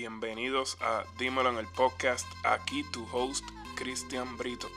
Bienvenidos 0.00 0.78
a 0.80 1.02
Dímelo 1.18 1.50
en 1.50 1.58
el 1.58 1.66
podcast. 1.66 2.24
Aquí 2.44 2.84
tu 2.84 3.04
host, 3.10 3.44
Cristian 3.74 4.36
Brito. 4.36 4.68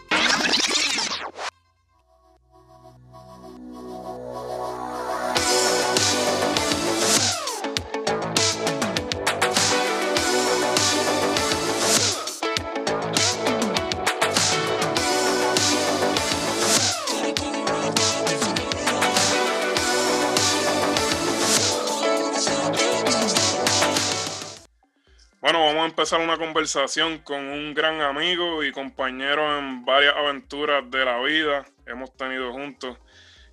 Empezar 26.02 26.20
una 26.20 26.38
conversación 26.39 27.19
con 27.19 27.46
un 27.46 27.75
gran 27.75 28.01
amigo 28.01 28.64
y 28.64 28.71
compañero 28.71 29.60
en 29.60 29.86
varias 29.86 30.15
aventuras 30.15 30.89
de 30.89 31.05
la 31.05 31.21
vida 31.21 31.64
hemos 31.86 32.12
tenido 32.18 32.52
juntos. 32.52 32.98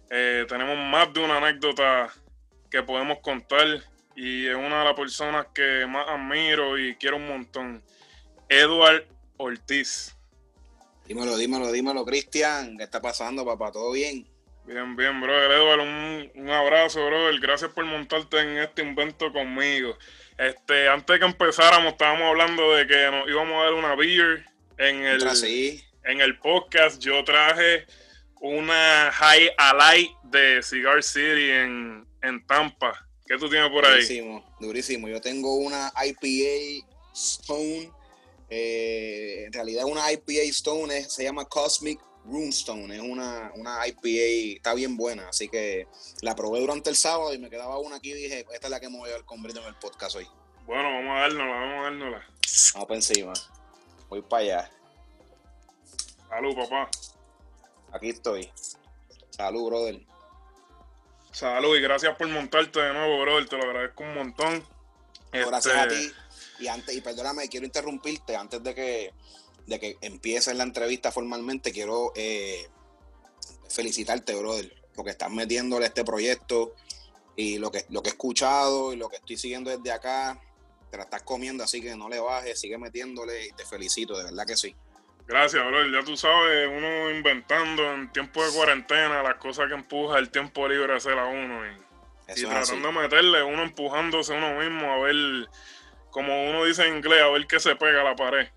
Eh, 0.08 0.46
tenemos 0.48 0.78
más 0.78 1.12
de 1.12 1.20
una 1.20 1.36
anécdota 1.36 2.10
que 2.70 2.82
podemos 2.82 3.18
contar 3.18 3.66
y 4.16 4.46
es 4.46 4.54
una 4.54 4.78
de 4.78 4.84
las 4.86 4.94
personas 4.94 5.48
que 5.54 5.84
más 5.86 6.08
admiro 6.08 6.78
y 6.78 6.94
quiero 6.94 7.18
un 7.18 7.28
montón. 7.28 7.82
Edward 8.48 9.06
Ortiz. 9.36 10.16
Dímelo, 11.04 11.36
dímelo, 11.36 11.70
dímelo, 11.70 12.02
Cristian. 12.06 12.78
¿Qué 12.78 12.84
está 12.84 13.02
pasando, 13.02 13.44
papá? 13.44 13.72
¿Todo 13.72 13.92
bien? 13.92 14.26
Bien, 14.64 14.96
bien, 14.96 15.20
brother. 15.20 15.50
Edward, 15.50 15.80
un, 15.80 16.30
un 16.34 16.48
abrazo, 16.48 17.04
brother. 17.04 17.38
Gracias 17.40 17.70
por 17.72 17.84
montarte 17.84 18.40
en 18.40 18.56
este 18.56 18.80
invento 18.80 19.30
conmigo. 19.34 19.98
Este, 20.38 20.88
antes 20.88 21.14
de 21.14 21.18
que 21.20 21.26
empezáramos, 21.26 21.92
estábamos 21.92 22.28
hablando 22.28 22.72
de 22.74 22.86
que 22.86 23.10
nos 23.10 23.28
íbamos 23.28 23.60
a 23.60 23.64
dar 23.64 23.74
una 23.74 23.94
beer 23.96 24.44
en 24.78 25.04
el, 25.04 25.36
sí. 25.36 25.82
en 26.04 26.20
el 26.20 26.38
podcast. 26.38 27.00
Yo 27.02 27.24
traje 27.24 27.84
una 28.40 29.10
High 29.12 29.50
Alight 29.58 30.10
de 30.22 30.62
Cigar 30.62 31.02
City 31.02 31.50
en, 31.50 32.06
en 32.22 32.46
Tampa. 32.46 33.04
¿Qué 33.26 33.36
tú 33.36 33.50
tienes 33.50 33.68
por 33.70 33.84
ahí? 33.84 33.94
Durísimo, 33.94 34.56
durísimo. 34.60 35.08
Yo 35.08 35.20
tengo 35.20 35.56
una 35.56 35.92
IPA 36.04 36.86
Stone. 37.12 37.90
Eh, 38.48 39.44
en 39.46 39.52
realidad, 39.52 39.84
una 39.84 40.10
IPA 40.12 40.42
Stone 40.50 40.96
es- 40.96 41.12
se 41.12 41.24
llama 41.24 41.44
Cosmic 41.46 41.98
Runestone. 42.28 42.96
Es 42.96 43.02
una, 43.02 43.52
una 43.54 43.86
IPA, 43.86 44.56
está 44.56 44.74
bien 44.74 44.96
buena. 44.96 45.28
Así 45.28 45.48
que 45.48 45.88
la 46.22 46.36
probé 46.36 46.60
durante 46.60 46.90
el 46.90 46.96
sábado 46.96 47.32
y 47.32 47.38
me 47.38 47.50
quedaba 47.50 47.78
una 47.78 47.96
aquí 47.96 48.10
y 48.10 48.14
dije, 48.14 48.46
esta 48.52 48.66
es 48.66 48.70
la 48.70 48.80
que 48.80 48.88
me 48.88 48.98
voy 48.98 49.10
a 49.10 49.14
dar 49.14 49.24
con 49.24 49.38
en 49.38 49.56
el 49.56 49.74
podcast 49.76 50.16
hoy. 50.16 50.28
Bueno, 50.66 50.84
vamos 50.84 51.16
a 51.16 51.20
dárnosla, 51.20 51.46
vamos 51.46 51.78
a 51.78 51.82
dárnosla. 51.82 52.26
Vamos 52.74 52.88
para 52.88 52.96
encima. 52.96 53.32
Voy 54.08 54.22
para 54.22 54.42
allá. 54.42 54.70
Salud, 56.28 56.54
papá. 56.54 56.90
Aquí 57.92 58.10
estoy. 58.10 58.50
Salud, 59.30 59.66
brother. 59.66 60.00
Salud 61.32 61.76
y 61.76 61.80
gracias 61.80 62.16
por 62.16 62.28
montarte 62.28 62.80
de 62.80 62.92
nuevo, 62.92 63.20
brother. 63.22 63.48
Te 63.48 63.56
lo 63.56 63.64
agradezco 63.64 64.02
un 64.02 64.14
montón. 64.14 64.64
Gracias 65.32 65.66
Este, 65.66 65.78
a 65.78 65.88
ti. 65.88 66.12
Y 66.60 66.68
antes, 66.68 66.94
y 66.96 67.00
perdóname, 67.00 67.48
quiero 67.48 67.64
interrumpirte 67.64 68.36
antes 68.36 68.62
de 68.62 68.74
que, 68.74 69.14
de 69.68 69.78
que 69.78 69.98
empieces 70.00 70.56
la 70.56 70.64
entrevista 70.64 71.12
formalmente. 71.12 71.72
Quiero 71.72 72.12
eh, 72.16 72.66
felicitarte, 73.68 74.34
brother, 74.34 74.74
porque 74.94 75.10
estás 75.10 75.30
metiéndole 75.30 75.84
a 75.84 75.88
este 75.88 76.04
proyecto 76.04 76.74
y 77.36 77.58
lo 77.58 77.70
que, 77.70 77.84
lo 77.90 78.02
que 78.02 78.08
he 78.08 78.12
escuchado 78.12 78.92
y 78.92 78.96
lo 78.96 79.08
que 79.08 79.16
estoy 79.16 79.36
siguiendo 79.36 79.70
desde 79.70 79.92
acá, 79.92 80.40
te 80.90 80.96
la 80.96 81.04
estás 81.04 81.22
comiendo, 81.22 81.62
así 81.62 81.82
que 81.82 81.94
no 81.94 82.08
le 82.08 82.18
bajes, 82.18 82.58
sigue 82.58 82.78
metiéndole 82.78 83.46
y 83.46 83.52
te 83.52 83.64
felicito, 83.66 84.16
de 84.16 84.24
verdad 84.24 84.46
que 84.46 84.56
sí. 84.56 84.74
Gracias, 85.26 85.62
brother. 85.64 85.92
Ya 85.92 86.02
tú 86.02 86.16
sabes, 86.16 86.68
uno 86.74 87.10
inventando 87.10 87.92
en 87.92 88.10
tiempo 88.10 88.42
de 88.44 88.50
cuarentena 88.50 89.22
las 89.22 89.36
cosas 89.36 89.68
que 89.68 89.74
empuja 89.74 90.18
el 90.18 90.30
tiempo 90.30 90.66
libre 90.66 90.94
a 90.94 90.96
hacer 90.96 91.18
a 91.18 91.26
uno. 91.26 91.60
Y, 91.66 92.40
y 92.40 92.44
tratando 92.44 92.88
de 92.88 92.94
meterle, 92.94 93.42
uno 93.42 93.62
empujándose 93.62 94.34
a 94.34 94.38
uno 94.38 94.58
mismo 94.58 94.90
a 94.90 94.98
ver, 95.00 95.48
como 96.10 96.48
uno 96.48 96.64
dice 96.64 96.86
en 96.86 96.96
inglés, 96.96 97.20
a 97.22 97.28
ver 97.28 97.46
qué 97.46 97.60
se 97.60 97.76
pega 97.76 98.00
a 98.00 98.04
la 98.04 98.16
pared. 98.16 98.48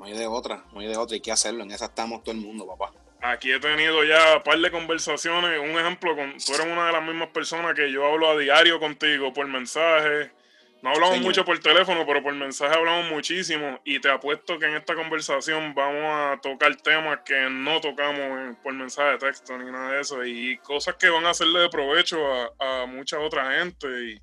No 0.00 0.06
hay 0.06 0.14
de 0.14 0.26
otra, 0.26 0.64
no 0.72 0.80
hay 0.80 0.86
de 0.86 0.96
otra, 0.96 1.14
hay 1.14 1.20
que 1.20 1.30
hacerlo. 1.30 1.62
En 1.62 1.72
esa 1.72 1.84
estamos 1.84 2.24
todo 2.24 2.34
el 2.34 2.40
mundo, 2.40 2.66
papá. 2.66 2.90
Aquí 3.20 3.52
he 3.52 3.60
tenido 3.60 4.02
ya 4.02 4.38
un 4.38 4.42
par 4.42 4.58
de 4.58 4.70
conversaciones. 4.70 5.60
Un 5.60 5.78
ejemplo, 5.78 6.16
con, 6.16 6.38
tú 6.38 6.54
eres 6.54 6.66
una 6.66 6.86
de 6.86 6.92
las 6.92 7.02
mismas 7.02 7.28
personas 7.28 7.74
que 7.74 7.92
yo 7.92 8.06
hablo 8.06 8.30
a 8.30 8.38
diario 8.38 8.80
contigo 8.80 9.30
por 9.34 9.46
mensaje. 9.46 10.32
No 10.80 10.88
hablamos 10.88 11.16
Señor. 11.16 11.26
mucho 11.26 11.44
por 11.44 11.58
teléfono, 11.58 12.06
pero 12.06 12.22
por 12.22 12.32
mensaje 12.32 12.74
hablamos 12.74 13.10
muchísimo. 13.10 13.78
Y 13.84 14.00
te 14.00 14.10
apuesto 14.10 14.58
que 14.58 14.64
en 14.64 14.76
esta 14.76 14.94
conversación 14.94 15.74
vamos 15.74 16.02
a 16.02 16.40
tocar 16.40 16.74
temas 16.76 17.18
que 17.22 17.50
no 17.50 17.78
tocamos 17.82 18.56
por 18.62 18.72
mensaje 18.72 19.10
de 19.10 19.18
texto 19.18 19.58
ni 19.58 19.70
nada 19.70 19.92
de 19.92 20.00
eso. 20.00 20.24
Y 20.24 20.56
cosas 20.62 20.94
que 20.94 21.10
van 21.10 21.26
a 21.26 21.30
hacerle 21.30 21.58
de 21.58 21.68
provecho 21.68 22.18
a, 22.58 22.84
a 22.84 22.86
mucha 22.86 23.18
otra 23.18 23.58
gente 23.58 23.86
y, 23.86 24.22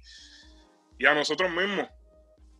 y 0.97 1.05
a 1.05 1.13
nosotros 1.13 1.51
mismos. 1.51 1.87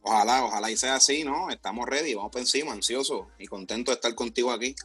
Ojalá, 0.01 0.45
ojalá 0.45 0.71
y 0.71 0.77
sea 0.77 0.95
así, 0.95 1.23
¿no? 1.23 1.49
Estamos 1.49 1.87
ready, 1.87 2.13
vamos 2.13 2.31
por 2.31 2.41
encima, 2.41 2.71
ansiosos 2.71 3.27
y 3.37 3.47
contentos 3.47 3.93
de 3.93 3.95
estar 3.95 4.15
contigo 4.15 4.51
aquí. 4.51 4.75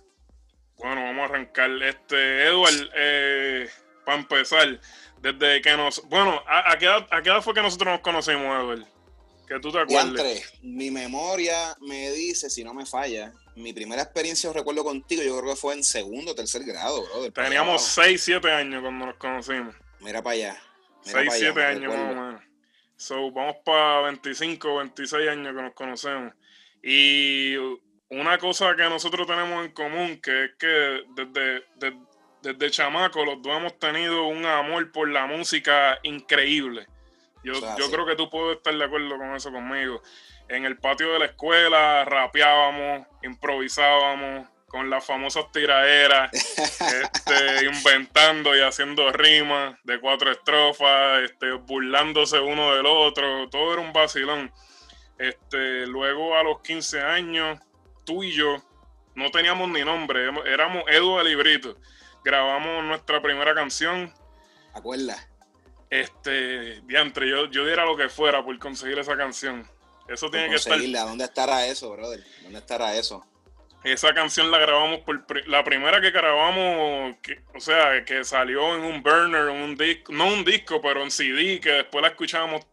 Bueno, 0.78 1.02
vamos 1.02 1.22
a 1.22 1.24
arrancar. 1.26 1.70
Este, 1.82 2.44
Edward, 2.44 2.90
eh, 2.96 3.68
para 4.04 4.18
empezar, 4.18 4.80
desde 5.20 5.62
que 5.62 5.76
nos. 5.76 6.02
Bueno, 6.08 6.42
¿a, 6.46 6.72
a 6.72 6.78
qué 6.78 6.86
edad, 6.86 7.06
a 7.10 7.22
qué 7.22 7.28
edad 7.28 7.42
fue 7.42 7.54
que 7.54 7.62
nosotros 7.62 7.92
nos 7.92 8.00
conocimos, 8.00 8.44
Edward? 8.44 8.86
Que 9.46 9.60
tú 9.60 9.70
te 9.70 9.78
acuerdes. 9.78 10.52
Mi 10.62 10.90
memoria 10.90 11.76
me 11.80 12.10
dice, 12.10 12.50
si 12.50 12.64
no 12.64 12.74
me 12.74 12.86
falla, 12.86 13.32
mi 13.54 13.72
primera 13.72 14.02
experiencia, 14.02 14.48
yo 14.48 14.54
recuerdo 14.54 14.82
contigo, 14.82 15.22
yo 15.22 15.38
creo 15.38 15.50
que 15.50 15.60
fue 15.60 15.74
en 15.74 15.84
segundo 15.84 16.32
o 16.32 16.34
tercer 16.34 16.64
grado, 16.64 17.04
para 17.04 17.18
allá 17.18 17.32
Teníamos 17.32 17.82
abajo. 17.82 18.08
6, 18.08 18.22
7 18.22 18.50
años 18.50 18.82
cuando 18.82 19.06
nos 19.06 19.16
conocimos. 19.16 19.74
Mira 20.00 20.22
para 20.22 20.34
allá. 20.34 20.62
Mira 21.04 21.12
6, 21.12 21.14
para 21.14 21.20
allá, 21.22 21.36
7 21.38 21.54
me 21.54 21.64
años 21.64 21.94
más 21.94 22.00
o 22.00 22.14
menos. 22.14 22.51
So, 23.02 23.32
vamos 23.32 23.56
para 23.64 24.02
25, 24.02 24.76
26 24.76 25.28
años 25.28 25.56
que 25.56 25.62
nos 25.62 25.74
conocemos. 25.74 26.32
Y 26.80 27.56
una 28.08 28.38
cosa 28.38 28.76
que 28.76 28.84
nosotros 28.84 29.26
tenemos 29.26 29.64
en 29.64 29.72
común, 29.72 30.20
que 30.22 30.44
es 30.44 30.50
que 30.56 31.02
desde, 31.08 31.64
desde, 31.74 31.98
desde 32.42 32.70
chamaco 32.70 33.24
los 33.24 33.42
dos 33.42 33.56
hemos 33.56 33.76
tenido 33.80 34.28
un 34.28 34.46
amor 34.46 34.92
por 34.92 35.08
la 35.08 35.26
música 35.26 35.98
increíble. 36.04 36.86
Yo, 37.42 37.54
yo 37.76 37.90
creo 37.90 38.06
que 38.06 38.14
tú 38.14 38.30
puedes 38.30 38.58
estar 38.58 38.72
de 38.72 38.84
acuerdo 38.84 39.18
con 39.18 39.34
eso 39.34 39.50
conmigo. 39.50 40.00
En 40.48 40.64
el 40.64 40.78
patio 40.78 41.12
de 41.12 41.18
la 41.18 41.24
escuela 41.24 42.04
rapeábamos, 42.04 43.08
improvisábamos 43.24 44.48
con 44.72 44.88
las 44.88 45.04
famosas 45.04 45.52
tiraderas, 45.52 46.32
este, 46.32 47.66
inventando 47.72 48.56
y 48.56 48.60
haciendo 48.62 49.12
rimas 49.12 49.76
de 49.84 50.00
cuatro 50.00 50.32
estrofas, 50.32 51.20
este, 51.24 51.52
burlándose 51.52 52.40
uno 52.40 52.74
del 52.74 52.86
otro, 52.86 53.50
todo 53.50 53.74
era 53.74 53.82
un 53.82 53.92
vacilón. 53.92 54.50
Este, 55.18 55.86
luego 55.86 56.36
a 56.36 56.42
los 56.42 56.62
15 56.62 57.02
años, 57.02 57.60
tú 58.04 58.24
y 58.24 58.32
yo 58.32 58.62
no 59.14 59.30
teníamos 59.30 59.68
ni 59.68 59.84
nombre, 59.84 60.30
éramos 60.46 60.84
Edu 60.88 61.18
de 61.18 61.24
Librito. 61.24 61.76
Grabamos 62.24 62.82
nuestra 62.84 63.20
primera 63.20 63.54
canción. 63.54 64.10
¿Acuerdas? 64.72 65.28
Este, 65.90 66.80
diantre, 66.86 67.28
yo, 67.28 67.44
yo 67.50 67.66
diera 67.66 67.84
lo 67.84 67.94
que 67.94 68.08
fuera 68.08 68.42
por 68.42 68.58
conseguir 68.58 68.98
esa 68.98 69.18
canción. 69.18 69.68
Eso 70.08 70.30
tiene 70.30 70.48
que 70.48 70.54
estar 70.54 70.72
Conseguirla. 70.72 71.02
¿Dónde 71.02 71.24
estará 71.24 71.66
eso, 71.66 71.90
brother? 71.90 72.24
¿Dónde 72.42 72.58
estará 72.58 72.96
eso? 72.96 73.22
Esa 73.84 74.14
canción 74.14 74.50
la 74.50 74.58
grabamos 74.58 75.00
por 75.00 75.26
pri- 75.26 75.42
la 75.46 75.64
primera 75.64 76.00
que 76.00 76.10
grabamos, 76.12 77.16
que- 77.22 77.40
o 77.54 77.60
sea, 77.60 78.04
que 78.04 78.22
salió 78.24 78.76
en 78.76 78.82
un 78.82 79.02
burner, 79.02 79.48
en 79.48 79.62
un 79.62 79.76
disco, 79.76 80.12
no 80.12 80.26
un 80.28 80.44
disco, 80.44 80.80
pero 80.80 81.02
en 81.02 81.10
CD, 81.10 81.60
que 81.60 81.70
después 81.70 82.00
la 82.02 82.08
escuchábamos 82.08 82.64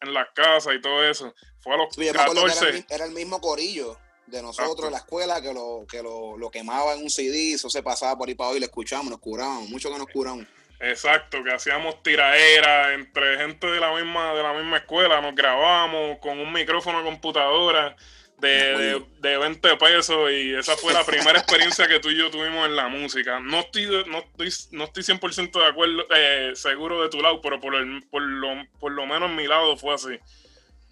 en 0.00 0.14
las 0.14 0.28
casas 0.34 0.74
y 0.74 0.80
todo 0.80 1.04
eso. 1.04 1.34
Fue 1.60 1.74
a 1.74 1.76
los 1.76 1.94
Sí, 1.94 2.04
yo 2.06 2.12
me 2.14 2.20
acuerdo 2.20 2.44
que 2.46 2.52
era 2.52 2.52
el, 2.52 2.58
14. 2.84 2.86
era 2.94 3.04
el 3.04 3.12
mismo 3.12 3.40
corillo 3.40 3.98
de 4.26 4.42
nosotros 4.42 4.86
en 4.86 4.92
la 4.92 4.98
escuela 4.98 5.40
que 5.42 5.52
lo, 5.52 5.84
que 5.88 6.02
lo, 6.02 6.36
lo 6.38 6.50
quemaba 6.50 6.94
en 6.94 7.02
un 7.02 7.10
CD, 7.10 7.52
eso 7.52 7.68
se 7.70 7.82
pasaba 7.82 8.16
por 8.16 8.28
ahí 8.28 8.34
para 8.34 8.50
hoy, 8.50 8.58
lo 8.60 8.66
escuchamos, 8.66 9.10
nos 9.10 9.20
curábamos, 9.20 9.68
mucho 9.68 9.90
que 9.92 9.98
nos 9.98 10.08
curamos. 10.08 10.46
Exacto, 10.80 11.42
que 11.44 11.52
hacíamos 11.52 12.02
tiraera 12.02 12.92
entre 12.94 13.38
gente 13.38 13.66
de 13.66 13.80
la 13.80 13.92
misma 13.94 14.34
de 14.34 14.42
la 14.42 14.52
misma 14.52 14.76
escuela, 14.78 15.20
nos 15.22 15.34
grabamos 15.34 16.18
con 16.18 16.38
un 16.38 16.52
micrófono 16.52 16.98
de 16.98 17.04
computadora 17.04 17.96
de, 18.38 18.48
de, 18.48 19.06
de 19.20 19.38
20 19.38 19.76
pesos 19.76 20.30
y 20.30 20.54
esa 20.54 20.76
fue 20.76 20.92
la 20.92 21.04
primera 21.04 21.38
experiencia 21.38 21.88
que 21.88 22.00
tú 22.00 22.10
y 22.10 22.18
yo 22.18 22.30
tuvimos 22.30 22.66
en 22.66 22.76
la 22.76 22.88
música. 22.88 23.40
No 23.40 23.60
estoy 23.60 23.86
no 24.06 24.18
estoy, 24.18 24.50
no 24.72 24.84
estoy 24.84 25.02
100% 25.02 25.58
de 25.58 25.66
acuerdo, 25.66 26.04
eh, 26.14 26.52
seguro 26.54 27.02
de 27.02 27.08
tu 27.08 27.20
lado, 27.22 27.40
pero 27.40 27.60
por, 27.60 27.74
el- 27.74 28.02
por, 28.10 28.22
lo, 28.22 28.48
por 28.78 28.92
lo 28.92 29.06
menos 29.06 29.30
en 29.30 29.36
mi 29.36 29.46
lado 29.46 29.76
fue 29.76 29.94
así. 29.94 30.18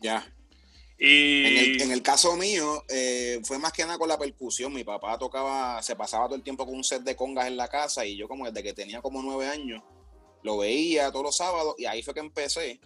Ya. 0.00 0.26
Y 0.98 1.44
En 1.44 1.56
el, 1.58 1.82
en 1.82 1.90
el 1.90 2.02
caso 2.02 2.36
mío, 2.36 2.82
eh, 2.88 3.40
fue 3.44 3.58
más 3.58 3.72
que 3.72 3.82
nada 3.84 3.98
con 3.98 4.08
la 4.08 4.16
percusión. 4.18 4.72
Mi 4.72 4.84
papá 4.84 5.18
tocaba, 5.18 5.82
se 5.82 5.96
pasaba 5.96 6.26
todo 6.26 6.36
el 6.36 6.42
tiempo 6.42 6.64
con 6.64 6.74
un 6.76 6.84
set 6.84 7.02
de 7.02 7.16
congas 7.16 7.46
en 7.48 7.56
la 7.56 7.68
casa 7.68 8.06
y 8.06 8.16
yo 8.16 8.28
como 8.28 8.46
desde 8.46 8.62
que 8.62 8.72
tenía 8.72 9.02
como 9.02 9.20
nueve 9.20 9.48
años, 9.48 9.82
lo 10.42 10.58
veía 10.58 11.10
todos 11.10 11.24
los 11.24 11.36
sábados 11.36 11.74
y 11.78 11.84
ahí 11.86 12.02
fue 12.02 12.14
que 12.14 12.20
empecé. 12.20 12.80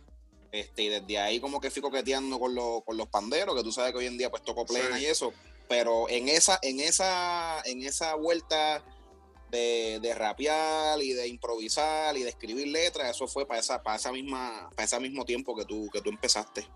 Este, 0.50 0.82
y 0.82 0.88
desde 0.88 1.18
ahí 1.18 1.40
como 1.40 1.60
que 1.60 1.70
fui 1.70 1.82
coqueteando 1.82 2.38
con, 2.38 2.54
con 2.82 2.96
los 2.96 3.08
panderos, 3.08 3.54
que 3.54 3.62
tú 3.62 3.72
sabes 3.72 3.92
que 3.92 3.98
hoy 3.98 4.06
en 4.06 4.18
día 4.18 4.30
pues 4.30 4.42
toco 4.42 4.64
plena 4.64 4.98
y 4.98 5.06
eso. 5.06 5.32
Pero 5.68 6.08
en 6.08 6.28
esa, 6.28 6.58
en 6.62 6.80
esa, 6.80 7.60
en 7.64 7.82
esa 7.82 8.14
vuelta 8.14 8.82
de, 9.50 9.98
de, 10.00 10.14
rapear 10.14 11.00
y 11.02 11.12
de 11.12 11.28
improvisar 11.28 12.16
y 12.16 12.22
de 12.22 12.30
escribir 12.30 12.68
letras, 12.68 13.10
eso 13.10 13.28
fue 13.28 13.46
para 13.46 13.60
esa, 13.60 13.82
para 13.82 13.96
esa 13.96 14.12
misma, 14.12 14.70
para 14.70 14.84
ese 14.84 14.98
mismo 15.00 15.24
tiempo 15.24 15.54
que 15.54 15.66
tú, 15.66 15.90
que 15.92 16.00
tú 16.00 16.08
empezaste. 16.08 16.66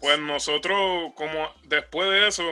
Pues 0.00 0.18
nosotros, 0.18 1.12
como 1.14 1.48
después 1.64 2.10
de 2.10 2.28
eso, 2.28 2.44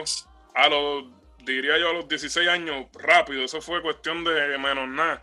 a 0.55 0.69
los, 0.69 1.05
diría 1.43 1.77
yo, 1.77 1.89
a 1.89 1.93
los 1.93 2.07
16 2.07 2.47
años, 2.47 2.87
rápido, 2.93 3.43
eso 3.43 3.61
fue 3.61 3.81
cuestión 3.81 4.23
de 4.23 4.57
menos 4.57 4.87
nada. 4.87 5.21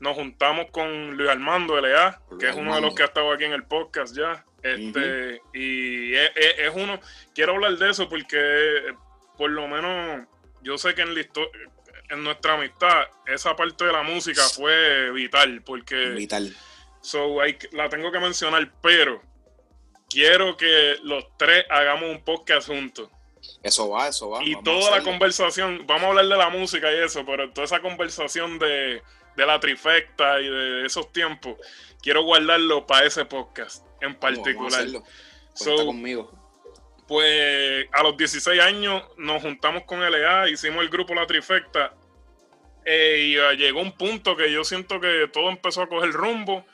Nos 0.00 0.16
juntamos 0.16 0.66
con 0.70 1.16
Luis 1.16 1.30
Armando 1.30 1.78
L.A., 1.78 2.20
que 2.38 2.48
es 2.48 2.56
uno 2.56 2.74
de 2.74 2.80
los 2.80 2.94
que 2.94 3.04
ha 3.04 3.06
estado 3.06 3.32
aquí 3.32 3.44
en 3.44 3.52
el 3.52 3.64
podcast 3.64 4.14
ya. 4.16 4.44
Este, 4.64 5.42
Y 5.52 6.14
es, 6.14 6.72
uno, 6.74 6.98
quiero 7.34 7.52
hablar 7.52 7.76
de 7.76 7.90
eso 7.90 8.08
porque 8.08 8.94
por 9.36 9.50
lo 9.50 9.68
menos 9.68 10.26
yo 10.62 10.78
sé 10.78 10.94
que 10.94 11.02
en, 11.02 11.14
en 12.08 12.24
nuestra 12.24 12.54
amistad 12.54 13.08
esa 13.26 13.54
parte 13.54 13.84
de 13.84 13.92
la 13.92 14.02
música 14.02 14.42
fue 14.42 15.10
vital 15.12 15.62
porque... 15.62 16.10
Vital. 16.10 16.56
So, 17.02 17.36
la 17.72 17.90
tengo 17.90 18.10
que 18.10 18.18
mencionar, 18.18 18.72
pero 18.80 19.20
quiero 20.08 20.56
que 20.56 20.96
los 21.02 21.36
tres 21.36 21.66
hagamos 21.68 22.08
un 22.10 22.24
podcast 22.24 22.68
juntos. 22.68 23.10
Eso 23.62 23.90
va, 23.90 24.08
eso 24.08 24.30
va. 24.30 24.42
Y 24.42 24.56
toda 24.62 24.98
la 24.98 25.02
conversación, 25.02 25.84
vamos 25.86 26.04
a 26.04 26.08
hablar 26.08 26.26
de 26.26 26.36
la 26.36 26.48
música 26.48 26.90
y 26.90 26.96
eso, 27.00 27.26
pero 27.26 27.52
toda 27.52 27.66
esa 27.66 27.80
conversación 27.80 28.58
de, 28.58 29.02
la 29.36 29.60
trifecta 29.60 30.40
y 30.40 30.48
de 30.48 30.86
esos 30.86 31.12
tiempos, 31.12 31.56
quiero 32.00 32.22
guardarlo 32.22 32.86
para 32.86 33.06
ese 33.06 33.26
podcast 33.26 33.84
en 34.04 34.14
particular. 34.14 34.86
Vamos 34.86 35.84
conmigo. 35.84 36.30
Pues 37.06 37.86
a 37.92 38.02
los 38.02 38.16
16 38.16 38.60
años 38.60 39.02
nos 39.18 39.42
juntamos 39.42 39.84
con 39.84 40.00
LA, 40.00 40.48
hicimos 40.48 40.82
el 40.82 40.88
grupo 40.88 41.14
La 41.14 41.26
Trifecta 41.26 41.94
eh, 42.84 43.18
y 43.20 43.56
llegó 43.56 43.80
un 43.80 43.92
punto 43.92 44.36
que 44.36 44.50
yo 44.50 44.64
siento 44.64 45.00
que 45.00 45.28
todo 45.32 45.50
empezó 45.50 45.82
a 45.82 45.88
coger 45.88 46.12
rumbo 46.12 46.64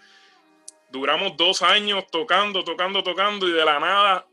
duramos 0.91 1.37
dos 1.37 1.63
años 1.63 2.05
tocando, 2.11 2.65
tocando, 2.65 3.03
tocando 3.03 3.49
y 3.49 3.53
de 3.53 3.65
la 3.65 3.79
nada 3.79 4.27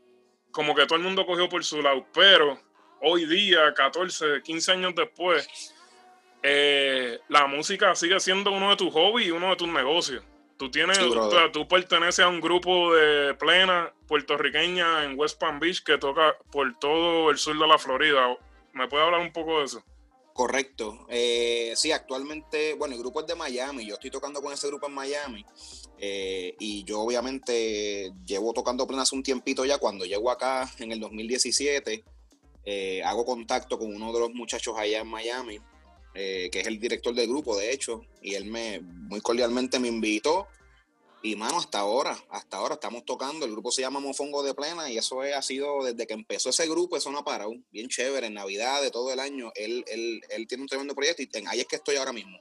como 0.50 0.74
que 0.74 0.86
todo 0.86 0.96
el 0.96 1.04
mundo 1.04 1.26
cogió 1.26 1.48
por 1.48 1.64
su 1.64 1.80
lado. 1.82 2.06
Pero 2.12 2.58
hoy 3.00 3.26
día, 3.26 3.72
14, 3.74 4.42
15 4.42 4.72
años 4.72 4.94
después, 4.94 5.74
eh, 6.42 7.18
la 7.28 7.46
música 7.46 7.94
sigue 7.94 8.18
siendo 8.20 8.50
uno 8.50 8.70
de 8.70 8.76
tus 8.76 8.92
hobbies 8.92 9.28
y 9.28 9.30
uno 9.30 9.50
de 9.50 9.56
tus 9.56 9.68
negocios. 9.68 10.24
Tú 10.58 10.70
tienes, 10.70 10.98
tú 11.52 11.68
perteneces 11.68 12.24
a 12.24 12.28
un 12.28 12.40
grupo 12.40 12.92
de 12.92 13.32
plena 13.34 13.92
puertorriqueña 14.08 15.04
en 15.04 15.16
West 15.16 15.38
Palm 15.38 15.60
Beach 15.60 15.84
que 15.84 15.98
toca 15.98 16.36
por 16.50 16.76
todo 16.80 17.30
el 17.30 17.38
sur 17.38 17.56
de 17.56 17.66
la 17.66 17.78
Florida. 17.78 18.36
¿Me 18.72 18.88
puede 18.88 19.04
hablar 19.04 19.20
un 19.20 19.32
poco 19.32 19.60
de 19.60 19.66
eso? 19.66 19.84
Correcto. 20.32 21.06
Eh, 21.08 21.72
sí, 21.76 21.92
actualmente, 21.92 22.74
bueno, 22.74 22.94
el 22.94 23.00
grupo 23.00 23.20
es 23.20 23.26
de 23.26 23.36
Miami. 23.36 23.86
Yo 23.86 23.94
estoy 23.94 24.10
tocando 24.10 24.42
con 24.42 24.52
ese 24.52 24.66
grupo 24.66 24.88
en 24.88 24.94
Miami. 24.94 25.44
Eh, 25.98 26.54
y 26.58 26.84
yo 26.84 27.00
obviamente 27.00 28.12
llevo 28.26 28.52
tocando 28.52 28.86
plena 28.86 29.02
hace 29.02 29.14
un 29.14 29.22
tiempito 29.22 29.64
ya. 29.64 29.78
Cuando 29.78 30.04
llego 30.04 30.30
acá 30.30 30.68
en 30.78 30.90
el 30.90 30.98
2017, 30.98 32.04
eh, 32.64 33.02
hago 33.02 33.24
contacto 33.24 33.78
con 33.78 33.94
uno 33.94 34.12
de 34.12 34.20
los 34.20 34.34
muchachos 34.34 34.76
allá 34.76 35.00
en 35.00 35.08
Miami, 35.08 35.58
eh, 36.14 36.48
que 36.50 36.60
es 36.60 36.66
el 36.66 36.78
director 36.78 37.14
del 37.14 37.28
grupo, 37.28 37.56
de 37.56 37.72
hecho, 37.72 38.04
y 38.22 38.34
él 38.34 38.46
me 38.46 38.80
muy 38.80 39.20
cordialmente 39.20 39.78
me 39.78 39.88
invitó. 39.88 40.46
Y 41.20 41.34
mano, 41.34 41.58
hasta 41.58 41.80
ahora, 41.80 42.16
hasta 42.30 42.58
ahora 42.58 42.74
estamos 42.74 43.04
tocando. 43.04 43.44
El 43.44 43.50
grupo 43.50 43.72
se 43.72 43.82
llama 43.82 43.98
Mofongo 43.98 44.44
de 44.44 44.54
Plena 44.54 44.88
y 44.88 44.98
eso 44.98 45.20
ha 45.20 45.42
sido 45.42 45.84
desde 45.84 46.06
que 46.06 46.14
empezó 46.14 46.50
ese 46.50 46.68
grupo, 46.68 46.96
eso 46.96 47.10
no 47.10 47.18
ha 47.18 47.24
parado. 47.24 47.54
Bien 47.72 47.88
chévere, 47.88 48.28
en 48.28 48.34
Navidad, 48.34 48.80
de 48.82 48.92
todo 48.92 49.12
el 49.12 49.18
año. 49.18 49.50
Él, 49.56 49.84
él, 49.88 50.20
él 50.30 50.46
tiene 50.46 50.62
un 50.62 50.68
tremendo 50.68 50.94
proyecto 50.94 51.22
y 51.22 51.28
ahí 51.48 51.60
es 51.60 51.66
que 51.66 51.74
estoy 51.74 51.96
ahora 51.96 52.12
mismo. 52.12 52.38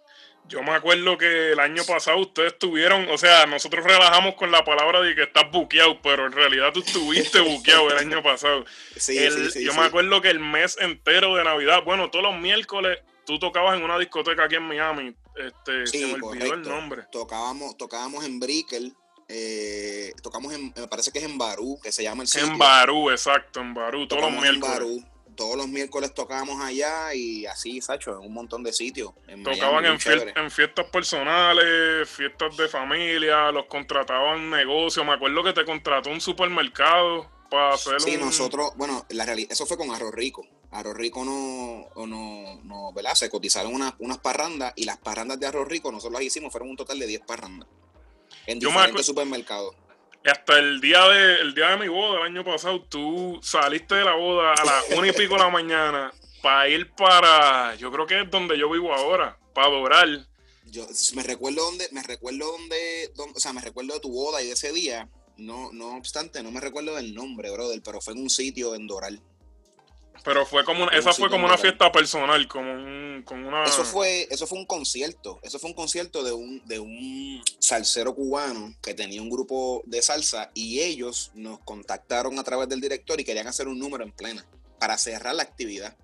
Yo 0.48 0.64
me 0.64 0.72
acuerdo 0.72 1.18
que 1.18 1.52
el 1.52 1.60
año 1.60 1.84
pasado 1.86 2.20
ustedes 2.20 2.58
tuvieron, 2.58 3.10
o 3.10 3.18
sea, 3.18 3.46
nosotros 3.48 3.84
relajamos 3.84 4.36
con 4.36 4.50
la 4.50 4.64
palabra 4.64 5.02
de 5.02 5.14
que 5.14 5.24
estás 5.24 5.52
buqueado, 5.52 6.02
pero 6.02 6.26
en 6.26 6.32
realidad 6.32 6.72
tú 6.72 6.80
estuviste 6.80 7.42
buqueado 7.42 7.92
el 7.92 7.98
año 7.98 8.24
pasado. 8.24 8.64
Sí, 8.96 9.18
sí, 9.30 9.52
sí, 9.52 9.64
yo 9.64 9.74
me 9.74 9.82
acuerdo 9.82 10.22
que 10.22 10.30
el 10.30 10.40
mes 10.40 10.78
entero 10.80 11.36
de 11.36 11.44
Navidad, 11.44 11.84
bueno, 11.84 12.10
todos 12.10 12.24
los 12.24 12.40
miércoles 12.40 13.00
tú 13.28 13.38
tocabas 13.38 13.78
en 13.78 13.84
una 13.84 14.00
discoteca 14.00 14.46
aquí 14.46 14.56
en 14.56 14.64
Miami. 14.64 15.14
Este, 15.36 15.86
se 15.86 16.08
me 16.08 16.14
olvidó 16.14 16.54
el 16.54 16.64
nombre. 16.64 17.04
Tocábamos, 17.12 17.78
tocábamos 17.78 18.26
en 18.26 18.40
Brickell, 18.40 18.96
eh, 19.28 20.14
tocamos 20.24 20.54
en, 20.54 20.74
me 20.76 20.88
parece 20.88 21.12
que 21.12 21.20
es 21.20 21.26
en 21.26 21.38
Barú, 21.38 21.78
que 21.84 21.92
se 21.92 22.04
llama 22.04 22.24
el 22.24 22.30
sitio. 22.30 22.48
En 22.48 22.58
Barú, 22.58 23.12
exacto, 23.12 23.60
en 23.60 23.74
Barú, 23.74 24.08
todos 24.08 24.32
los 24.32 24.42
miércoles 24.42 25.04
todos 25.36 25.56
los 25.56 25.68
miércoles 25.68 26.16
tocábamos 26.16 26.60
allá 26.64 27.14
y 27.14 27.46
así, 27.46 27.80
Sacho, 27.80 28.14
en 28.14 28.26
un 28.26 28.34
montón 28.34 28.64
de 28.64 28.74
sitios. 28.74 29.12
Tocaban 29.44 29.86
en, 29.86 30.00
fiestas 30.50 30.86
personales, 30.88 32.10
fiestas 32.10 32.58
de 32.58 32.68
familia, 32.68 33.52
los 33.52 33.68
contrataban 33.68 34.50
negocios. 34.50 35.06
Me 35.06 35.14
acuerdo 35.14 35.44
que 35.44 35.54
te 35.54 35.64
contrató 35.64 36.10
un 36.10 36.20
supermercado 36.20 37.30
para 37.50 37.74
hacer 37.74 38.00
Sí, 38.02 38.18
nosotros, 38.18 38.72
bueno, 38.76 39.06
la 39.10 39.26
realidad, 39.26 39.52
eso 39.52 39.66
fue 39.66 39.78
con 39.78 39.92
Arroz 39.92 40.14
Rico. 40.14 40.46
Arroz 40.72 40.96
Rico 40.96 41.24
no, 41.24 41.88
no, 42.06 42.62
no 42.64 42.94
¿verdad? 42.94 43.16
Se 43.16 43.30
cotizaron 43.30 43.74
unas, 43.74 43.94
unas 44.00 44.18
parrandas 44.18 44.74
y 44.76 44.86
las 44.86 44.98
parrandas 44.98 45.40
de 45.40 45.48
Arroz 45.48 45.68
Rico 45.68 45.92
nosotros 45.92 46.14
las 46.14 46.24
hicimos, 46.24 46.52
fueron 46.52 46.70
un 46.70 46.78
total 46.78 47.00
de 47.00 47.08
10 47.08 47.22
parrandas 47.22 47.68
en 48.46 48.60
diferentes 48.60 49.06
supermercados 49.06 49.76
hasta 50.26 50.60
el 50.60 50.82
día 50.82 51.08
de 51.08 51.42
el 51.42 51.54
día 51.54 51.70
de 51.70 51.78
mi 51.78 51.88
boda 51.88 52.20
el 52.20 52.26
año 52.26 52.44
pasado, 52.44 52.82
tú 52.84 53.40
saliste 53.42 53.96
de 53.96 54.04
la 54.04 54.16
boda 54.16 54.54
a 54.54 54.66
las 54.66 54.90
una 54.98 55.08
y 55.08 55.12
pico 55.14 55.36
de 55.36 55.40
la 55.40 55.50
mañana 55.50 56.14
para 56.42 56.70
ir 56.70 56.92
para, 56.94 57.76
yo 57.76 57.92
creo 57.92 58.06
que 58.06 58.22
es 58.22 58.32
donde 58.32 58.58
yo 58.58 58.70
vivo 58.70 58.94
ahora, 58.94 59.38
para 59.54 59.68
adorar. 59.68 60.08
Yo 60.66 60.86
me 61.16 61.24
recuerdo 61.24 61.64
donde, 61.64 61.88
me 61.92 62.04
recuerdo 62.04 62.52
donde, 62.52 63.12
o 63.34 63.40
sea, 63.40 63.54
me 63.54 63.62
recuerdo 63.62 63.94
de 63.94 64.00
tu 64.02 64.12
boda 64.12 64.42
y 64.42 64.48
de 64.48 64.54
ese 64.54 64.72
día. 64.74 65.10
No, 65.38 65.72
no 65.72 65.96
obstante, 65.96 66.42
no 66.42 66.52
me 66.52 66.60
recuerdo 66.60 66.96
del 66.96 67.14
nombre, 67.14 67.52
brother, 67.52 67.82
pero 67.84 68.02
fue 68.02 68.14
en 68.14 68.22
un 68.22 68.30
sitio 68.30 68.76
en 68.76 68.88
Doral. 68.88 69.22
Pero 70.24 70.46
fue 70.46 70.66
como 70.66 70.90
esa 70.90 71.14
fue 71.14 71.30
como 71.30 71.46
una 71.46 71.58
fiesta 71.58 71.92
personal, 71.92 72.48
como 72.48 72.72
un, 72.74 73.24
una... 73.32 73.64
Eso 73.64 73.86
fue, 73.86 74.28
eso 74.30 74.48
fue 74.48 74.58
un 74.58 74.66
concierto, 74.66 75.40
eso 75.44 75.60
fue 75.60 75.70
un 75.70 75.76
concierto 75.76 76.24
de 76.24 76.34
un, 76.34 76.62
de 76.66 76.80
un 76.80 77.42
salsero 77.60 78.14
cubano 78.16 78.76
que 78.82 78.94
tenía 78.94 79.22
un 79.22 79.30
grupo 79.30 79.84
de 79.86 80.02
salsa 80.02 80.52
y 80.54 80.82
ellos 80.82 81.32
nos 81.36 81.60
contactaron 81.60 82.38
a 82.40 82.44
través 82.44 82.68
del 82.68 82.82
director 82.82 83.20
y 83.20 83.24
querían 83.24 83.48
hacer 83.48 83.68
un 83.68 83.80
número 83.80 84.04
en 84.04 84.12
plena 84.12 84.46
para 84.80 84.98
cerrar 84.98 85.36
la 85.36 85.44
actividad. 85.44 85.96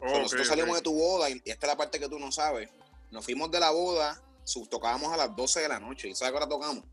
nosotros 0.00 0.46
salimos 0.46 0.76
de 0.76 0.82
tu 0.82 0.94
boda 0.94 1.30
y 1.30 1.40
esta 1.44 1.66
es 1.66 1.72
la 1.72 1.76
parte 1.76 2.00
que 2.00 2.08
tú 2.08 2.18
no 2.18 2.32
sabes. 2.32 2.70
Nos 3.10 3.24
fuimos 3.24 3.50
de 3.50 3.60
la 3.60 3.70
boda, 3.70 4.20
tocábamos 4.70 5.12
a 5.12 5.16
las 5.16 5.34
12 5.36 5.60
de 5.60 5.68
la 5.68 5.78
noche. 5.78 6.08
¿Y 6.08 6.14
sabes 6.14 6.32
qué 6.32 6.36
hora 6.36 6.48
tocamos? 6.48 6.84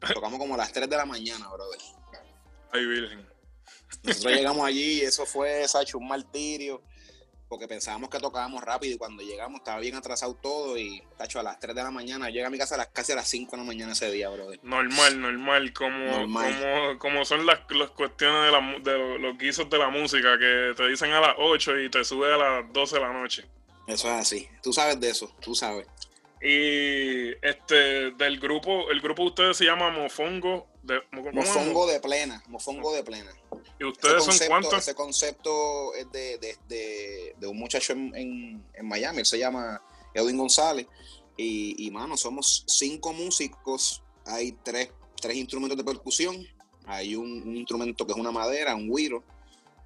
tocamos 0.14 0.38
como 0.38 0.54
a 0.54 0.58
las 0.58 0.72
3 0.72 0.88
de 0.88 0.96
la 0.96 1.06
mañana, 1.06 1.48
brother. 1.48 1.80
Ay, 2.72 2.86
virgen. 2.86 3.26
Nosotros 4.02 4.34
llegamos 4.34 4.66
allí 4.66 4.98
y 4.98 5.00
eso 5.02 5.26
fue, 5.26 5.66
Sacho, 5.66 5.98
un 5.98 6.08
martirio, 6.08 6.82
porque 7.48 7.66
pensábamos 7.66 8.08
que 8.08 8.20
tocábamos 8.20 8.62
rápido 8.62 8.94
y 8.94 8.98
cuando 8.98 9.22
llegamos 9.22 9.58
estaba 9.58 9.80
bien 9.80 9.96
atrasado 9.96 10.34
todo 10.34 10.78
y, 10.78 11.02
Tacho, 11.18 11.40
a 11.40 11.42
las 11.42 11.58
3 11.58 11.74
de 11.74 11.82
la 11.82 11.90
mañana, 11.90 12.30
llega 12.30 12.46
a 12.46 12.50
mi 12.50 12.58
casa 12.58 12.76
a 12.76 12.78
las, 12.78 12.86
casi 12.88 13.12
a 13.12 13.16
las 13.16 13.28
5 13.28 13.50
de 13.50 13.56
la 13.56 13.64
mañana 13.64 13.92
ese 13.92 14.10
día, 14.10 14.28
brother. 14.28 14.60
Normal, 14.62 15.20
normal, 15.20 15.72
como, 15.72 16.28
como, 16.98 17.24
son 17.24 17.44
las, 17.44 17.60
las 17.70 17.90
cuestiones 17.90 18.52
de, 18.84 18.92
de, 18.92 19.18
los 19.18 19.36
guisos 19.36 19.68
de 19.68 19.78
la 19.78 19.88
música, 19.88 20.38
que 20.38 20.74
te 20.76 20.88
dicen 20.88 21.10
a 21.12 21.20
las 21.20 21.34
8 21.38 21.80
y 21.80 21.90
te 21.90 22.04
sube 22.04 22.32
a 22.32 22.36
las 22.36 22.72
12 22.72 22.94
de 22.94 23.00
la 23.00 23.12
noche. 23.12 23.44
Eso 23.88 24.08
es 24.08 24.20
así, 24.20 24.48
tú 24.62 24.72
sabes 24.72 25.00
de 25.00 25.10
eso, 25.10 25.34
tú 25.40 25.54
sabes. 25.54 25.88
Y 26.42 27.32
este 27.46 28.12
del 28.12 28.40
grupo, 28.40 28.90
el 28.90 29.00
grupo 29.00 29.22
de 29.22 29.28
ustedes 29.28 29.56
se 29.58 29.64
llama 29.66 29.90
Mofongo 29.90 30.68
de 30.82 31.00
Mofongo 31.32 31.86
de 31.86 32.00
plena, 32.00 32.42
Mofongo 32.48 32.92
de 32.92 33.02
plena. 33.02 33.30
¿Y 33.78 33.84
ustedes 33.84 34.24
son 34.24 34.34
cuántos? 34.48 34.78
Ese 34.78 34.94
concepto 34.94 35.94
es 35.94 36.10
de, 36.10 36.38
de, 37.38 37.46
un 37.46 37.58
muchacho 37.58 37.92
en, 37.92 38.64
Miami, 38.82 39.18
él 39.18 39.26
se 39.26 39.38
llama 39.38 39.82
Edwin 40.14 40.38
González. 40.38 40.86
Y, 41.36 41.86
y, 41.86 41.90
mano, 41.90 42.16
somos 42.16 42.64
cinco 42.66 43.12
músicos, 43.12 44.02
hay 44.26 44.52
tres, 44.62 44.90
tres 45.20 45.36
instrumentos 45.36 45.76
de 45.76 45.84
percusión, 45.84 46.46
hay 46.86 47.14
un, 47.14 47.56
instrumento 47.56 48.06
que 48.06 48.12
es 48.12 48.18
una 48.18 48.32
madera, 48.32 48.74
un 48.74 48.94
guiro, 48.94 49.22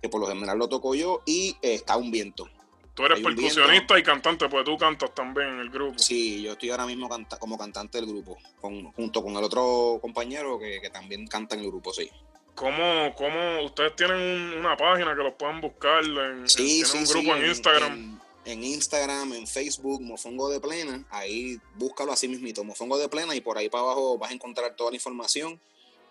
que 0.01 0.09
por 0.09 0.21
lo 0.21 0.27
general 0.27 0.59
lo 0.59 0.69
toco 0.69 0.95
yo, 0.95 1.23
y 1.27 1.57
está 1.63 1.97
un 1.97 2.11
viento. 2.11 2.49
Tú 2.95 3.05
eres 3.05 3.21
percusionista 3.21 3.99
y 3.99 4.05
cantante, 4.05 4.49
pues 4.49 4.65
tú 4.65 4.79
cantas 4.79 5.13
también 5.15 5.49
en 5.49 5.61
el 5.61 5.69
grupo. 5.69 5.99
Sí, 5.99 6.43
yo 6.43 6.53
estoy 6.53 6.71
ahora 6.71 6.87
mismo 6.87 7.09
como 7.41 7.59
cantante 7.59 7.99
del 7.99 8.07
grupo, 8.07 8.39
junto 8.61 9.23
con 9.23 9.37
el 9.37 9.43
otro 9.43 9.99
compañero 10.01 10.61
que, 10.61 10.89
también 10.91 11.27
canta 11.27 11.57
en 11.57 11.63
el 11.63 11.67
grupo, 11.69 11.93
sí. 11.93 12.09
¿Cómo, 12.55 13.13
cómo 13.17 13.65
ustedes 13.65 13.97
tienen 13.97 14.55
una 14.57 14.77
página 14.77 15.17
que 15.17 15.25
los 15.25 15.35
puedan 15.35 15.61
buscar? 15.61 16.05
En, 16.05 16.49
sí, 16.49 16.85
¿Tienen 16.85 16.99
un 16.99 17.05
grupo 17.05 17.37
en 17.37 17.47
Instagram? 17.47 18.21
En, 18.45 18.63
Instagram, 18.63 19.33
en 19.33 19.47
Facebook, 19.49 20.01
Mofongo 20.01 20.49
de 20.49 20.61
Plena. 20.61 21.05
Ahí 21.11 21.59
búscalo 21.75 22.13
así 22.13 22.29
mismito, 22.29 22.63
Mofongo 22.63 22.97
de 22.97 23.09
Plena, 23.09 23.35
y 23.35 23.41
por 23.41 23.59
ahí 23.59 23.69
para 23.69 23.83
abajo 23.83 24.19
vas 24.19 24.31
a 24.31 24.35
encontrar 24.35 24.77
toda 24.77 24.91
la 24.91 24.97
información. 24.97 25.61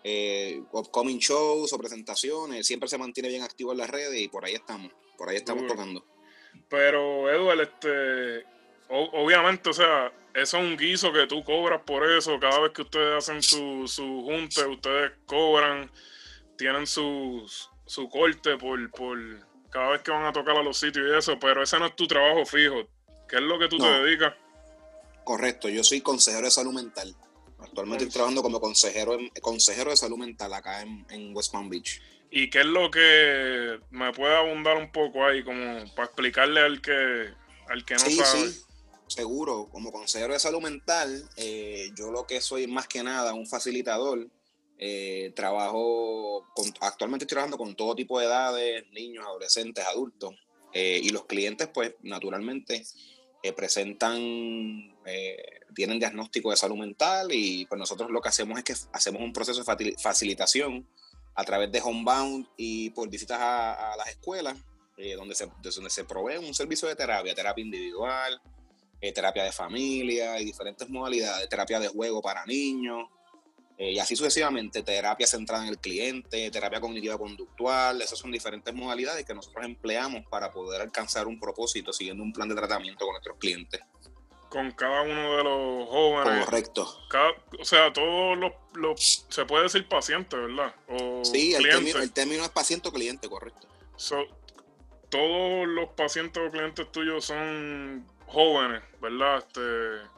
eh, 0.06 0.62
upcoming 0.72 1.18
shows 1.18 1.72
o 1.72 1.78
presentaciones, 1.78 2.66
siempre 2.66 2.90
se 2.90 2.98
mantiene 2.98 3.30
bien 3.30 3.42
activo 3.42 3.72
en 3.72 3.78
las 3.78 3.88
redes 3.88 4.20
y 4.20 4.28
por 4.28 4.44
ahí 4.44 4.52
estamos, 4.52 4.92
por 5.16 5.30
ahí 5.30 5.36
estamos 5.36 5.66
tocando. 5.66 6.04
Pero, 6.68 7.30
Eduardo, 7.30 7.62
este, 7.62 8.44
obviamente, 8.88 9.70
o 9.70 9.72
sea, 9.72 10.12
eso 10.34 10.58
es 10.58 10.64
un 10.64 10.76
guiso 10.76 11.12
que 11.12 11.26
tú 11.26 11.44
cobras 11.44 11.82
por 11.82 12.10
eso. 12.10 12.38
Cada 12.40 12.60
vez 12.60 12.72
que 12.72 12.82
ustedes 12.82 13.16
hacen 13.16 13.42
su, 13.42 13.86
su 13.86 14.22
junte, 14.24 14.64
ustedes 14.66 15.12
cobran, 15.26 15.90
tienen 16.56 16.86
su, 16.86 17.48
su 17.86 18.08
corte 18.08 18.56
por, 18.56 18.90
por 18.90 19.18
cada 19.70 19.90
vez 19.90 20.02
que 20.02 20.10
van 20.10 20.24
a 20.24 20.32
tocar 20.32 20.56
a 20.56 20.62
los 20.62 20.78
sitios 20.78 21.06
y 21.08 21.18
eso, 21.18 21.38
pero 21.38 21.62
ese 21.62 21.78
no 21.78 21.86
es 21.86 21.96
tu 21.96 22.06
trabajo 22.06 22.44
fijo. 22.46 22.88
¿Qué 23.28 23.36
es 23.36 23.42
lo 23.42 23.58
que 23.58 23.68
tú 23.68 23.78
te 23.78 23.86
dedicas? 23.86 24.34
Correcto, 25.24 25.68
yo 25.68 25.82
soy 25.82 26.00
consejero 26.00 26.44
de 26.44 26.50
salud 26.50 26.72
mental. 26.72 27.14
Actualmente 27.58 28.04
estoy 28.04 28.14
trabajando 28.14 28.42
como 28.42 28.60
consejero, 28.60 29.16
consejero 29.40 29.90
de 29.90 29.96
salud 29.96 30.18
mental 30.18 30.52
acá 30.52 30.82
en, 30.82 31.34
West 31.34 31.50
Palm 31.50 31.68
Beach. 31.68 32.00
¿Y 32.36 32.50
qué 32.50 32.62
es 32.62 32.66
lo 32.66 32.90
que 32.90 33.78
me 33.92 34.12
puede 34.12 34.34
abundar 34.34 34.76
un 34.76 34.90
poco 34.90 35.24
ahí, 35.24 35.44
como 35.44 35.84
para 35.94 36.06
explicarle 36.06 36.62
al 36.62 36.82
que, 36.82 37.28
al 37.68 37.84
que 37.84 37.94
no 37.94 38.00
sí, 38.00 38.16
sabe? 38.16 38.48
Sí, 38.48 38.60
seguro. 39.06 39.68
Como 39.70 39.92
consejero 39.92 40.32
de 40.32 40.40
salud 40.40 40.60
mental, 40.60 41.30
eh, 41.36 41.90
yo 41.96 42.10
lo 42.10 42.26
que 42.26 42.40
soy 42.40 42.66
más 42.66 42.88
que 42.88 43.04
nada 43.04 43.34
un 43.34 43.46
facilitador. 43.46 44.28
Eh, 44.78 45.32
trabajo, 45.36 46.44
actualmente 46.80 47.22
estoy 47.22 47.36
trabajando 47.36 47.56
con 47.56 47.76
todo 47.76 47.94
tipo 47.94 48.18
de 48.18 48.26
edades, 48.26 48.84
niños, 48.90 49.24
adolescentes, 49.24 49.86
adultos. 49.86 50.34
Eh, 50.72 50.98
y 51.04 51.10
los 51.10 51.26
clientes, 51.26 51.68
pues, 51.72 51.94
naturalmente, 52.02 52.84
presentan 53.56 54.92
tienen 55.72 56.00
diagnóstico 56.00 56.50
de 56.50 56.56
salud 56.56 56.78
mental 56.78 57.28
y 57.30 57.66
pues 57.66 57.78
nosotros 57.78 58.10
lo 58.10 58.22
que 58.22 58.30
hacemos 58.30 58.58
es 58.58 58.64
que 58.64 58.74
hacemos 58.92 59.20
un 59.20 59.34
proceso 59.34 59.62
de 59.62 59.96
facilitación 59.98 60.88
a 61.34 61.44
través 61.44 61.70
de 61.72 61.80
homebound 61.80 62.46
y 62.56 62.90
por 62.90 63.08
visitas 63.08 63.38
a, 63.40 63.94
las 63.96 64.08
escuelas, 64.08 64.56
eh, 64.96 65.14
donde, 65.14 65.34
se, 65.34 65.50
donde 65.62 65.90
se 65.90 66.04
provee 66.04 66.36
un 66.36 66.54
servicio 66.54 66.88
de 66.88 66.94
terapia, 66.94 67.34
terapia 67.34 67.64
individual, 67.64 68.40
eh, 69.00 69.12
terapia 69.12 69.44
de 69.44 69.52
familia 69.52 70.38
y 70.40 70.44
diferentes 70.44 70.88
modalidades, 70.88 71.48
terapia 71.48 71.80
de 71.80 71.88
juego 71.88 72.22
para 72.22 72.46
niños, 72.46 73.08
eh, 73.76 73.92
y 73.92 73.98
así 73.98 74.14
sucesivamente, 74.14 74.84
terapia 74.84 75.26
centrada 75.26 75.64
en 75.64 75.70
el 75.70 75.78
cliente, 75.78 76.48
terapia 76.52 76.80
cognitiva 76.80 77.18
conductual, 77.18 78.00
esas 78.00 78.18
son 78.18 78.30
diferentes 78.30 78.72
modalidades 78.72 79.24
que 79.24 79.34
nosotros 79.34 79.64
empleamos 79.64 80.24
para 80.30 80.52
poder 80.52 80.80
alcanzar 80.80 81.26
un 81.26 81.40
propósito 81.40 81.92
siguiendo 81.92 82.22
un 82.22 82.32
plan 82.32 82.48
de 82.48 82.54
tratamiento 82.54 83.04
con 83.04 83.14
nuestros 83.14 83.36
clientes 83.38 83.80
con 84.54 84.70
cada 84.70 85.02
uno 85.02 85.36
de 85.36 85.42
los 85.42 85.88
jóvenes. 85.88 86.44
Correcto. 86.44 86.86
o 87.58 87.64
sea, 87.64 87.92
todos 87.92 88.38
los, 88.74 89.26
se 89.28 89.44
puede 89.46 89.64
decir 89.64 89.88
paciente, 89.88 90.36
¿verdad? 90.36 90.72
sí, 91.24 91.54
el 91.54 91.64
término, 91.64 91.98
el 91.98 92.12
término, 92.12 92.44
es 92.44 92.50
paciente 92.50 92.88
o 92.88 92.92
cliente, 92.92 93.28
correcto. 93.28 93.66
todos 95.08 95.66
los 95.66 95.88
pacientes 95.96 96.40
o 96.40 96.52
clientes 96.52 96.92
tuyos 96.92 97.24
son 97.24 98.06
jóvenes, 98.26 98.84
¿verdad? 99.02 99.38
Este, 99.38 100.08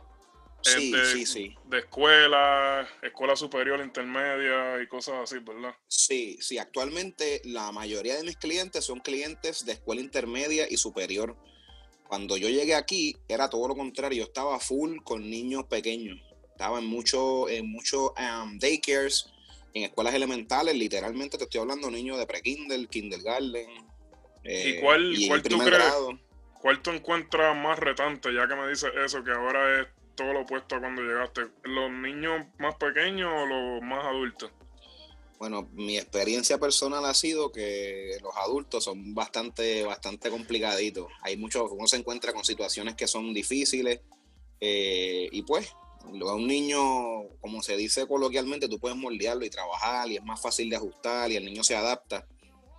sí, 0.61 0.93
de, 0.93 1.07
sí, 1.07 1.25
sí. 1.25 1.55
De 1.65 1.79
escuela, 1.79 2.87
escuela 3.01 3.37
superior, 3.37 3.81
intermedia 3.81 4.83
y 4.83 4.87
cosas 4.87 5.15
así, 5.23 5.39
¿verdad? 5.39 5.75
Sí, 5.89 6.37
sí. 6.43 6.59
Actualmente 6.59 7.41
la 7.45 7.73
mayoría 7.73 8.17
de 8.17 8.23
mis 8.23 8.37
clientes 8.37 8.85
son 8.85 9.01
clientes 9.01 9.65
de 9.65 9.73
escuela 9.73 10.03
intermedia 10.03 10.67
y 10.69 10.77
superior 10.77 11.35
cuando 12.09 12.37
yo 12.37 12.49
llegué 12.49 12.75
aquí 12.75 13.17
era 13.29 13.49
todo 13.49 13.69
lo 13.69 13.75
contrario, 13.75 14.19
yo 14.19 14.25
estaba 14.25 14.59
full 14.59 14.99
con 15.03 15.29
niños 15.29 15.65
pequeños, 15.65 16.19
estaba 16.51 16.79
en 16.79 16.87
muchos 16.87 17.51
en 17.51 17.71
mucho, 17.71 18.13
um, 18.13 18.59
daycares, 18.59 19.27
en 19.75 19.85
escuelas 19.85 20.15
elementales, 20.15 20.75
literalmente 20.75 21.37
te 21.37 21.45
estoy 21.45 21.61
hablando 21.61 21.89
de 21.89 21.95
niños 21.95 22.19
de 22.19 22.27
pre-kinder, 22.27 22.89
kindergarten. 22.89 23.69
¿Y 24.43 24.49
eh, 24.49 24.81
cuál, 24.81 25.15
cuál 25.29 25.43
tú 25.43 25.59
crees, 25.59 25.95
cuál 26.61 26.83
tú 26.83 26.91
encuentras 26.91 27.57
más 27.57 27.79
retante, 27.79 28.33
ya 28.33 28.49
que 28.49 28.55
me 28.55 28.69
dices 28.69 28.91
eso, 29.05 29.23
que 29.23 29.33
ahora 29.33 29.83
es 29.83 29.89
todo 30.15 30.33
lo 30.33 30.43
opuesto 30.43 30.77
a 30.77 30.81
cuando 30.81 31.03
llegaste? 31.03 31.43
¿Los 31.65 31.91
niños 31.91 32.47
más 32.59 32.77
pequeños 32.77 33.31
o 33.35 33.47
los 33.47 33.83
más 33.83 34.05
adultos? 34.05 34.51
Bueno, 35.39 35.69
mi 35.73 35.99
experiencia 35.99 36.59
personal 36.59 37.05
ha 37.05 37.13
sido 37.13 37.53
que 37.53 38.19
los 38.23 38.35
adultos 38.37 38.85
son 38.85 39.15
bastante, 39.15 39.85
bastante 39.85 40.31
complicaditos. 40.31 41.09
Hay 41.23 41.37
muchos, 41.37 41.71
uno 41.71 41.87
se 41.87 41.97
encuentra 41.97 42.33
con 42.33 42.45
situaciones 42.45 42.95
que 42.95 43.07
son 43.07 43.35
difíciles 43.35 44.01
eh, 44.61 45.29
y 45.31 45.43
pues 45.43 45.73
a 46.07 46.35
un 46.35 46.47
niño, 46.47 46.79
como 47.41 47.63
se 47.63 47.77
dice 47.77 48.07
coloquialmente, 48.07 48.69
tú 48.69 48.79
puedes 48.79 48.97
moldearlo 48.97 49.45
y 49.45 49.51
trabajar 49.51 50.09
y 50.09 50.17
es 50.17 50.25
más 50.25 50.41
fácil 50.41 50.71
de 50.71 50.77
ajustar 50.77 51.31
y 51.31 51.37
el 51.37 51.45
niño 51.45 51.63
se 51.65 51.77
adapta. 51.77 52.27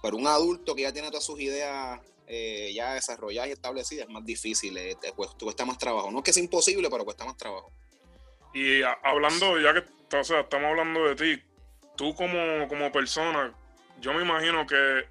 Pero 0.01 0.17
un 0.17 0.27
adulto 0.27 0.75
que 0.75 0.83
ya 0.83 0.93
tiene 0.93 1.09
todas 1.09 1.25
sus 1.25 1.39
ideas 1.39 1.99
eh, 2.27 2.71
ya 2.73 2.93
desarrolladas 2.93 3.49
y 3.49 3.53
establecidas 3.53 4.07
es 4.07 4.13
más 4.13 4.25
difícil, 4.25 4.77
eh, 4.77 4.95
cuesta 5.39 5.65
más 5.65 5.77
trabajo. 5.77 6.11
No 6.11 6.19
es 6.19 6.23
que 6.23 6.31
es 6.31 6.37
imposible, 6.37 6.89
pero 6.89 7.05
cuesta 7.05 7.25
más 7.25 7.37
trabajo. 7.37 7.71
Y 8.53 8.81
hablando, 9.03 9.59
ya 9.59 9.73
que 9.73 9.83
o 10.17 10.23
sea, 10.23 10.41
estamos 10.41 10.69
hablando 10.69 11.03
de 11.03 11.15
ti, 11.15 11.43
tú 11.97 12.15
como, 12.15 12.67
como 12.69 12.91
persona, 12.91 13.53
yo 13.99 14.13
me 14.13 14.21
imagino 14.21 14.65
que 14.65 15.05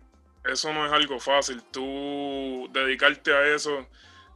eso 0.45 0.73
no 0.73 0.87
es 0.87 0.93
algo 0.93 1.19
fácil. 1.21 1.63
Tú 1.71 2.69
dedicarte 2.73 3.35
a 3.35 3.55
eso 3.55 3.87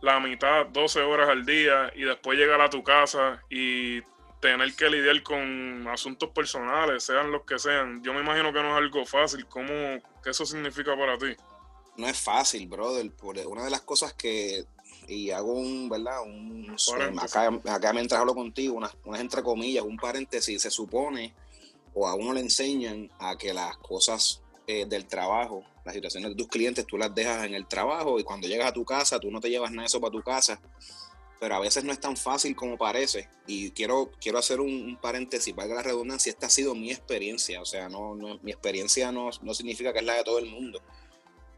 la 0.03 0.21
mitad, 0.21 0.67
12 0.67 1.01
horas 1.01 1.29
al 1.29 1.47
día 1.47 1.93
y 1.95 2.03
después 2.03 2.39
llegar 2.39 2.61
a 2.61 2.69
tu 2.69 2.83
casa 2.83 3.43
y 3.49 4.03
tener 4.41 4.75
que 4.75 4.89
lidiar 4.89 5.23
con 5.23 5.87
asuntos 5.89 6.31
personales, 6.31 7.05
sean 7.05 7.31
los 7.31 7.43
que 7.43 7.59
sean. 7.59 8.03
Yo 8.03 8.13
me 8.13 8.21
imagino 8.21 8.53
que 8.53 8.63
no 8.63 8.71
es 8.71 8.77
algo 8.77 9.05
fácil. 9.07 9.47
¿Cómo, 9.47 9.69
qué 10.23 10.31
eso 10.31 10.45
significa 10.45 10.97
para 10.97 11.17
ti? 11.19 11.37
No 11.97 12.09
es 12.09 12.19
fácil, 12.19 12.67
brother. 12.67 13.11
Una 13.47 13.65
de 13.65 13.71
las 13.71 13.83
cosas 13.83 14.15
que, 14.15 14.65
y 15.07 15.31
hago 15.31 15.53
un, 15.53 15.89
¿verdad? 15.91 16.23
Un, 16.23 16.75
acá, 17.21 17.51
acá 17.67 17.93
mientras 17.93 18.19
hablo 18.19 18.35
contigo, 18.35 18.75
unas, 18.75 18.97
unas 19.05 19.21
entre 19.21 19.43
comillas, 19.43 19.85
un 19.85 19.99
paréntesis, 19.99 20.63
se 20.63 20.71
supone 20.71 21.35
o 21.95 22.07
a 22.07 22.15
uno 22.15 22.33
le 22.33 22.41
enseñan 22.41 23.11
a 23.19 23.37
que 23.37 23.53
las 23.53 23.77
cosas 23.79 24.43
eh, 24.67 24.87
del 24.87 25.07
trabajo, 25.07 25.65
las 25.85 25.95
situaciones 25.95 26.31
de 26.31 26.37
tus 26.37 26.49
clientes, 26.49 26.87
tú 26.87 26.97
las 26.97 27.15
dejas 27.15 27.45
en 27.45 27.55
el 27.55 27.67
trabajo 27.67 28.21
y 28.21 28.25
cuando 28.25 28.47
llegas 28.47 28.69
a 28.69 28.73
tu 28.73 28.85
casa, 28.85 29.19
tú 29.19 29.31
no 29.31 29.41
te 29.41 29.51
llevas 29.51 29.71
nada 29.71 29.83
de 29.83 29.87
eso 29.87 30.01
para 30.01 30.13
tu 30.13 30.23
casa. 30.23 30.61
Pero 31.41 31.57
a 31.57 31.61
veces 31.61 31.85
no 31.85 31.93
es 31.93 31.99
tan 31.99 32.17
fácil 32.17 32.55
como 32.55 32.77
parece. 32.77 33.29
Y 33.47 33.71
quiero, 33.71 34.11
quiero 34.21 34.39
hacer 34.39 34.61
un, 34.61 34.99
paréntesis, 35.01 35.55
valga 35.57 35.75
la 35.75 35.83
redundancia, 35.83 36.31
esta 36.31 36.47
ha 36.47 36.51
sido 36.51 36.75
mi 36.75 36.91
experiencia. 36.91 37.63
O 37.63 37.65
sea, 37.65 37.89
no, 37.89 38.15
mi 38.43 38.53
experiencia 38.53 39.11
no, 39.11 39.31
no, 39.43 39.55
significa 39.55 39.93
que 39.93 40.01
es 40.01 40.05
la 40.05 40.15
de 40.15 40.25
todo 40.25 40.39
el 40.39 40.47
mundo. 40.47 40.83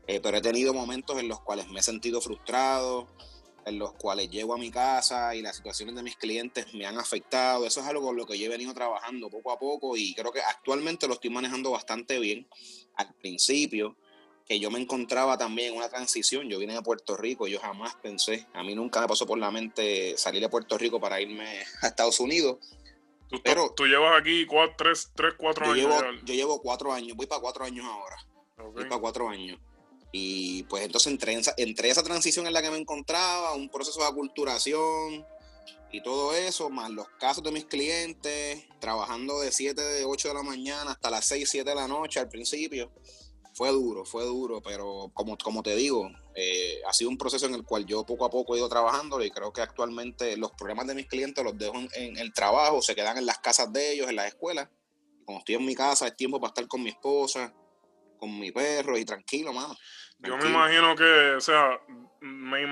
Eh, 0.07 0.21
pero 0.23 0.37
he 0.37 0.41
tenido 0.41 0.73
momentos 0.73 1.19
en 1.19 1.29
los 1.29 1.41
cuales 1.41 1.69
me 1.69 1.81
he 1.81 1.83
sentido 1.83 2.21
frustrado, 2.21 3.09
en 3.65 3.79
los 3.79 3.93
cuales 3.95 4.31
llego 4.31 4.55
a 4.55 4.59
mi 4.59 4.71
casa 4.71 5.35
y 5.35 5.43
las 5.43 5.57
situaciones 5.57 5.95
de 5.95 6.03
mis 6.03 6.17
clientes 6.17 6.73
me 6.75 6.87
han 6.87 6.99
afectado. 6.99 7.67
Eso 7.67 7.81
es 7.81 7.87
algo 7.87 8.03
con 8.03 8.17
lo 8.17 8.27
que 8.27 8.39
yo 8.39 8.47
he 8.47 8.49
venido 8.49 8.75
trabajando 8.75 9.31
poco 9.31 9.53
a 9.53 9.59
poco 9.59 9.97
y 9.97 10.15
creo 10.15 10.33
que 10.33 10.41
actualmente 10.41 11.07
lo 11.07 11.15
estoy 11.15 11.31
manejando 11.31 11.71
bastante 11.71 12.19
bien. 12.19 12.47
Al 12.97 13.15
principio, 13.15 13.97
que 14.47 14.59
yo 14.59 14.71
me 14.71 14.81
encontraba 14.81 15.39
también 15.39 15.73
en 15.73 15.79
una 15.79 15.89
transición, 15.89 16.49
yo 16.49 16.59
vine 16.59 16.75
de 16.75 16.83
Puerto 16.83 17.17
Rico, 17.17 17.47
yo 17.47 17.61
jamás 17.61 17.95
pensé, 17.97 18.47
a 18.53 18.63
mí 18.63 18.75
nunca 18.75 19.01
me 19.01 19.09
pasó 19.09 19.27
por 19.27 19.39
la 19.39 19.51
mente 19.51 20.17
salir 20.17 20.43
de 20.43 20.49
Puerto 20.49 20.77
Rico 20.79 21.01
para 21.01 21.21
irme 21.21 21.63
a 21.83 21.87
Estados 21.87 22.21
Unidos. 22.21 22.59
Tú, 23.29 23.41
pero, 23.43 23.73
tú 23.75 23.87
llevas 23.87 24.21
aquí 24.21 24.45
cuatro, 24.45 24.75
tres, 24.77 25.11
tres, 25.15 25.35
cuatro 25.39 25.65
yo 25.67 25.73
años. 25.73 26.03
Llevo, 26.03 26.25
yo 26.25 26.35
llevo 26.35 26.61
cuatro 26.61 26.93
años, 26.93 27.17
voy 27.17 27.27
para 27.27 27.41
cuatro 27.41 27.65
años 27.65 27.87
ahora. 27.87 28.17
Voy 28.73 28.85
para 28.85 29.01
cuatro 29.01 29.29
años. 29.29 29.59
Y 30.13 30.65
pues 30.65 30.85
entonces 30.85 31.11
entre 31.11 31.35
esa, 31.35 31.55
entre 31.57 31.89
esa 31.89 32.03
transición 32.03 32.47
en 32.47 32.53
la 32.53 32.63
que 32.63 32.71
me 32.71 32.77
encontraba, 32.77 33.55
un 33.55 33.71
proceso 33.71 34.01
de 34.01 34.07
aculturación 34.07 35.27
y 35.91 36.03
todo 36.03 36.35
eso, 36.35 36.71
más 36.71 36.91
los 36.91 37.09
casos 37.19 37.43
de 37.43 37.51
mis 37.51 37.65
clientes, 37.65 38.65
trabajando 38.79 39.41
de 39.41 39.51
7, 39.51 39.81
de 39.81 40.05
8 40.05 40.29
de 40.29 40.35
la 40.35 40.43
mañana 40.43 40.93
hasta 40.93 41.11
las 41.11 41.27
6, 41.27 41.49
7 41.49 41.69
de 41.69 41.77
la 41.77 41.89
noche 41.89 42.21
al 42.21 42.29
principio, 42.29 42.93
fue 43.55 43.71
duro, 43.71 44.05
fue 44.05 44.25
duro, 44.25 44.63
pero 44.63 45.11
como, 45.15 45.37
como 45.37 45.63
te 45.63 45.77
digo, 45.77 46.11
eh, 46.35 46.81
ha 46.89 46.93
sido 46.93 47.11
un 47.11 47.19
proceso 47.19 47.47
en 47.47 47.55
el 47.55 47.65
cual 47.65 47.85
yo 47.85 48.05
poco 48.07 48.25
a 48.25 48.31
poco 48.31 48.55
he 48.55 48.59
ido 48.59 48.69
trabajando 48.69 49.23
y 49.23 49.31
creo 49.31 49.53
que 49.53 49.61
actualmente 49.61 50.37
los 50.37 50.53
problemas 50.53 50.87
de 50.87 50.95
mis 50.95 51.07
clientes 51.07 51.45
los 51.45 51.57
dejo 51.59 51.75
en, 51.95 52.17
el 52.17 52.33
trabajo, 52.33 52.81
se 52.81 52.95
quedan 52.95 53.19
en 53.19 53.27
las 53.27 53.39
casas 53.39 53.73
de 53.73 53.93
ellos, 53.93 54.09
en 54.09 54.17
las 54.17 54.29
escuelas. 54.29 54.69
Cuando 55.25 55.41
estoy 55.41 55.57
en 55.57 55.67
mi 55.67 55.75
casa 55.75 56.07
es 56.07 56.17
tiempo 56.17 56.41
para 56.41 56.49
estar 56.49 56.67
con 56.67 56.83
mi 56.83 56.89
esposa, 56.89 57.55
con 58.23 58.39
mi 58.39 58.53
perro 58.53 58.97
y 58.97 59.05
tranquilo, 59.05 59.53
mano. 59.53 59.75
Yo 60.21 60.37
me 60.37 60.49
imagino 60.49 60.95
que, 60.95 61.33
o 61.33 61.41
sea, 61.41 61.81
me 62.21 62.63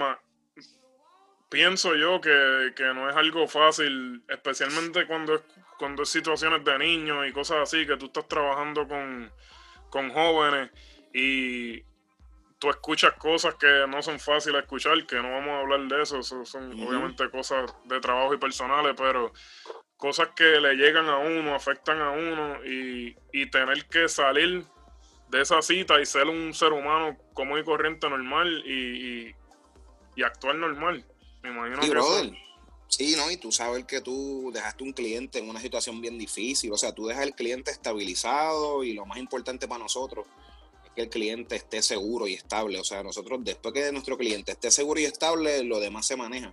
pienso 1.49 1.97
yo 1.97 2.21
que, 2.21 2.73
no 2.95 3.11
es 3.11 3.17
algo 3.17 3.49
fácil, 3.49 4.23
especialmente 4.29 5.09
cuando 5.09 5.35
es, 5.35 5.43
cuando 5.77 6.05
es 6.05 6.09
situaciones 6.09 6.65
de 6.65 6.79
niños 6.79 7.27
y 7.29 7.33
cosas 7.33 7.63
así, 7.63 7.85
que 7.85 7.97
tú 7.97 8.07
estás 8.07 8.29
trabajando 8.29 8.87
con, 8.87 9.33
jóvenes 10.13 10.71
y 11.13 11.83
tú 12.61 12.71
escuchas 12.71 13.15
cosas 13.15 13.57
que 13.57 13.87
no 13.89 14.01
son 14.03 14.21
fáciles 14.21 14.55
de 14.55 14.61
escuchar, 14.61 15.05
que 15.05 15.17
no 15.17 15.33
vamos 15.33 15.51
a 15.51 15.61
hablar 15.63 15.81
de 15.81 16.01
eso, 16.01 16.21
eso 16.21 16.45
son 16.45 16.81
obviamente 16.81 17.29
cosas 17.29 17.75
de 17.87 17.99
trabajo 17.99 18.35
y 18.35 18.39
personales, 18.39 18.95
pero 18.97 19.33
cosas 19.97 20.29
que 20.37 20.61
le 20.61 20.77
llegan 20.77 21.09
a 21.09 21.19
uno, 21.19 21.57
afectan 21.57 22.01
a 22.01 22.11
uno 22.11 22.65
y, 22.65 23.17
y 23.33 23.51
tener 23.51 23.87
que 23.87 24.09
salir 24.09 24.65
de 25.31 25.43
esa 25.43 25.63
cita 25.63 26.01
y 26.01 26.07
ser 26.07 26.27
un 26.27 26.53
ser 26.53 26.73
humano 26.73 27.17
común 27.35 27.61
y 27.61 27.65
corriente 27.65 28.09
normal 28.09 28.63
y, 28.67 29.35
y, 30.17 30.23
actuar 30.23 30.55
normal. 30.57 31.03
Me 31.43 31.49
imagino 31.49 31.81
que 31.81 32.37
Sí, 32.89 33.15
¿no? 33.17 33.31
Y 33.31 33.37
tú 33.37 33.53
sabes 33.53 33.85
que 33.85 34.01
tú 34.01 34.51
dejaste 34.53 34.83
un 34.83 34.93
cliente 34.93 35.39
en 35.39 35.49
una 35.49 35.61
situación 35.61 36.01
bien 36.01 36.19
difícil, 36.19 36.73
o 36.73 36.77
sea, 36.77 36.93
tú 36.93 37.07
dejas 37.07 37.23
al 37.23 37.37
cliente 37.37 37.71
estabilizado 37.71 38.83
y 38.83 38.95
lo 38.95 39.07
más 39.07 39.19
importante 39.19 39.69
para 39.69 39.85
nosotros 39.85 40.27
es 40.85 40.91
que 40.91 41.03
el 41.03 41.09
cliente 41.09 41.55
esté 41.55 41.83
seguro 41.83 42.27
y 42.27 42.35
estable, 42.35 42.81
o 42.81 42.85
sea, 42.85 43.05
nosotros 43.05 43.39
después 43.45 43.73
que 43.73 43.93
nuestro 43.93 44.19
cliente 44.19 44.51
esté 44.51 44.73
seguro 44.73 44.99
y 44.99 45.05
estable, 45.05 45.63
lo 45.63 45.79
demás 45.79 46.05
se 46.05 46.17
maneja. 46.17 46.53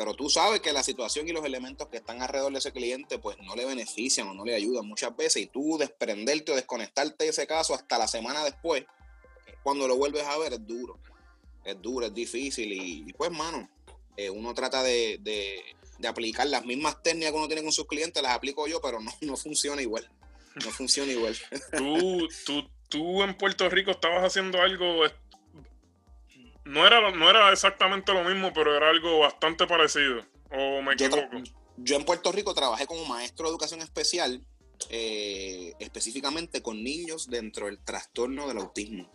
Pero 0.00 0.14
tú 0.14 0.30
sabes 0.30 0.60
que 0.60 0.72
la 0.72 0.82
situación 0.82 1.28
y 1.28 1.32
los 1.32 1.44
elementos 1.44 1.88
que 1.88 1.98
están 1.98 2.22
alrededor 2.22 2.50
de 2.52 2.58
ese 2.58 2.72
cliente 2.72 3.18
pues 3.18 3.36
no 3.42 3.54
le 3.54 3.66
benefician 3.66 4.28
o 4.28 4.32
no 4.32 4.46
le 4.46 4.54
ayudan 4.54 4.86
muchas 4.86 5.14
veces 5.14 5.42
y 5.42 5.46
tú 5.46 5.76
desprenderte 5.76 6.52
o 6.52 6.54
desconectarte 6.54 7.24
de 7.24 7.28
ese 7.28 7.46
caso 7.46 7.74
hasta 7.74 7.98
la 7.98 8.08
semana 8.08 8.42
después, 8.42 8.86
cuando 9.62 9.86
lo 9.86 9.98
vuelves 9.98 10.24
a 10.24 10.38
ver 10.38 10.54
es 10.54 10.66
duro, 10.66 10.98
es 11.66 11.82
duro, 11.82 12.06
es 12.06 12.14
difícil 12.14 12.72
y 12.72 13.12
pues 13.12 13.30
mano, 13.30 13.68
eh, 14.16 14.30
uno 14.30 14.54
trata 14.54 14.82
de, 14.82 15.76
aplicar 16.08 16.46
las 16.46 16.64
mismas 16.64 17.02
técnicas 17.02 17.32
que 17.32 17.36
uno 17.36 17.46
tiene 17.46 17.62
con 17.62 17.72
sus 17.72 17.86
clientes, 17.86 18.22
las 18.22 18.32
aplico 18.32 18.66
yo, 18.66 18.80
pero 18.80 19.00
no, 19.00 19.12
no 19.20 19.36
funciona 19.36 19.82
igual. 19.82 20.10
No 20.64 20.70
funciona 20.70 21.12
igual. 21.12 21.36
tú, 21.76 22.26
tú, 22.46 22.70
tú 22.88 23.22
en 23.22 23.36
Puerto 23.36 23.68
Rico 23.68 23.90
estabas 23.90 24.24
haciendo 24.24 24.62
algo, 24.62 25.04
no 26.64 26.86
era, 26.86 27.10
no 27.10 27.30
era 27.30 27.52
exactamente 27.52 28.12
lo 28.12 28.24
mismo, 28.24 28.52
pero 28.52 28.76
era 28.76 28.90
algo 28.90 29.20
bastante 29.20 29.66
parecido, 29.66 30.24
o 30.50 30.82
me 30.82 30.94
equivoco. 30.94 31.42
Yo, 31.76 31.96
en 31.96 32.04
Puerto 32.04 32.30
Rico 32.30 32.52
trabajé 32.54 32.86
como 32.86 33.04
maestro 33.06 33.46
de 33.46 33.50
educación 33.50 33.80
especial, 33.80 34.42
eh, 34.90 35.72
específicamente 35.78 36.62
con 36.62 36.82
niños 36.82 37.28
dentro 37.28 37.66
del 37.66 37.78
trastorno 37.78 38.46
del 38.46 38.58
autismo, 38.58 39.10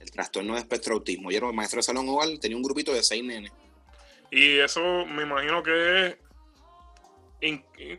el 0.00 0.10
trastorno 0.10 0.54
de 0.54 0.60
espectro 0.60 0.94
autismo. 0.94 1.30
Yo 1.30 1.38
era 1.38 1.52
maestro 1.52 1.78
de 1.78 1.84
salón 1.84 2.08
hogar, 2.08 2.28
tenía 2.40 2.56
un 2.56 2.62
grupito 2.62 2.92
de 2.92 3.02
seis 3.02 3.24
nenes. 3.24 3.52
Y 4.30 4.58
eso 4.58 5.06
me 5.06 5.22
imagino 5.22 5.62
que 5.62 6.06
es. 6.06 6.16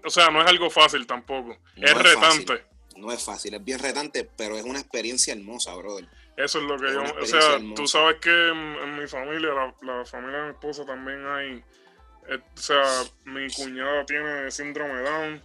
O 0.04 0.10
sea, 0.10 0.30
no 0.30 0.42
es 0.42 0.48
algo 0.48 0.70
fácil 0.70 1.06
tampoco. 1.08 1.58
es, 1.76 1.94
retante. 1.94 2.66
No 2.98 3.12
es 3.12 3.24
fácil, 3.24 3.54
es 3.54 3.64
bien 3.64 3.80
retante, 3.80 4.30
pero 4.36 4.58
es 4.58 4.64
una 4.64 4.80
experiencia 4.80 5.34
hermosa, 5.34 5.74
brother. 5.76 6.08
Eso 6.38 6.60
es 6.60 6.66
lo 6.66 6.78
que 6.78 6.92
yo. 6.92 7.04
O 7.22 7.26
sea, 7.26 7.60
tú 7.76 7.88
sabes 7.88 8.18
que 8.18 8.50
en, 8.50 8.98
mi 8.98 9.08
familia, 9.08 9.50
la, 9.82 10.06
familia 10.06 10.38
de 10.40 10.44
mi 10.44 10.50
esposa 10.52 10.86
también 10.86 11.26
hay. 11.26 11.64
Eh, 12.28 12.40
o 12.54 12.58
sea, 12.58 12.84
mi 13.26 13.50
cuñada 13.52 14.06
tiene 14.06 14.52
síndrome 14.52 15.02
Down. 15.02 15.44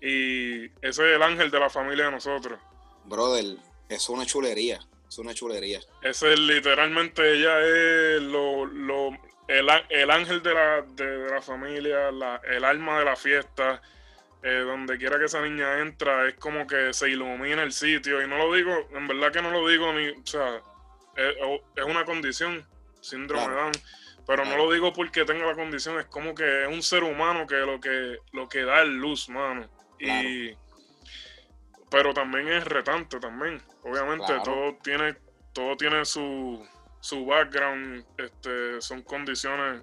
Y 0.00 0.66
ese 0.66 0.80
es 0.82 0.98
el 0.98 1.22
ángel 1.22 1.50
de 1.50 1.60
la 1.60 1.70
familia 1.70 2.06
de 2.06 2.10
nosotros. 2.12 2.58
Brother, 3.04 3.56
es 3.88 4.08
una 4.08 4.26
chulería. 4.26 4.80
Es 5.08 5.18
una 5.18 5.32
chulería. 5.32 5.80
Ese 6.02 6.32
es 6.32 6.38
literalmente 6.40 7.32
ella 7.32 7.60
es 7.60 8.22
lo, 8.22 8.66
lo, 8.66 9.10
el, 9.46 10.10
ángel 10.10 10.42
de 10.42 10.54
la, 10.54 10.82
de, 10.82 11.30
la 11.30 11.40
familia, 11.40 12.08
el 12.08 12.64
alma 12.64 12.98
de 12.98 13.04
la 13.04 13.16
fiesta, 13.16 13.80
eh, 14.48 14.60
donde 14.60 14.96
quiera 14.96 15.18
que 15.18 15.24
esa 15.24 15.42
niña 15.42 15.80
entra, 15.80 16.28
es 16.28 16.36
como 16.36 16.68
que 16.68 16.92
se 16.92 17.10
ilumina 17.10 17.64
el 17.64 17.72
sitio. 17.72 18.22
Y 18.22 18.28
no 18.28 18.38
lo 18.38 18.54
digo, 18.54 18.88
en 18.92 19.08
verdad 19.08 19.32
que 19.32 19.42
no 19.42 19.50
lo 19.50 19.66
digo 19.66 19.92
ni, 19.92 20.10
o 20.10 20.24
sea, 20.24 20.62
es, 21.16 21.84
una 21.84 22.04
condición, 22.04 22.64
síndrome 23.00 23.48
de 23.48 23.54
Down. 23.54 23.72
Pero 24.24 24.44
no 24.44 24.56
lo 24.56 24.70
digo 24.70 24.92
porque 24.92 25.24
tenga 25.24 25.46
la 25.46 25.56
condición, 25.56 25.98
es 25.98 26.06
como 26.06 26.32
que 26.32 26.62
es 26.62 26.68
un 26.68 26.80
ser 26.84 27.02
humano 27.02 27.44
que 27.48 27.56
lo 27.56 27.80
que, 27.80 28.18
lo 28.32 28.48
que 28.48 28.62
da 28.62 28.82
es 28.82 28.88
luz, 28.88 29.28
mano. 29.28 29.68
Y 29.98 30.54
pero 31.90 32.14
también 32.14 32.46
es 32.46 32.64
retante 32.64 33.18
también. 33.18 33.60
Obviamente 33.82 34.32
todo 34.44 34.78
tiene, 34.80 35.16
todo 35.52 35.76
tiene 35.76 36.04
su, 36.04 36.64
su 37.00 37.26
background, 37.26 38.04
este, 38.16 38.80
son 38.80 39.02
condiciones 39.02 39.82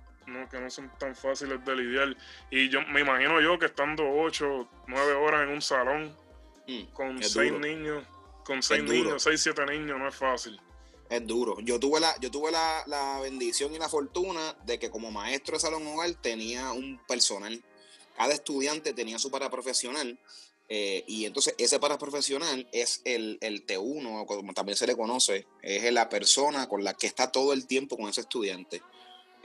que 0.50 0.60
no 0.60 0.70
son 0.70 0.92
tan 0.98 1.16
fáciles 1.16 1.64
de 1.64 1.76
lidiar. 1.76 2.16
Y 2.50 2.70
yo 2.70 2.82
me 2.88 3.02
imagino 3.02 3.42
yo 3.42 3.58
que 3.60 3.68
estando 3.68 4.04
8, 4.08 4.70
9 4.88 5.14
horas 5.14 5.44
en 5.44 5.50
un 5.50 5.62
salón 5.62 6.16
mm, 6.68 6.94
con 6.94 7.22
6 7.22 7.54
niños, 7.54 8.06
con 8.46 8.62
6 8.62 8.84
niños, 8.84 9.24
6, 9.24 9.42
7 9.42 9.66
niños, 9.66 10.00
no 10.00 10.08
es 10.08 10.16
fácil. 10.16 10.60
Es 11.10 11.26
duro. 11.28 11.60
Yo 11.60 11.80
tuve 11.80 12.00
la, 12.00 12.18
yo 12.20 12.32
tuve 12.32 12.52
la, 12.52 12.84
la 12.88 13.20
bendición 13.20 13.74
y 13.76 13.80
la 13.80 13.90
fortuna 13.90 14.56
de 14.66 14.80
que 14.80 14.90
como 14.90 15.12
maestro 15.12 15.56
de 15.56 15.60
salón 15.60 15.86
hogar 15.88 16.12
tenía 16.22 16.72
un 16.72 17.00
personal. 17.08 17.62
Cada 18.18 18.34
estudiante 18.34 18.94
tenía 18.94 19.20
su 19.20 19.30
paraprofesional 19.30 20.20
eh, 20.70 21.04
y 21.08 21.26
entonces 21.26 21.56
ese 21.58 21.80
paraprofesional 21.80 22.68
es 22.72 23.02
el, 23.04 23.38
el, 23.42 23.66
T1, 23.66 24.26
como 24.26 24.54
también 24.54 24.78
se 24.78 24.88
le 24.88 24.96
conoce, 24.96 25.46
es 25.62 25.92
la 25.92 26.10
persona 26.10 26.68
con 26.68 26.84
la 26.84 26.94
que 26.94 27.08
está 27.08 27.32
todo 27.32 27.54
el 27.54 27.68
tiempo 27.68 27.98
con 27.98 28.10
ese 28.10 28.22
estudiante. 28.22 28.82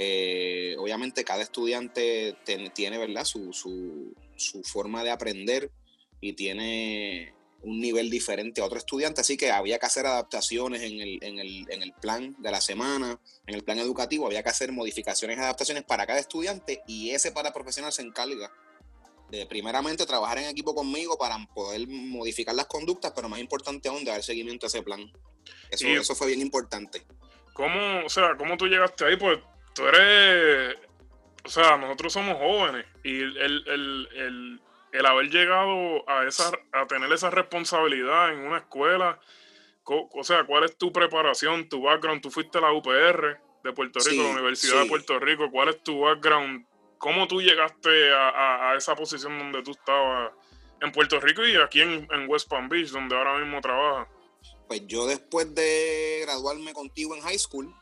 Eh, 0.01 0.77
obviamente 0.79 1.25
cada 1.25 1.43
estudiante 1.43 2.37
tiene 2.73 2.99
¿verdad? 2.99 3.25
Su, 3.25 3.53
su, 3.53 4.15
su, 4.37 4.63
forma 4.63 5.03
de 5.03 5.11
aprender 5.11 5.73
y 6.21 6.35
tiene 6.35 7.35
un 7.63 7.81
nivel 7.81 8.09
diferente 8.09 8.61
a 8.61 8.65
otro 8.65 8.79
estudiante, 8.79 9.23
así 9.23 9.37
que 9.37 9.51
había 9.51 9.81
que 9.81 9.87
hacer 9.87 10.07
adaptaciones 10.07 10.83
en 10.83 11.01
el, 11.01 11.19
en 11.23 11.41
el, 11.41 11.67
en 11.69 11.83
el 11.83 11.93
plan 11.95 12.37
de 12.39 12.53
la 12.53 12.61
semana, 12.61 13.19
en 13.49 13.55
el 13.57 13.65
plan 13.65 13.81
educativo, 13.81 14.27
había 14.27 14.45
que 14.45 14.51
hacer 14.51 14.71
modificaciones 14.71 15.37
y 15.37 15.41
adaptaciones 15.41 15.83
para 15.83 16.07
cada 16.07 16.21
estudiante 16.21 16.81
y 16.87 17.11
ese 17.11 17.33
paraprofesional 17.33 17.93
se 17.93 18.03
encarga 18.03 18.53
de 19.31 19.47
primeramente 19.47 20.07
trabajar 20.07 20.39
en 20.39 20.45
equipo 20.45 20.75
conmigo 20.75 21.19
para 21.19 21.37
poder 21.55 21.87
modificar 21.89 22.55
las 22.55 22.67
conductas, 22.67 23.13
pero 23.15 23.29
más 23.29 23.41
importante 23.41 23.89
aún, 23.89 24.05
de 24.05 24.13
dar 24.13 24.23
seguimiento 24.23 24.67
a 24.67 24.69
ese 24.69 24.83
plan. 24.83 25.11
Eso, 25.71 25.89
eso 25.89 26.15
fue 26.15 26.29
bien 26.29 26.41
importante. 26.41 27.03
¿Cómo, 27.53 28.07
o 28.07 28.09
sea, 28.09 28.37
cómo 28.39 28.57
tú 28.57 28.67
llegaste 28.67 29.05
ahí? 29.05 29.17
Pues 29.17 29.41
tú 29.79 29.87
eres, 29.87 30.77
o 31.45 31.49
sea, 31.49 31.77
nosotros 31.77 32.13
somos 32.13 32.37
jóvenes 32.37 32.85
y 33.05 33.21
el, 33.21 34.61
haber 35.07 35.31
llegado 35.31 36.09
a, 36.09 36.27
esa, 36.27 36.51
a 36.73 36.87
tener 36.87 37.13
esa 37.13 37.31
responsabilidad 37.31 38.33
en 38.33 38.41
una 38.41 38.59
escuela, 38.59 39.21
o 39.85 40.25
sea, 40.25 40.45
¿cuál 40.45 40.65
es 40.65 40.77
tu 40.77 40.93
preparación, 40.93 41.69
tu 41.69 41.83
background? 41.83 42.21
Tú 42.21 42.31
fuiste 42.31 42.59
a 42.59 42.63
la 42.63 42.73
UPR 42.73 43.41
de 43.63 43.73
Puerto 43.73 44.01
Rico, 44.01 44.23
la 44.25 44.31
Universidad 44.31 44.83
de 44.83 44.89
Puerto 44.89 45.19
Rico, 45.21 45.49
¿cuál 45.51 45.69
es 45.69 45.83
tu 45.83 46.01
background 46.01 46.67
¿Cómo 46.99 47.29
tú 47.29 47.41
llegaste 47.41 48.13
a, 48.13 48.75
esa 48.77 48.97
posición 48.97 49.39
donde 49.39 49.63
tú 49.63 49.71
estabas 49.71 50.33
en 50.81 50.91
Puerto 50.91 51.21
Rico 51.21 51.47
y 51.47 51.55
aquí 51.55 51.81
en, 51.81 52.09
West 52.29 52.49
Palm 52.49 52.69
Beach, 52.69 52.89
donde 52.89 53.17
ahora 53.17 53.39
mismo 53.39 53.61
trabajas? 53.61 54.09
Pues 54.67 54.85
yo 54.89 55.07
después 55.07 55.55
de 55.55 56.23
graduarme 56.23 56.73
contigo 56.73 57.15
en 57.15 57.21
high 57.21 57.39
school, 57.39 57.73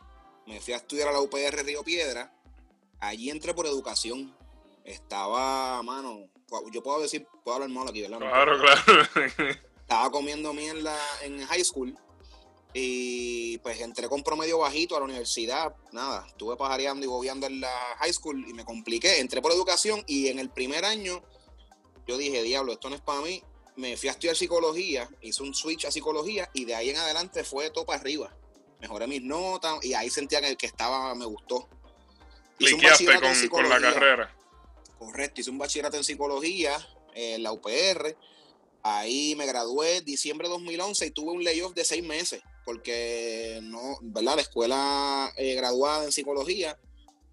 me 0.46 0.60
fui 0.60 0.74
a 0.74 0.78
estudiar 0.78 1.08
a 1.08 1.12
la 1.12 1.20
UPR 1.20 1.64
Río 1.64 1.82
Piedra. 1.82 2.32
Allí 3.00 3.30
entré 3.30 3.52
por 3.54 3.66
educación. 3.66 4.34
Estaba, 4.84 5.82
mano, 5.82 6.28
yo 6.72 6.82
puedo 6.82 7.00
decir, 7.02 7.26
puedo 7.44 7.56
hablar 7.56 7.70
mal 7.70 7.88
aquí, 7.88 8.02
¿verdad? 8.02 8.18
Claro, 8.18 8.58
claro. 8.58 9.02
Estaba 9.80 10.10
comiendo 10.10 10.52
mierda 10.52 10.96
en 11.22 11.44
high 11.46 11.64
school 11.64 11.96
y 12.78 13.56
pues 13.58 13.80
entré 13.80 14.08
con 14.08 14.22
promedio 14.22 14.58
bajito 14.58 14.96
a 14.96 14.98
la 14.98 15.06
universidad. 15.06 15.74
Nada, 15.92 16.26
estuve 16.28 16.56
pajareando 16.56 17.06
y 17.06 17.08
bobeando 17.08 17.46
en 17.46 17.60
la 17.60 17.72
high 17.98 18.12
school 18.12 18.44
y 18.48 18.52
me 18.52 18.64
compliqué. 18.64 19.20
Entré 19.20 19.40
por 19.40 19.52
educación 19.52 20.02
y 20.06 20.28
en 20.28 20.38
el 20.38 20.50
primer 20.50 20.84
año 20.84 21.22
yo 22.06 22.18
dije, 22.18 22.42
diablo, 22.42 22.72
esto 22.72 22.90
no 22.90 22.96
es 22.96 23.00
para 23.00 23.20
mí. 23.22 23.42
Me 23.76 23.96
fui 23.96 24.08
a 24.08 24.12
estudiar 24.12 24.36
psicología, 24.36 25.08
hice 25.20 25.42
un 25.42 25.54
switch 25.54 25.86
a 25.86 25.90
psicología 25.90 26.50
y 26.52 26.64
de 26.64 26.74
ahí 26.74 26.90
en 26.90 26.96
adelante 26.96 27.44
fue 27.44 27.70
todo 27.70 27.86
para 27.86 28.00
arriba. 28.00 28.36
Mejoré 28.80 29.06
mis 29.06 29.22
notas 29.22 29.84
y 29.84 29.94
ahí 29.94 30.10
sentía 30.10 30.40
que, 30.40 30.56
que 30.56 30.66
estaba, 30.66 31.14
me 31.14 31.24
gustó. 31.24 31.68
Hice 32.58 32.74
un 32.74 32.82
bachillerato 32.82 33.26
con, 33.50 33.62
con 33.62 33.68
la 33.68 33.80
carrera. 33.80 34.34
Correcto, 34.98 35.40
hice 35.40 35.50
un 35.50 35.58
bachillerato 35.58 35.96
en 35.96 36.04
psicología 36.04 36.76
en 37.14 37.42
la 37.42 37.52
UPR. 37.52 38.16
Ahí 38.82 39.34
me 39.36 39.46
gradué 39.46 40.00
diciembre 40.02 40.48
de 40.48 40.54
2011 40.54 41.06
y 41.06 41.10
tuve 41.10 41.32
un 41.32 41.44
layoff 41.44 41.74
de 41.74 41.84
seis 41.84 42.04
meses 42.04 42.42
porque 42.66 43.60
no, 43.62 43.96
¿verdad? 44.02 44.34
La 44.34 44.42
escuela 44.42 45.32
eh, 45.36 45.54
graduada 45.54 46.04
en 46.04 46.10
psicología 46.12 46.76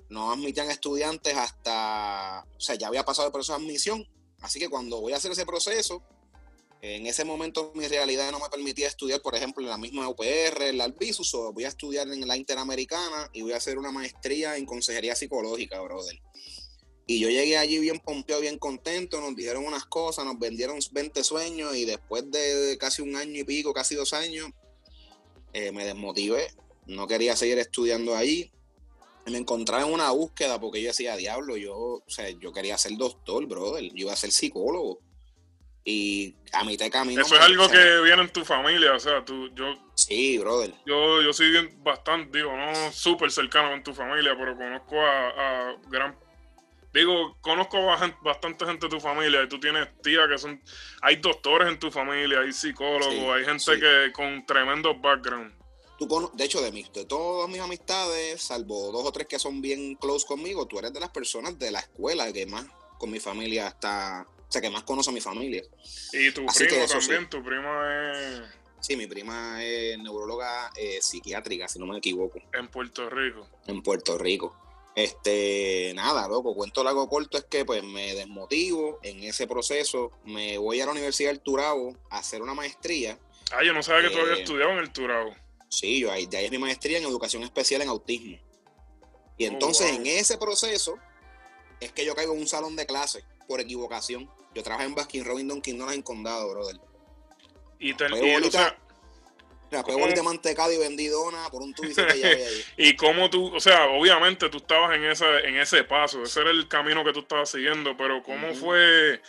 no 0.10 0.32
admitían 0.32 0.70
estudiantes 0.70 1.36
hasta, 1.36 2.46
o 2.56 2.62
sea, 2.62 2.76
ya 2.76 2.88
había 2.88 3.04
pasado 3.04 3.28
el 3.28 3.34
proceso 3.34 3.58
de 3.58 3.66
admisión, 3.66 4.08
así 4.42 4.60
que 4.60 4.70
cuando 4.70 5.02
voy 5.02 5.12
a 5.12 5.18
hacer 5.18 5.32
ese 5.32 5.48
proceso, 5.48 6.04
en 6.86 7.08
ese 7.08 7.24
momento 7.24 7.72
mi 7.76 7.88
realidad 7.88 8.30
no 8.34 8.42
me 8.42 8.50
permitía 8.50 8.90
estudiar, 8.90 9.22
por 9.22 9.36
ejemplo, 9.36 9.64
en 9.64 9.70
la 9.70 9.78
misma 9.78 10.10
UPR, 10.10 10.64
en 10.64 10.78
la 10.78 10.84
Albizus, 10.84 11.34
o 11.34 11.54
voy 11.54 11.64
a 11.64 11.70
estudiar 11.70 12.10
en 12.10 12.28
la 12.28 12.36
Interamericana 12.36 13.30
y 13.32 13.42
voy 13.42 13.54
a 13.54 13.58
hacer 13.58 13.78
una 13.78 13.90
maestría 13.90 14.58
en 14.58 14.66
consejería 14.66 15.16
psicológica, 15.16 15.80
brother. 15.80 16.20
Y 17.08 17.20
yo 17.20 17.30
llegué 17.30 17.58
allí 17.58 17.80
bien 17.80 18.00
pompeado, 18.00 18.42
bien 18.42 18.60
contento, 18.60 19.22
nos 19.22 19.34
dijeron 19.34 19.66
unas 19.66 19.86
cosas, 19.86 20.26
nos 20.26 20.38
vendieron 20.38 20.78
20 20.92 21.24
sueños 21.24 21.74
y 21.74 21.86
después 21.86 22.30
de 22.30 22.78
casi 22.78 23.02
un 23.02 23.16
año 23.16 23.40
y 23.40 23.46
pico, 23.46 23.74
casi 23.74 23.96
dos 23.96 24.12
años, 24.12 24.50
eh, 25.54 25.72
me 25.72 25.86
desmotivé, 25.86 26.50
no 26.86 27.08
quería 27.08 27.38
seguir 27.38 27.60
estudiando 27.60 28.14
ahí. 28.14 28.52
me 29.26 29.38
encontraba 29.38 29.88
en 29.88 29.94
una 29.94 30.12
búsqueda 30.12 30.60
porque 30.60 30.82
yo 30.82 30.90
decía, 30.90 31.16
diablo, 31.16 31.56
yo, 31.56 31.78
o 31.78 32.04
sea, 32.08 32.30
yo 32.30 32.52
quería 32.52 32.78
ser 32.78 32.98
doctor, 32.98 33.46
brother, 33.48 33.86
yo 33.86 33.96
iba 33.96 34.12
a 34.12 34.18
ser 34.18 34.34
psicólogo. 34.34 35.00
Y 35.86 36.36
a 36.54 36.64
mitad 36.64 36.86
de 36.86 36.92
camino. 36.92 37.22
Eso 37.22 37.36
es 37.36 37.42
algo 37.42 37.70
que 37.70 38.02
viene 38.02 38.22
en 38.22 38.30
tu 38.30 38.46
familia, 38.46 38.94
o 38.94 39.00
sea, 39.00 39.24
tú, 39.26 39.50
yo. 39.54 39.76
Sí, 39.96 40.38
brother. 40.38 40.74
Yo, 40.86 41.22
yo 41.22 41.34
soy 41.34 41.52
bien, 41.52 41.84
bastante, 41.84 42.38
digo, 42.38 42.56
no 42.56 42.92
súper 42.92 43.32
cercano 43.32 43.72
con 43.72 43.84
tu 43.84 43.94
familia, 43.94 44.34
pero 44.38 44.56
conozco 44.56 45.02
a, 45.02 45.28
a 45.28 45.76
gran. 45.90 46.18
Digo, 46.94 47.36
conozco 47.42 47.92
a 47.92 48.18
bastante 48.22 48.66
gente 48.66 48.86
de 48.86 48.96
tu 48.96 49.00
familia 49.00 49.44
y 49.44 49.50
tú 49.50 49.60
tienes 49.60 49.90
tías 50.02 50.28
que 50.30 50.38
son. 50.38 50.62
Hay 51.02 51.18
doctores 51.18 51.68
en 51.68 51.80
tu 51.80 51.92
familia, 51.92 52.42
hay 52.42 52.54
psicólogos, 52.54 53.36
hay 53.36 53.44
gente 53.44 53.80
que 53.80 54.12
con 54.14 54.46
tremendo 54.46 54.96
background. 54.96 55.54
Tú, 55.98 56.32
de 56.34 56.44
hecho, 56.44 56.62
de, 56.62 56.72
mis, 56.72 56.92
de 56.94 57.06
todas 57.06 57.50
mis 57.50 57.60
amistades, 57.60 58.42
salvo 58.42 58.92
dos 58.92 59.06
o 59.06 59.12
tres 59.12 59.28
que 59.28 59.40
son 59.40 59.62
bien 59.62 59.96
close 59.96 60.26
conmigo, 60.26 60.68
tú 60.68 60.80
eres 60.80 60.94
de 60.94 61.00
las 61.00 61.10
personas 61.10 61.58
de 61.58 61.72
la 61.72 61.80
escuela 61.80 62.32
que 62.32 62.46
más 62.46 62.66
con 63.00 63.12
mi 63.12 63.20
familia 63.20 63.68
está 63.68 64.28
sea, 64.54 64.62
que 64.62 64.70
más 64.70 64.84
conoce 64.84 65.10
a 65.10 65.14
mi 65.14 65.22
familia. 65.22 65.64
Y 66.12 66.32
tu 66.32 66.46
primo 66.46 66.86
también, 66.88 67.30
tu 67.30 67.44
prima 67.44 68.14
es... 68.14 68.42
Sí, 68.80 68.98
mi 68.98 69.08
prima 69.08 69.64
es 69.64 69.98
neuróloga 69.98 70.70
eh, 70.76 71.00
psiquiátrica, 71.02 71.68
si 71.68 71.80
no 71.80 71.86
me 71.86 71.98
equivoco. 71.98 72.40
En 72.54 72.68
Puerto 72.68 73.10
Rico. 73.10 73.48
En 73.66 73.82
Puerto 73.82 74.18
Rico. 74.18 74.56
Este, 74.96 75.92
nada, 75.96 76.28
loco, 76.28 76.54
cuento 76.54 76.84
largo 76.84 77.10
corto 77.10 77.38
es 77.38 77.46
que 77.46 77.66
pues 77.66 77.84
me 77.84 78.14
desmotivo 78.14 79.00
en 79.02 79.24
ese 79.24 79.48
proceso, 79.48 80.12
me 80.24 80.58
voy 80.60 80.82
a 80.82 80.86
la 80.86 80.92
Universidad 80.92 81.32
del 81.32 81.40
Turabo 81.40 81.98
a 82.12 82.20
hacer 82.20 82.42
una 82.44 82.54
maestría. 82.54 83.18
Ah, 83.52 83.64
yo 83.64 83.74
no 83.74 83.82
sabía 83.82 84.10
que 84.10 84.16
tú 84.16 84.22
habías 84.22 84.40
eh, 84.40 84.42
estudiado 84.44 84.72
en 84.74 84.80
el 84.80 84.92
Turabo. 84.92 85.34
Sí, 85.70 86.00
yo 86.00 86.12
ahí, 86.12 86.28
de 86.28 86.38
ahí 86.38 86.46
es 86.46 86.52
mi 86.52 86.60
maestría 86.60 87.00
en 87.00 87.06
educación 87.06 87.42
especial 87.42 87.82
en 87.82 87.90
autismo. 87.90 88.38
Y 89.38 89.46
oh, 89.46 89.48
entonces 89.48 89.92
en 89.94 90.06
ese 90.06 90.38
proceso 90.38 91.00
es 91.80 91.92
que 91.92 92.06
yo 92.06 92.14
caigo 92.14 92.34
en 92.34 92.42
un 92.42 92.48
salón 92.48 92.76
de 92.76 92.86
clase 92.86 93.24
por 93.48 93.60
equivocación. 93.60 94.30
Yo 94.54 94.64
trabajé 94.64 94.86
en 94.86 94.96
Baskin 94.96 95.26
Robin 95.26 95.48
Dunkin 95.48 95.82
en 95.90 96.02
Condado, 96.02 96.50
brother. 96.50 96.80
Y, 97.80 97.94
te, 97.96 98.06
y 98.06 98.36
o 98.36 98.52
sea, 98.52 98.78
de 99.82 100.24
mantecado 100.24 100.72
y 100.72 100.78
vendidona 100.78 101.50
por 101.50 101.62
un 101.62 101.74
tubicito 101.74 102.06
ahí. 102.08 102.24
y 102.78 102.96
cómo 102.96 103.30
tú, 103.30 103.54
o 103.56 103.60
sea, 103.60 103.88
obviamente 103.88 104.50
tú 104.50 104.58
estabas 104.58 104.96
en 104.96 105.06
ese, 105.06 105.26
en 105.46 105.58
ese 105.58 105.84
paso, 105.84 106.24
ese 106.24 106.42
era 106.42 106.52
el 106.52 106.68
camino 106.68 107.04
que 107.04 107.14
tú 107.14 107.22
estabas 107.22 107.50
siguiendo, 107.50 107.98
pero 107.98 108.22
¿cómo 108.22 108.54
fue 108.54 109.22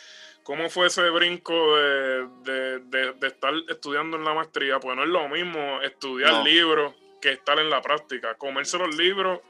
cómo 0.42 0.68
fue 0.68 0.88
ese 0.88 1.08
brinco 1.08 1.54
de, 1.76 2.80
de, 2.80 3.26
estar 3.26 3.54
estudiando 3.68 4.18
en 4.18 4.24
la 4.24 4.34
maestría? 4.34 4.78
Pues 4.78 4.94
no 4.94 5.04
es 5.04 5.08
lo 5.08 5.28
mismo 5.28 5.80
estudiar 5.82 6.44
libros 6.44 6.94
que 7.20 7.32
estar 7.32 7.58
en 7.58 7.70
la 7.70 7.80
práctica. 7.80 8.34
Comerse 8.34 8.76
los 8.76 8.94
libros, 8.94 9.40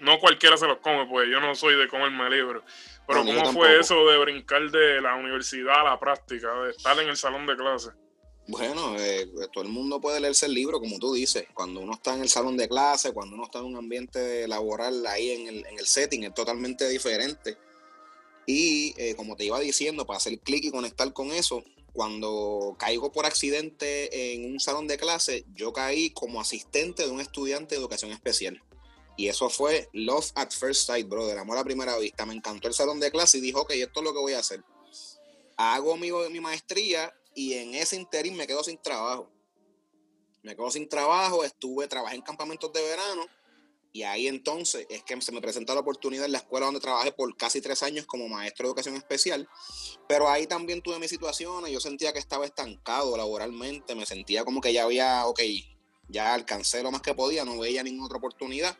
no 0.00 0.18
cualquiera 0.18 0.56
se 0.56 0.66
los 0.66 0.78
come, 0.78 1.06
pues 1.06 1.28
yo 1.28 1.40
no 1.40 1.54
soy 1.54 1.76
de 1.76 1.88
comerme 1.88 2.30
libros. 2.30 2.64
Pero 3.06 3.24
¿cómo 3.24 3.52
fue 3.52 3.78
eso 3.78 4.06
de 4.06 4.18
brincar 4.18 4.70
de 4.70 5.00
la 5.00 5.14
universidad 5.14 5.80
a 5.80 5.84
la 5.84 6.00
práctica, 6.00 6.52
de 6.62 6.70
estar 6.70 6.98
en 6.98 7.08
el 7.08 7.16
salón 7.16 7.46
de 7.46 7.56
clase? 7.56 7.90
Bueno, 8.48 8.96
eh, 8.98 9.28
todo 9.52 9.64
el 9.64 9.70
mundo 9.70 10.00
puede 10.00 10.20
leerse 10.20 10.46
el 10.46 10.54
libro, 10.54 10.78
como 10.80 10.98
tú 10.98 11.14
dices. 11.14 11.46
Cuando 11.52 11.80
uno 11.80 11.94
está 11.94 12.14
en 12.14 12.22
el 12.22 12.28
salón 12.28 12.56
de 12.56 12.68
clase, 12.68 13.12
cuando 13.12 13.34
uno 13.34 13.44
está 13.44 13.58
en 13.58 13.64
un 13.66 13.76
ambiente 13.76 14.46
laboral 14.46 15.04
ahí 15.06 15.30
en 15.30 15.48
el, 15.48 15.66
en 15.66 15.78
el 15.78 15.86
setting, 15.86 16.24
es 16.24 16.34
totalmente 16.34 16.88
diferente. 16.88 17.56
Y 18.46 18.94
eh, 18.96 19.16
como 19.16 19.36
te 19.36 19.44
iba 19.44 19.58
diciendo, 19.58 20.06
para 20.06 20.18
hacer 20.18 20.38
clic 20.38 20.64
y 20.64 20.70
conectar 20.70 21.12
con 21.12 21.32
eso, 21.32 21.64
cuando 21.92 22.76
caigo 22.78 23.10
por 23.10 23.26
accidente 23.26 24.34
en 24.34 24.52
un 24.52 24.60
salón 24.60 24.86
de 24.86 24.98
clase, 24.98 25.44
yo 25.54 25.72
caí 25.72 26.10
como 26.10 26.40
asistente 26.40 27.04
de 27.04 27.10
un 27.10 27.20
estudiante 27.20 27.74
de 27.74 27.80
educación 27.80 28.12
especial. 28.12 28.62
Y 29.16 29.28
eso 29.28 29.48
fue 29.48 29.88
Love 29.92 30.30
at 30.34 30.50
First 30.50 30.86
Sight, 30.86 31.08
brother, 31.08 31.38
amor 31.38 31.58
a 31.58 31.64
primera 31.64 31.96
vista. 31.98 32.26
Me 32.26 32.34
encantó 32.34 32.68
el 32.68 32.74
salón 32.74 33.00
de 33.00 33.10
clase 33.10 33.38
y 33.38 33.40
dijo, 33.40 33.62
ok, 33.62 33.70
esto 33.72 34.00
es 34.00 34.04
lo 34.04 34.12
que 34.12 34.20
voy 34.20 34.34
a 34.34 34.40
hacer. 34.40 34.62
Hago 35.56 35.96
mi, 35.96 36.10
mi 36.30 36.40
maestría 36.40 37.14
y 37.34 37.54
en 37.54 37.74
ese 37.74 37.96
interín 37.96 38.36
me 38.36 38.46
quedo 38.46 38.62
sin 38.62 38.80
trabajo. 38.82 39.30
Me 40.42 40.54
quedo 40.54 40.70
sin 40.70 40.88
trabajo, 40.88 41.44
estuve, 41.44 41.88
trabajé 41.88 42.16
en 42.16 42.22
campamentos 42.22 42.72
de 42.72 42.82
verano 42.82 43.26
y 43.96 44.02
ahí 44.02 44.28
entonces 44.28 44.86
es 44.90 45.02
que 45.04 45.18
se 45.22 45.32
me 45.32 45.40
presentó 45.40 45.72
la 45.72 45.80
oportunidad 45.80 46.26
en 46.26 46.32
la 46.32 46.38
escuela 46.38 46.66
donde 46.66 46.80
trabajé 46.80 47.12
por 47.12 47.34
casi 47.34 47.62
tres 47.62 47.82
años 47.82 48.04
como 48.04 48.28
maestro 48.28 48.64
de 48.64 48.68
educación 48.68 48.94
especial. 48.94 49.48
Pero 50.06 50.28
ahí 50.28 50.46
también 50.46 50.82
tuve 50.82 50.98
mis 50.98 51.08
situaciones, 51.08 51.72
yo 51.72 51.80
sentía 51.80 52.12
que 52.12 52.18
estaba 52.18 52.44
estancado 52.44 53.16
laboralmente, 53.16 53.94
me 53.94 54.04
sentía 54.04 54.44
como 54.44 54.60
que 54.60 54.74
ya 54.74 54.84
había, 54.84 55.24
ok, 55.24 55.40
ya 56.08 56.34
alcancé 56.34 56.82
lo 56.82 56.90
más 56.90 57.00
que 57.00 57.14
podía, 57.14 57.46
no 57.46 57.58
veía 57.58 57.82
ninguna 57.82 58.04
otra 58.04 58.18
oportunidad 58.18 58.76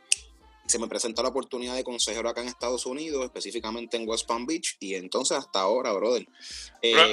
se 0.67 0.79
me 0.79 0.89
presentó 0.89 1.23
la 1.23 1.29
oportunidad 1.29 1.75
de 1.75 1.85
consejero 1.85 2.29
acá 2.29 2.43
en 2.43 2.49
Estados 2.49 2.87
Unidos, 2.87 3.25
específicamente 3.25 3.97
en 3.97 4.09
West 4.09 4.27
Palm 4.27 4.47
Beach, 4.47 4.77
y 4.81 4.95
entonces 4.95 5.37
hasta 5.37 5.61
ahora, 5.61 5.93
brother. 5.93 6.27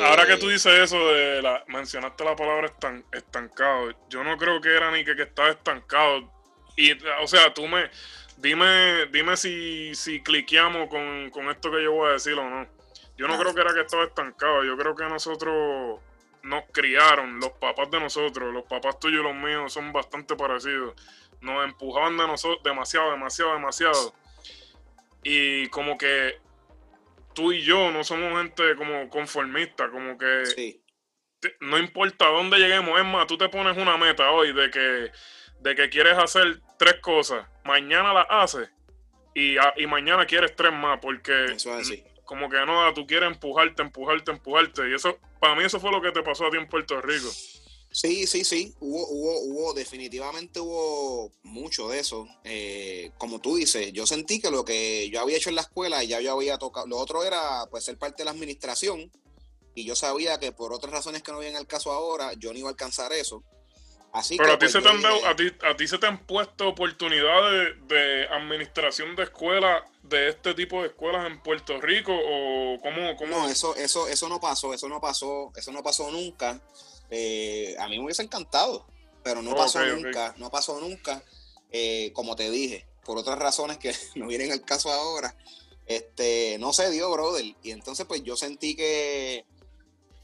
ahora 0.04 0.26
que 0.26 0.38
tú 0.38 0.50
eh, 0.50 0.54
dices 0.54 0.74
eso 0.74 0.98
de 1.10 1.42
la, 1.42 1.64
mencionaste 1.68 2.24
la 2.24 2.36
palabra 2.36 2.68
estan, 2.68 3.06
estancado, 3.12 3.92
yo 4.10 4.24
no 4.24 4.38
creo 4.38 4.60
que 4.62 4.70
era 4.70 4.92
ni 4.92 5.04
que, 5.06 5.16
que 5.16 5.24
estaba 5.24 5.50
estancado. 5.50 6.32
Y, 6.76 6.92
o 7.22 7.28
sea, 7.28 7.54
tú 7.54 7.68
me, 7.68 7.90
dime, 8.38 9.06
dime 9.08 9.38
si, 9.38 9.94
si 9.96 10.22
cliqueamos 10.22 10.90
con, 10.90 11.50
esto 11.50 11.72
que 11.72 11.84
yo 11.84 11.92
voy 11.92 12.10
a 12.10 12.14
decir 12.14 12.34
o 12.34 12.50
no. 12.50 12.68
Yo 13.16 13.28
no 13.28 13.38
creo 13.38 13.54
que 13.54 13.62
era 13.62 13.74
que 13.74 13.82
estaba 13.82 14.06
estancado, 14.06 14.64
yo 14.64 14.76
creo 14.76 14.96
que 14.96 15.04
nosotros 15.06 16.00
nos 16.42 16.64
criaron, 16.72 17.40
los 17.40 17.52
papás 17.52 17.90
de 17.92 18.00
nosotros, 18.00 18.52
los 18.52 18.66
papás 18.66 19.00
tuyos 19.00 19.22
y 19.22 19.24
los 19.24 19.36
míos 19.36 19.72
son 19.72 19.94
bastante 19.94 20.36
parecidos 20.36 20.94
nos 21.44 21.66
empujaban 21.66 22.18
de 22.18 22.26
nosotros 22.26 22.64
demasiado, 22.64 23.12
demasiado, 23.12 23.54
demasiado. 23.54 24.14
Y 25.24 25.68
como 25.68 25.98
que 25.98 26.40
tú 27.34 27.52
y 27.52 27.62
yo 27.62 27.92
no 27.92 28.04
somos 28.04 28.38
gente 28.42 28.76
como 28.76 29.10
conformista, 29.10 29.90
como 29.90 30.18
que 30.18 30.82
no 31.60 31.78
importa 31.78 32.28
dónde 32.28 32.58
lleguemos, 32.58 33.00
es 33.00 33.06
más, 33.06 33.28
tú 33.28 33.38
te 33.38 33.50
pones 33.50 33.78
una 33.78 33.98
meta 33.98 34.32
hoy 34.32 34.54
de 34.54 34.70
que, 34.70 35.12
de 35.60 35.76
que 35.76 35.90
quieres 35.90 36.18
hacer 36.18 36.62
tres 36.78 36.96
cosas, 37.02 37.46
mañana 37.66 38.14
las 38.14 38.28
haces 38.30 38.70
y, 39.34 39.56
y 39.78 39.88
mañana 39.88 40.26
quieres 40.26 40.56
tres 40.56 40.72
más, 40.72 41.00
porque 41.02 41.58
como 42.26 42.50
que 42.50 42.66
no, 42.66 42.94
tú 42.94 43.06
quieres 43.06 43.30
empujarte, 43.30 43.82
empujarte, 43.82 44.32
empujarte. 44.32 44.90
Y 44.90 44.94
eso, 44.94 45.20
para 45.40 45.56
mí 45.56 45.64
eso 45.64 45.80
fue 45.80 45.92
lo 45.92 46.02
que 46.02 46.12
te 46.12 46.24
pasó 46.24 46.48
a 46.48 46.50
ti 46.50 46.58
en 46.58 46.68
Puerto 46.68 47.02
Rico. 47.02 47.30
Sí, 47.94 48.26
sí, 48.26 48.44
sí, 48.44 48.74
hubo, 48.80 49.08
hubo, 49.08 49.40
hubo, 49.42 49.74
definitivamente 49.76 50.60
hubo 50.60 51.32
mucho 51.44 51.90
de 51.90 52.00
eso. 52.00 52.28
Eh, 52.44 53.12
como 53.20 53.40
tú 53.40 53.56
dices, 53.56 53.94
yo 53.94 54.08
sentí 54.08 54.42
que 54.42 54.50
lo 54.50 54.66
que 54.66 55.12
yo 55.12 55.22
había 55.22 55.38
hecho 55.38 55.50
en 55.50 55.56
la 55.56 55.62
escuela, 55.62 56.04
ya 56.04 56.20
yo 56.20 56.34
había 56.34 56.58
tocado, 56.58 56.88
lo 56.88 56.98
otro 56.98 57.24
era 57.24 57.68
pues 57.70 57.84
ser 57.84 58.00
parte 58.00 58.24
de 58.24 58.26
la 58.26 58.32
administración, 58.32 59.12
y 59.76 59.86
yo 59.86 59.96
sabía 59.96 60.40
que 60.40 60.52
por 60.52 60.74
otras 60.74 60.92
razones 60.92 61.22
que 61.22 61.32
no 61.32 61.38
vienen 61.38 61.58
al 61.58 61.68
caso 61.68 61.92
ahora, 61.92 62.34
yo 62.34 62.52
no 62.52 62.58
iba 62.58 62.70
a 62.70 62.72
alcanzar 62.72 63.14
eso. 63.14 63.44
Así 64.12 64.38
Pero 64.38 64.50
que, 64.50 64.54
a, 64.54 64.58
ti 64.58 64.66
pues, 64.66 64.72
se 64.72 64.82
te 64.82 64.90
han 64.90 65.06
a, 65.06 65.36
ti, 65.36 65.52
a 65.64 65.76
ti 65.76 65.88
se 65.88 65.98
te 66.00 66.08
han 66.08 66.26
puesto 66.26 66.70
oportunidades 66.70 67.76
de, 67.88 68.28
administración 68.32 69.16
de 69.16 69.24
escuela 69.24 69.86
de 70.02 70.30
este 70.30 70.56
tipo 70.56 70.82
de 70.82 70.88
escuelas 70.88 71.28
en 71.28 71.42
Puerto 71.44 71.80
Rico 71.80 72.12
o 72.12 72.80
cómo, 72.82 73.16
cómo... 73.18 73.38
No, 73.38 73.50
eso, 73.50 73.76
eso, 73.76 74.08
eso 74.08 74.30
no 74.30 74.40
pasó, 74.40 74.74
eso 74.74 74.90
no 74.90 75.00
pasó, 75.00 75.52
eso 75.56 75.72
no 75.72 75.84
pasó 75.84 76.10
nunca. 76.12 76.60
Eh, 77.16 77.76
a 77.78 77.88
mí 77.88 78.00
me 78.00 78.06
hubiese 78.06 78.24
encantado, 78.24 78.88
pero 79.22 79.44
no 79.44 79.56
pasó 79.56 79.86
nunca, 79.86 80.34
no 80.40 80.50
pasó 80.50 80.80
nunca. 80.80 81.24
Eh, 81.72 82.12
como 82.14 82.36
te 82.36 82.50
dije, 82.50 82.88
por 83.06 83.20
otras 83.20 83.38
razones 83.38 83.78
que 83.78 83.94
no 84.16 84.26
vienen 84.26 84.52
al 84.52 84.66
caso 84.66 84.92
ahora, 84.92 85.38
este, 85.86 86.58
no 86.60 86.74
se 86.74 86.90
dio, 86.90 87.12
brother. 87.12 87.46
Y 87.62 87.70
entonces, 87.70 88.08
pues 88.08 88.24
yo 88.24 88.36
sentí 88.36 88.76
que 88.76 89.46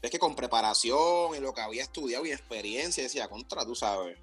es 0.02 0.10
que 0.10 0.18
con 0.18 0.34
preparación 0.34 1.36
y 1.36 1.38
lo 1.38 1.54
que 1.54 1.60
había 1.60 1.84
estudiado 1.84 2.26
y 2.26 2.32
experiencia, 2.32 3.04
decía, 3.04 3.28
contra, 3.28 3.64
tú 3.64 3.76
sabes, 3.76 4.18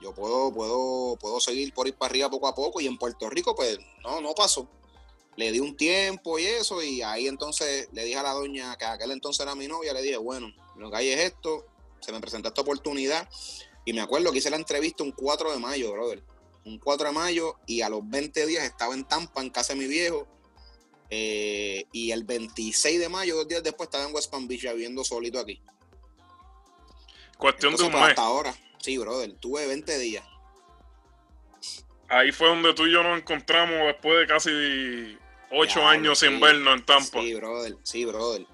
yo 0.00 0.14
puedo, 0.14 0.52
puedo, 0.52 1.16
puedo 1.16 1.40
seguir 1.40 1.74
por 1.74 1.88
ir 1.88 1.94
para 1.94 2.10
arriba 2.10 2.30
poco 2.30 2.46
a 2.46 2.54
poco. 2.54 2.80
Y 2.80 2.86
en 2.86 2.98
Puerto 2.98 3.28
Rico, 3.30 3.56
pues, 3.56 3.80
no, 4.04 4.20
no 4.20 4.32
pasó. 4.32 4.68
Le 5.34 5.50
di 5.50 5.58
un 5.58 5.76
tiempo 5.76 6.38
y 6.38 6.44
eso, 6.44 6.80
y 6.84 7.02
ahí 7.02 7.26
entonces 7.26 7.88
le 7.90 8.04
dije 8.04 8.18
a 8.18 8.22
la 8.22 8.32
doña, 8.32 8.76
que 8.76 8.84
aquel 8.84 9.10
entonces 9.10 9.40
era 9.40 9.56
mi 9.56 9.66
novia, 9.66 9.92
le 9.92 10.02
dije, 10.02 10.18
bueno, 10.18 10.52
lo 10.76 10.88
que 10.88 10.96
hay 10.98 11.08
es 11.08 11.20
esto, 11.20 11.66
se 12.02 12.12
me 12.12 12.20
presentó 12.20 12.48
esta 12.48 12.60
oportunidad 12.60 13.28
y 13.84 13.92
me 13.92 14.00
acuerdo 14.00 14.30
que 14.32 14.38
hice 14.38 14.50
la 14.50 14.56
entrevista 14.56 15.02
un 15.02 15.12
4 15.12 15.52
de 15.52 15.58
mayo, 15.58 15.92
brother. 15.92 16.22
Un 16.64 16.78
4 16.78 17.08
de 17.08 17.12
mayo 17.12 17.56
y 17.66 17.82
a 17.82 17.88
los 17.88 18.08
20 18.08 18.46
días 18.46 18.64
estaba 18.64 18.94
en 18.94 19.04
Tampa, 19.04 19.40
en 19.40 19.50
casa 19.50 19.72
de 19.72 19.80
mi 19.80 19.86
viejo. 19.86 20.28
Eh, 21.10 21.86
y 21.92 22.10
el 22.12 22.24
26 22.24 23.00
de 23.00 23.08
mayo, 23.08 23.36
dos 23.36 23.48
días 23.48 23.62
después, 23.62 23.88
estaba 23.88 24.08
en 24.08 24.14
West 24.14 24.30
Palm 24.30 24.46
Beach 24.46 24.62
viviendo 24.62 25.04
solito 25.04 25.40
aquí. 25.40 25.60
Cuestión 27.36 27.76
de 27.76 27.82
un 27.82 27.90
pues, 27.90 28.00
mes. 28.02 28.10
Hasta 28.10 28.22
ahora, 28.22 28.54
sí, 28.78 28.96
brother. 28.98 29.32
Tuve 29.34 29.66
20 29.66 29.98
días. 29.98 30.24
Ahí 32.08 32.30
fue 32.30 32.48
donde 32.48 32.72
tú 32.74 32.86
y 32.86 32.92
yo 32.92 33.02
nos 33.02 33.18
encontramos 33.18 33.78
después 33.86 34.20
de 34.20 34.26
casi 34.26 35.18
8 35.50 35.86
años 35.86 36.20
sin 36.20 36.38
vernos 36.38 36.78
en 36.78 36.86
Tampa. 36.86 37.20
Sí, 37.20 37.34
brother. 37.34 37.76
Sí, 37.82 38.04
brother. 38.04 38.46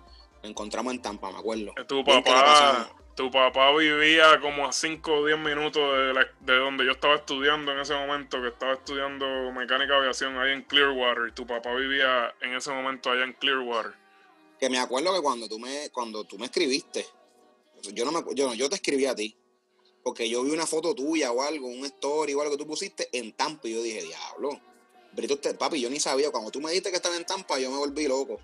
Nos 0.42 0.50
encontramos 0.50 0.94
en 0.94 1.02
Tampa, 1.02 1.30
me 1.30 1.38
acuerdo. 1.38 1.74
Tu 1.86 2.04
papá, 2.04 2.90
tu 3.18 3.32
papá 3.32 3.76
vivía 3.76 4.38
como 4.40 4.64
a 4.64 4.72
5 4.72 5.12
o 5.12 5.26
10 5.26 5.40
minutos 5.40 5.82
de, 5.82 6.24
de, 6.38 6.58
donde 6.60 6.84
yo 6.84 6.92
estaba 6.92 7.16
estudiando 7.16 7.72
en 7.72 7.80
ese 7.80 7.92
momento, 7.92 8.40
que 8.40 8.46
estaba 8.46 8.74
estudiando 8.74 9.26
mecánica 9.50 9.94
de 9.94 9.98
aviación 9.98 10.38
ahí 10.38 10.52
en 10.52 10.62
Clearwater. 10.62 11.28
Y 11.28 11.32
tu 11.32 11.44
papá 11.44 11.74
vivía 11.74 12.32
en 12.40 12.54
ese 12.54 12.70
momento 12.70 13.10
allá 13.10 13.24
en 13.24 13.32
Clearwater. 13.32 13.92
Que 14.60 14.70
me 14.70 14.78
acuerdo 14.78 15.12
que 15.12 15.20
cuando 15.20 15.48
tú 15.48 15.58
me, 15.58 15.90
cuando 15.90 16.22
tú 16.22 16.38
me 16.38 16.44
escribiste, 16.46 17.04
yo 17.92 18.04
no 18.04 18.12
me 18.12 18.22
yo, 18.36 18.54
yo 18.54 18.68
te 18.68 18.76
escribí 18.76 19.06
a 19.06 19.16
ti, 19.16 19.36
porque 20.04 20.30
yo 20.30 20.44
vi 20.44 20.52
una 20.52 20.66
foto 20.66 20.94
tuya 20.94 21.32
o 21.32 21.42
algo, 21.42 21.66
un 21.66 21.84
story 21.86 22.34
o 22.34 22.40
algo 22.40 22.52
que 22.52 22.62
tú 22.62 22.68
pusiste 22.68 23.08
en 23.10 23.32
Tampa 23.32 23.66
y 23.66 23.72
yo 23.72 23.82
dije, 23.82 24.00
diablo. 24.00 24.60
Brito, 25.10 25.40
papi, 25.58 25.80
yo 25.80 25.90
ni 25.90 25.98
sabía. 25.98 26.30
Cuando 26.30 26.52
tú 26.52 26.60
me 26.60 26.70
dijiste 26.70 26.90
que 26.90 26.96
estaba 26.96 27.16
en 27.16 27.24
Tampa, 27.24 27.58
yo 27.58 27.68
me 27.68 27.78
volví 27.78 28.06
loco. 28.06 28.38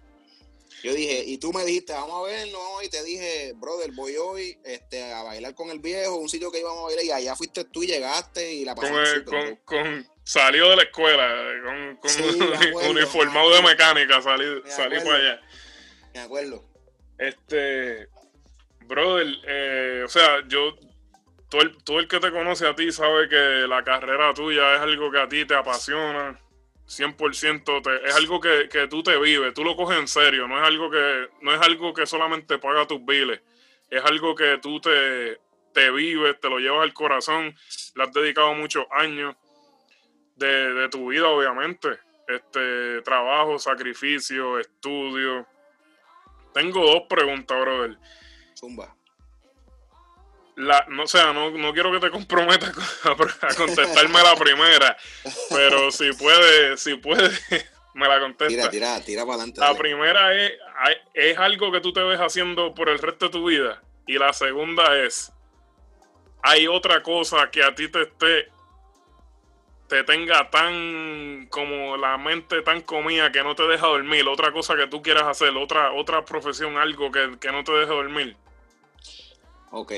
Yo 0.85 0.93
dije, 0.93 1.25
y 1.25 1.39
tú 1.39 1.51
me 1.51 1.65
dijiste, 1.65 1.95
vamos 1.95 2.29
a 2.29 2.31
verlo, 2.31 2.61
y 2.85 2.91
te 2.91 3.03
dije, 3.03 3.55
brother, 3.57 3.91
voy 3.93 4.17
hoy 4.19 4.59
este, 4.67 5.15
a 5.15 5.23
bailar 5.23 5.55
con 5.55 5.71
el 5.71 5.79
viejo, 5.79 6.17
un 6.17 6.29
sitio 6.29 6.53
que 6.53 6.61
íbamos 6.61 6.81
a 6.81 6.83
bailar, 6.83 7.05
y 7.07 7.11
allá 7.11 7.35
fuiste 7.35 7.65
tú 7.65 7.83
y 7.83 7.87
llegaste 7.87 8.53
y 8.53 8.67
la 8.67 8.75
pasamos 8.75 9.09
con, 9.25 9.57
con, 9.65 10.07
Salió 10.25 10.69
de 10.69 10.77
la 10.77 10.83
escuela, 10.83 11.27
con, 11.65 11.97
con 11.97 12.91
uniformado 12.91 13.55
de 13.55 13.63
mecánica, 13.63 14.21
salí, 14.21 14.45
salí 14.67 14.97
para 14.99 15.17
allá. 15.17 15.41
Me 16.13 16.21
acuerdo. 16.21 16.63
Este, 17.17 18.09
brother, 18.81 19.27
eh, 19.49 20.03
o 20.05 20.09
sea, 20.09 20.47
yo, 20.47 20.77
todo 21.49 21.63
el, 21.63 21.83
todo 21.83 21.99
el 21.99 22.09
que 22.09 22.21
te 22.21 22.31
conoce 22.31 22.67
a 22.67 22.77
ti 22.77 22.93
sabe 22.93 23.31
que 23.31 23.67
la 23.67 23.83
carrera 23.85 24.35
tuya 24.35 24.75
es 24.75 24.81
algo 24.83 25.11
que 25.11 25.19
a 25.19 25.29
ti 25.31 25.47
te 25.47 25.55
apasiona 25.55 26.39
100% 26.87 28.03
es 28.05 28.15
algo 28.15 28.41
que, 28.41 28.87
tú 28.89 29.03
te 29.03 29.19
vives, 29.19 29.55
tú 29.55 29.65
lo 29.65 29.77
coges 29.77 29.99
en 29.99 30.09
serio, 30.09 30.47
no 30.47 30.59
es 30.59 30.65
algo 30.67 30.91
que, 30.91 31.29
no 31.41 31.55
es 31.55 31.61
algo 31.61 31.95
que 31.95 32.07
solamente 32.07 32.59
paga 32.59 32.87
tus 32.87 33.05
biles, 33.05 33.41
es 33.91 34.05
algo 34.05 34.35
que 34.35 34.59
tú 34.59 34.81
te, 34.81 35.41
te 35.73 35.91
vives, 35.91 36.39
te 36.41 36.49
lo 36.49 36.59
llevas 36.59 36.83
al 36.83 36.93
corazón, 36.93 37.55
le 37.95 38.03
has 38.03 38.13
dedicado 38.13 38.55
muchos 38.55 38.87
años 38.91 39.35
de, 40.37 40.89
tu 40.91 41.09
vida, 41.09 41.29
obviamente. 41.29 41.99
Este 42.27 43.03
trabajo, 43.03 43.59
sacrificio, 43.59 44.59
estudio. 44.59 45.47
Tengo 46.55 46.81
dos 46.81 47.03
preguntas, 47.09 47.61
brother. 47.61 47.99
Zumba 48.55 48.95
la, 50.57 50.87
no, 50.89 51.07
sea, 51.07 51.33
no, 51.33 51.51
no 51.51 51.73
quiero 51.73 51.91
que 51.93 52.01
te 52.01 52.11
comprometas 52.11 52.73
a, 53.05 53.55
contestarme 53.55 54.23
la 54.23 54.37
primera, 54.37 54.97
pero 55.51 55.91
si 55.91 56.13
puede, 56.13 56.77
si 56.77 56.95
puede, 56.97 57.31
me 57.95 58.09
la 58.09 58.21
contesta. 58.21 58.49
Tira, 58.49 58.71
tira, 58.71 59.01
tira 59.01 59.23
para 59.23 59.35
adelante. 59.35 59.61
La 59.61 59.75
primera 59.75 60.35
es, 60.35 60.53
es 61.13 61.39
algo 61.39 61.73
que 61.73 61.81
tú 61.81 61.93
te 61.93 62.03
ves 62.03 62.21
haciendo 62.21 62.75
por 62.75 62.89
el 62.89 62.99
resto 62.99 63.27
de 63.27 63.33
tu 63.33 63.47
vida. 63.47 63.83
Y 64.07 64.19
la 64.19 64.33
segunda 64.33 64.97
es, 64.99 65.33
hay 66.43 66.67
otra 66.69 67.03
cosa 67.03 67.51
que 67.51 67.63
a 67.63 67.75
ti 67.75 67.89
te 67.89 68.03
esté, 68.03 68.49
te 69.89 70.05
tenga 70.05 70.51
tan, 70.51 71.47
como 71.51 71.97
la 71.97 72.19
mente 72.19 72.63
tan 72.63 72.83
comida 72.83 73.33
que 73.33 73.43
no 73.43 73.55
te 73.55 73.65
deja 73.65 73.87
dormir. 73.87 74.29
Otra 74.29 74.53
cosa 74.53 74.77
que 74.77 74.87
tú 74.87 75.03
quieras 75.03 75.25
hacer, 75.25 75.57
otra, 75.57 75.93
otra 75.93 76.25
profesión, 76.25 76.77
algo 76.77 77.11
que, 77.11 77.39
que 77.41 77.51
no 77.51 77.65
te 77.65 77.73
deje 77.73 77.93
dormir. 77.93 78.37
Ok, 79.71 79.93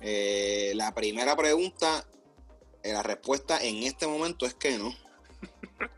eh, 0.00 0.72
la 0.74 0.94
primera 0.94 1.36
pregunta, 1.36 2.06
eh, 2.82 2.92
la 2.92 3.02
respuesta 3.02 3.62
en 3.62 3.82
este 3.82 4.06
momento 4.06 4.46
es 4.46 4.54
que 4.54 4.78
no. 4.78 4.94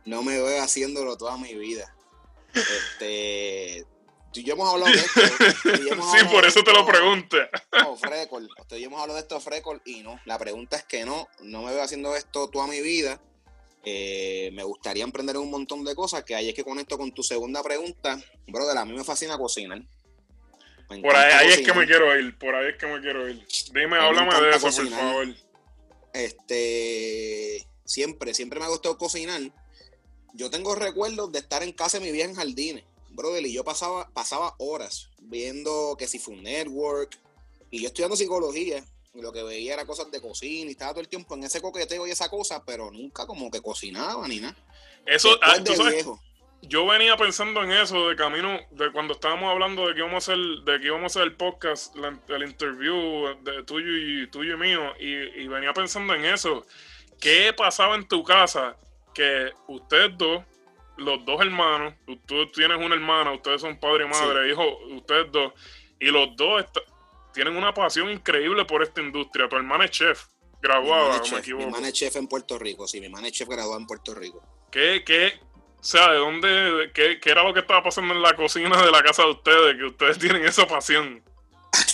No 0.05 0.23
me 0.23 0.41
veo 0.41 0.63
haciéndolo 0.63 1.17
toda 1.17 1.37
mi 1.37 1.55
vida. 1.55 1.95
Este, 2.55 3.87
tú 4.33 4.41
y 4.41 4.45
yo 4.45 4.55
hemos 4.55 4.73
hablado 4.73 4.93
de 4.93 4.99
esto. 4.99 5.21
sí, 6.19 6.25
por 6.33 6.45
eso 6.45 6.63
te 6.63 6.73
lo 6.73 6.87
pregunto. 6.87 7.37
No, 7.73 7.97
Frecol. 7.97 8.49
Usted 8.59 8.77
hemos 8.79 9.01
hablado 9.01 9.17
de 9.17 9.21
esto, 9.21 9.41
Frecol, 9.41 9.83
y 9.85 10.03
no. 10.03 10.19
La 10.25 10.39
pregunta 10.39 10.77
es 10.77 10.85
que 10.85 11.05
no. 11.05 11.29
No 11.41 11.63
me 11.63 11.73
veo 11.73 11.83
haciendo 11.83 12.17
esto 12.17 12.49
toda 12.49 12.67
mi 12.67 12.81
vida. 12.81 13.21
Eh, 13.85 14.51
me 14.55 14.65
gustaría 14.65 15.05
emprender 15.05 15.37
un 15.37 15.51
montón 15.51 15.85
de 15.85 15.95
cosas. 15.95 16.25
Que 16.25 16.35
ahí 16.35 16.49
es 16.49 16.55
que 16.55 16.65
conecto 16.65 16.99
con 16.99 17.13
tu 17.13 17.23
segunda 17.23 17.63
pregunta. 17.63 18.19
Brother, 18.47 18.79
a 18.79 18.85
mí 18.85 18.95
me 18.95 19.05
fascina 19.05 19.39
cocinar. 19.39 19.83
Por 20.89 21.15
ahí, 21.15 21.49
es 21.49 21.59
que 21.59 21.75
me 21.75 21.87
quiero 21.87 22.19
ir, 22.19 22.37
por 22.39 22.55
ahí 22.55 22.71
es 22.71 22.77
que 22.77 22.87
me 22.87 23.01
quiero 23.01 23.29
ir. 23.29 23.47
Dime, 23.75 23.99
háblame 23.99 24.41
de 24.41 24.51
eso, 24.57 24.71
por 24.71 24.89
favor. 24.89 25.27
Este, 26.15 27.67
siempre, 27.85 28.33
siempre 28.33 28.59
me 28.59 28.65
ha 28.65 28.71
gustado 28.71 28.97
cocinar. 28.97 29.43
Yo 30.33 30.49
tengo 30.49 30.75
recuerdos 30.75 31.31
de 31.31 31.41
estar 31.41 31.63
en 31.63 31.73
casa 31.73 31.99
de 31.99 32.07
mi 32.07 32.13
vieja 32.13 32.31
en 32.31 32.37
jardines, 32.37 32.85
brother, 33.11 33.45
y 33.45 33.53
yo 33.53 33.65
pasaba, 33.65 34.09
pasaba 34.15 34.55
horas 34.59 35.11
viendo 35.21 35.95
que 35.99 36.09
si 36.09 36.19
fue 36.19 36.35
un 36.35 36.45
network, 36.45 37.19
y 37.71 37.83
yo 37.83 37.89
estudiando 37.89 38.17
psicología, 38.17 38.83
y 39.13 39.21
lo 39.21 39.31
que 39.31 39.43
veía 39.43 39.75
era 39.75 39.85
cosas 39.85 40.11
de 40.11 40.23
cocina, 40.23 40.71
y 40.71 40.73
estaba 40.73 40.93
todo 40.93 41.03
el 41.03 41.09
tiempo 41.09 41.35
en 41.35 41.45
ese 41.45 41.61
coqueteo 41.61 42.07
y 42.07 42.13
esa 42.13 42.31
cosa, 42.31 42.65
pero 42.65 42.91
nunca 42.91 43.27
como 43.27 43.51
que 43.51 43.61
cocinaba 43.61 44.27
ni 44.27 44.41
nada. 44.41 44.57
Eso, 45.05 45.39
ah, 45.43 45.59
viejo 45.59 46.19
yo 46.63 46.87
venía 46.87 47.17
pensando 47.17 47.63
en 47.63 47.71
eso 47.71 48.09
de 48.09 48.17
camino, 48.17 48.59
de 48.71 48.91
cuando 48.91 49.15
estábamos 49.15 49.51
hablando 49.51 49.87
de 49.87 49.95
que 49.95 50.01
íbamos 50.01 50.29
a 50.29 50.33
hacer, 50.33 50.45
de 50.65 50.81
que 50.81 50.87
íbamos 50.87 51.05
a 51.05 51.07
hacer 51.07 51.23
el 51.23 51.37
podcast, 51.37 51.95
el 52.29 52.43
interview 52.43 53.37
de 53.43 53.63
tuyo 53.65 53.97
y 53.97 54.27
tuyo 54.29 54.55
y 54.55 54.59
mío, 54.59 54.93
y, 54.99 55.47
venía 55.47 55.73
pensando 55.73 56.15
en 56.15 56.25
eso. 56.25 56.67
¿Qué 57.21 57.53
pasaba 57.57 57.95
en 57.95 58.07
tu 58.07 58.23
casa 58.23 58.77
que 59.15 59.53
ustedes 59.69 60.17
dos, 60.19 60.45
los 60.97 61.25
dos 61.25 61.41
hermanos, 61.41 61.95
tú 62.27 62.47
tienes 62.53 62.77
una 62.77 62.95
hermana, 62.95 63.33
ustedes 63.33 63.61
son 63.61 63.79
padre 63.79 64.05
y 64.05 64.09
madre, 64.09 64.51
hijo, 64.51 64.79
ustedes 64.91 65.31
dos, 65.31 65.53
y 66.01 66.07
los 66.07 66.37
dos 66.37 66.65
tienen 67.33 67.57
una 67.57 67.73
pasión 67.73 68.11
increíble 68.11 68.65
por 68.65 68.83
esta 68.83 69.01
industria. 69.01 69.49
Tu 69.49 69.57
hermana 69.57 69.85
es 69.85 69.93
chef, 69.93 70.27
graduada, 70.61 71.21
me 71.31 71.39
equivoco. 71.39 71.65
Mi 71.65 71.71
hermana 71.71 71.89
es 71.89 71.95
chef 71.95 72.17
en 72.17 72.27
Puerto 72.27 72.59
Rico, 72.59 72.87
sí, 72.89 73.01
mi 73.01 73.07
hermana 73.07 73.29
es 73.29 73.33
chef 73.35 73.49
graduada 73.49 73.81
en 73.81 73.87
Puerto 73.87 74.15
Rico. 74.15 74.43
¿Qué, 74.71 75.03
qué, 75.05 75.41
o 75.81 75.85
sea, 75.85 76.11
¿de 76.11 76.19
dónde, 76.19 76.91
qué, 76.93 77.19
era 77.25 77.45
lo 77.45 77.55
que 77.55 77.61
estaba 77.61 77.83
pasando 77.83 78.13
en 78.13 78.21
la 78.21 78.35
cocina 78.35 78.83
de 78.83 78.91
la 78.91 79.03
casa 79.03 79.23
de 79.23 79.31
ustedes? 79.31 79.77
Que 79.77 79.85
ustedes 79.85 80.19
tienen 80.21 80.45
esa 80.45 80.67
pasión. 80.67 81.23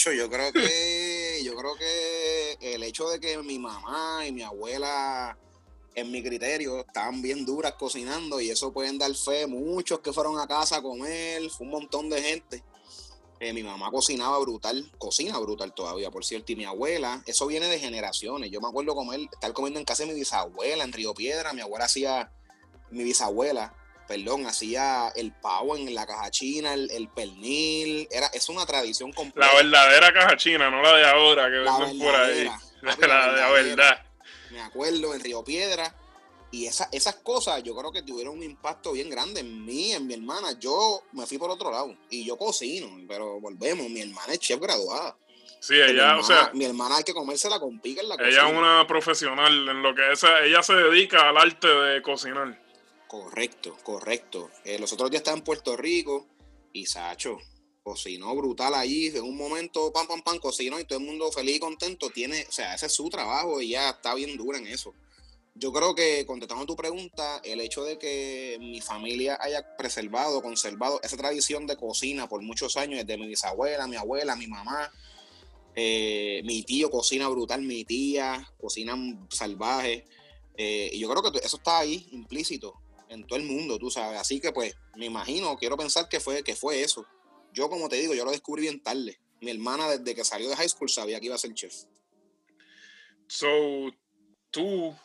Yo 0.04 0.30
creo 0.30 0.52
que, 0.52 1.40
yo 1.44 1.54
creo 1.54 1.74
que 1.76 2.74
el 2.74 2.82
hecho 2.82 3.08
de 3.08 3.20
que 3.20 3.36
mi 3.38 3.58
mamá 3.58 4.26
y 4.26 4.32
mi 4.32 4.42
abuela, 4.42 5.36
en 5.94 6.10
mi 6.10 6.22
criterio, 6.22 6.80
estaban 6.80 7.20
bien 7.20 7.44
duras 7.44 7.74
cocinando 7.74 8.40
y 8.40 8.50
eso 8.50 8.72
pueden 8.72 8.98
dar 8.98 9.14
fe. 9.14 9.46
Muchos 9.46 10.00
que 10.00 10.12
fueron 10.12 10.38
a 10.38 10.46
casa 10.46 10.80
con 10.80 11.06
él, 11.06 11.50
fue 11.50 11.66
un 11.66 11.72
montón 11.72 12.08
de 12.08 12.22
gente. 12.22 12.62
Eh, 13.40 13.52
mi 13.52 13.62
mamá 13.62 13.90
cocinaba 13.90 14.38
brutal, 14.38 14.90
cocina 14.96 15.38
brutal 15.38 15.74
todavía, 15.74 16.10
por 16.10 16.24
cierto, 16.24 16.52
y 16.52 16.56
mi 16.56 16.64
abuela, 16.64 17.22
eso 17.26 17.46
viene 17.46 17.66
de 17.66 17.78
generaciones. 17.78 18.50
Yo 18.50 18.60
me 18.60 18.68
acuerdo 18.68 18.94
comer, 18.94 19.20
estar 19.32 19.52
comiendo 19.52 19.78
en 19.78 19.84
casa 19.84 20.04
de 20.04 20.12
mi 20.12 20.18
bisabuela, 20.18 20.84
en 20.84 20.92
Río 20.92 21.12
Piedra, 21.14 21.52
mi 21.52 21.60
abuela 21.60 21.84
hacía 21.84 22.30
mi 22.90 23.04
bisabuela, 23.04 23.74
perdón, 24.06 24.46
hacía 24.46 25.08
el 25.16 25.32
pavo 25.32 25.76
en 25.76 25.94
la 25.94 26.06
caja 26.06 26.30
china, 26.30 26.74
el, 26.74 27.08
pernil, 27.08 28.08
era, 28.10 28.26
es 28.28 28.48
una 28.48 28.66
tradición 28.66 29.12
completa. 29.12 29.46
La 29.46 29.62
verdadera 29.62 30.12
caja 30.12 30.36
china, 30.36 30.70
no 30.70 30.82
la 30.82 30.96
de 30.96 31.06
ahora 31.06 31.44
que 31.50 31.58
venden 31.58 31.98
por 31.98 32.14
ahí. 32.14 32.50
La, 32.84 32.94
de 32.96 33.08
la 33.08 33.50
verdad. 33.50 34.02
Me 34.50 34.60
acuerdo 34.60 35.14
en 35.14 35.20
Río 35.20 35.42
Piedra. 35.42 35.94
Y 36.50 36.66
esa, 36.66 36.86
esas 36.92 37.14
cosas 37.16 37.62
yo 37.62 37.74
creo 37.74 37.90
que 37.90 38.02
tuvieron 38.02 38.36
un 38.36 38.42
impacto 38.42 38.92
bien 38.92 39.08
grande 39.08 39.40
en 39.40 39.64
mí, 39.64 39.92
en 39.92 40.06
mi 40.06 40.12
hermana. 40.12 40.52
Yo 40.60 41.02
me 41.12 41.24
fui 41.26 41.38
por 41.38 41.50
otro 41.50 41.70
lado 41.70 41.96
y 42.10 42.26
yo 42.26 42.36
cocino, 42.36 42.88
pero 43.08 43.40
volvemos, 43.40 43.88
mi 43.88 44.02
hermana 44.02 44.34
es 44.34 44.38
chef 44.38 44.60
graduada. 44.60 45.16
Sí, 45.60 45.74
ella, 45.80 46.18
o 46.18 46.22
sea. 46.22 46.50
Mi 46.52 46.66
hermana 46.66 46.98
hay 46.98 47.04
que 47.04 47.14
comérsela 47.14 47.58
con 47.58 47.80
pica 47.80 48.02
en 48.02 48.08
la 48.10 48.16
cocina. 48.18 48.30
Ella 48.30 48.48
es 48.48 48.54
una 48.54 48.86
profesional 48.86 49.68
en 49.68 49.82
lo 49.82 49.94
que 49.94 50.12
es, 50.12 50.22
ella 50.44 50.62
se 50.62 50.74
dedica 50.74 51.30
al 51.30 51.38
arte 51.38 51.66
de 51.66 52.02
cocinar. 52.02 52.63
Correcto, 53.14 53.76
correcto. 53.84 54.50
Eh, 54.64 54.76
los 54.80 54.92
otros 54.92 55.08
días 55.08 55.20
estaba 55.20 55.36
en 55.36 55.44
Puerto 55.44 55.76
Rico 55.76 56.26
y 56.72 56.86
Sacho 56.86 57.38
cocinó 57.80 58.34
brutal 58.34 58.74
allí. 58.74 59.06
En 59.06 59.22
un 59.22 59.36
momento, 59.36 59.92
pam, 59.92 60.08
pam, 60.08 60.20
pam, 60.22 60.40
cocinó 60.40 60.80
y 60.80 60.84
todo 60.84 60.98
el 60.98 61.04
mundo 61.04 61.30
feliz 61.30 61.56
y 61.56 61.60
contento. 61.60 62.10
Tiene, 62.10 62.44
o 62.48 62.50
sea, 62.50 62.74
ese 62.74 62.86
es 62.86 62.92
su 62.92 63.08
trabajo 63.08 63.60
y 63.60 63.68
ya 63.68 63.90
está 63.90 64.14
bien 64.14 64.36
dura 64.36 64.58
en 64.58 64.66
eso. 64.66 64.94
Yo 65.54 65.72
creo 65.72 65.94
que 65.94 66.26
contestando 66.26 66.66
tu 66.66 66.74
pregunta, 66.74 67.40
el 67.44 67.60
hecho 67.60 67.84
de 67.84 68.00
que 68.00 68.58
mi 68.58 68.80
familia 68.80 69.38
haya 69.40 69.76
preservado, 69.76 70.42
conservado 70.42 71.00
esa 71.04 71.16
tradición 71.16 71.68
de 71.68 71.76
cocina 71.76 72.28
por 72.28 72.42
muchos 72.42 72.76
años, 72.76 73.06
desde 73.06 73.16
mi 73.16 73.28
bisabuela, 73.28 73.86
mi 73.86 73.94
abuela, 73.94 74.34
mi 74.34 74.48
mamá, 74.48 74.90
eh, 75.76 76.42
mi 76.44 76.64
tío 76.64 76.90
cocina 76.90 77.28
brutal, 77.28 77.62
mi 77.62 77.84
tía 77.84 78.44
cocina 78.60 78.96
salvaje. 79.30 80.04
Eh, 80.56 80.90
y 80.92 80.98
yo 80.98 81.08
creo 81.08 81.22
que 81.22 81.38
eso 81.38 81.58
está 81.58 81.78
ahí 81.78 82.08
implícito 82.10 82.80
en 83.08 83.26
todo 83.26 83.38
el 83.38 83.44
mundo, 83.44 83.78
tú 83.78 83.90
sabes. 83.90 84.20
Así 84.20 84.40
que 84.40 84.52
pues 84.52 84.76
me 84.96 85.06
imagino, 85.06 85.56
quiero 85.56 85.76
pensar 85.76 86.08
que 86.08 86.20
fue, 86.20 86.42
que 86.42 86.56
fue 86.56 86.82
eso. 86.82 87.06
Yo 87.52 87.68
como 87.68 87.88
te 87.88 87.96
digo, 87.96 88.14
yo 88.14 88.24
lo 88.24 88.30
descubrí 88.30 88.62
bien 88.62 88.82
tarde. 88.82 89.18
Mi 89.40 89.50
hermana 89.50 89.88
desde 89.88 90.14
que 90.14 90.24
salió 90.24 90.48
de 90.48 90.56
high 90.56 90.68
school 90.68 90.88
sabía 90.88 91.20
que 91.20 91.26
iba 91.26 91.34
a 91.34 91.38
ser 91.38 91.54
chef. 91.54 91.74
So, 93.26 93.92
tú, 94.50 94.96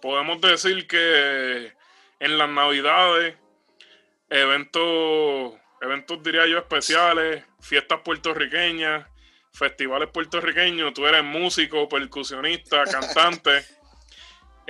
podemos 0.00 0.40
decir 0.40 0.86
que 0.86 1.72
en 2.18 2.38
las 2.38 2.48
navidades, 2.48 3.36
eventos, 4.28 5.54
eventos 5.80 6.22
diría 6.22 6.46
yo 6.46 6.58
especiales, 6.58 7.44
fiestas 7.60 8.00
puertorriqueñas, 8.04 9.06
festivales 9.52 10.08
puertorriqueños, 10.10 10.92
tú 10.94 11.06
eres 11.06 11.24
músico, 11.24 11.88
percusionista, 11.88 12.84
cantante. 12.84 13.64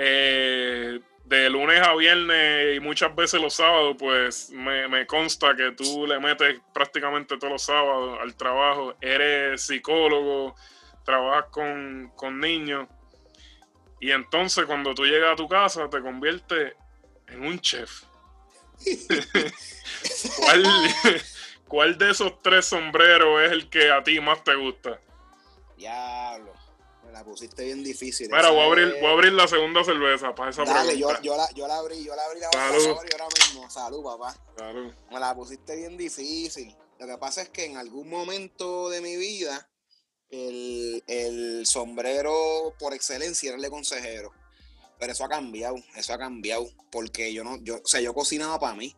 Eh, 0.02 0.98
de 1.30 1.48
lunes 1.48 1.80
a 1.86 1.94
viernes 1.94 2.76
y 2.76 2.80
muchas 2.80 3.14
veces 3.14 3.40
los 3.40 3.54
sábados, 3.54 3.94
pues 3.96 4.50
me, 4.50 5.06
consta 5.06 5.54
que 5.54 5.70
tú 5.70 6.04
le 6.04 6.18
metes 6.18 6.60
prácticamente 6.74 7.38
todos 7.38 7.52
los 7.52 7.62
sábados 7.62 8.18
al 8.20 8.34
trabajo. 8.34 8.96
Eres 9.00 9.62
psicólogo, 9.62 10.56
trabajas 11.04 11.44
con, 11.52 12.10
con 12.16 12.40
niños. 12.40 12.88
Y 14.00 14.10
entonces 14.10 14.64
cuando 14.64 14.92
tú 14.92 15.04
llegas 15.04 15.34
a 15.34 15.36
tu 15.36 15.48
casa 15.48 15.88
te 15.88 16.00
conviertes 16.00 16.74
en 17.28 17.46
un 17.46 17.60
chef. 17.60 18.02
¿Cuál, 20.36 20.64
¿Cuál 21.68 21.96
de 21.96 22.10
esos 22.10 22.42
tres 22.42 22.66
sombreros 22.66 23.40
es 23.42 23.52
el 23.52 23.70
que 23.70 23.92
a 23.92 24.02
ti 24.02 24.18
más 24.18 24.42
te 24.42 24.56
gusta? 24.56 25.00
Diablo. 25.76 26.59
Me 27.10 27.18
la 27.18 27.24
pusiste 27.24 27.64
bien 27.64 27.82
difícil. 27.82 28.28
Mira, 28.30 28.50
voy 28.50 28.60
a, 28.60 28.64
abrir, 28.66 28.94
voy 29.00 29.06
a 29.06 29.10
abrir 29.10 29.32
la 29.32 29.48
segunda 29.48 29.82
cerveza 29.82 30.32
para 30.32 30.50
esa 30.50 30.62
Dale, 30.62 30.96
Yo, 30.96 31.08
yo, 31.22 31.36
la, 31.36 31.50
yo 31.50 31.66
la 31.66 31.78
abrí, 31.78 32.04
yo 32.04 32.14
la 32.14 32.22
abrí 32.24 32.38
la 32.38 32.50
Salud. 32.52 32.86
ahora 32.86 33.26
mismo. 33.36 33.68
Salud, 33.68 34.04
papá. 34.04 34.36
Salud. 34.56 34.92
Me 35.10 35.18
la 35.18 35.34
pusiste 35.34 35.74
bien 35.74 35.96
difícil. 35.96 36.72
Lo 37.00 37.08
que 37.08 37.18
pasa 37.18 37.42
es 37.42 37.48
que 37.48 37.64
en 37.64 37.78
algún 37.78 38.08
momento 38.08 38.90
de 38.90 39.00
mi 39.00 39.16
vida, 39.16 39.68
el, 40.28 41.02
el 41.08 41.66
sombrero 41.66 42.76
por 42.78 42.94
excelencia 42.94 43.48
era 43.48 43.56
el 43.56 43.62
de 43.62 43.70
consejero. 43.70 44.32
Pero 45.00 45.10
eso 45.10 45.24
ha 45.24 45.28
cambiado, 45.28 45.74
eso 45.96 46.14
ha 46.14 46.18
cambiado. 46.18 46.68
Porque 46.92 47.32
yo 47.32 47.42
no, 47.42 47.56
yo, 47.60 47.78
o 47.82 47.88
sea, 47.88 48.00
yo 48.00 48.14
cocinaba 48.14 48.60
para 48.60 48.76
mí. 48.76 48.94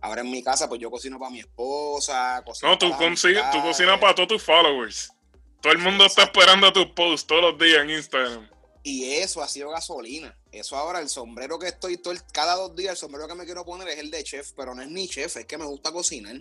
Ahora 0.00 0.22
en 0.22 0.30
mi 0.30 0.42
casa, 0.42 0.66
pues 0.66 0.80
yo 0.80 0.90
cocino 0.90 1.18
para 1.18 1.30
mi 1.30 1.40
esposa. 1.40 2.42
no, 2.62 2.78
tú, 2.78 2.90
consigues, 2.96 3.42
tú 3.50 3.60
cocinas 3.60 4.00
para 4.00 4.14
todos 4.14 4.28
tus 4.28 4.42
followers. 4.42 5.12
Todo 5.60 5.72
el 5.72 5.78
mundo 5.78 6.06
está 6.06 6.22
esperando 6.22 6.72
tus 6.72 6.86
posts 6.86 7.26
todos 7.26 7.42
los 7.42 7.58
días 7.58 7.82
en 7.82 7.90
Instagram. 7.90 8.48
Y 8.82 9.12
eso 9.12 9.42
ha 9.42 9.48
sido 9.48 9.70
gasolina. 9.70 10.34
Eso 10.52 10.76
ahora, 10.76 11.00
el 11.00 11.08
sombrero 11.08 11.58
que 11.58 11.68
estoy 11.68 11.98
todo 11.98 12.14
cada 12.32 12.54
dos 12.54 12.74
días, 12.74 12.92
el 12.92 12.96
sombrero 12.96 13.28
que 13.28 13.34
me 13.34 13.44
quiero 13.44 13.64
poner 13.64 13.88
es 13.88 13.98
el 13.98 14.10
de 14.10 14.24
chef, 14.24 14.52
pero 14.56 14.74
no 14.74 14.82
es 14.82 14.88
ni 14.88 15.06
chef, 15.06 15.36
es 15.36 15.44
que 15.44 15.58
me 15.58 15.66
gusta 15.66 15.92
cocinar. 15.92 16.36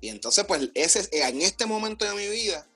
Y 0.00 0.08
entonces, 0.08 0.44
pues, 0.46 0.68
ese 0.74 1.08
en 1.12 1.42
este 1.42 1.66
momento 1.66 2.04
de 2.04 2.14
mi 2.14 2.28
vida, 2.28 2.66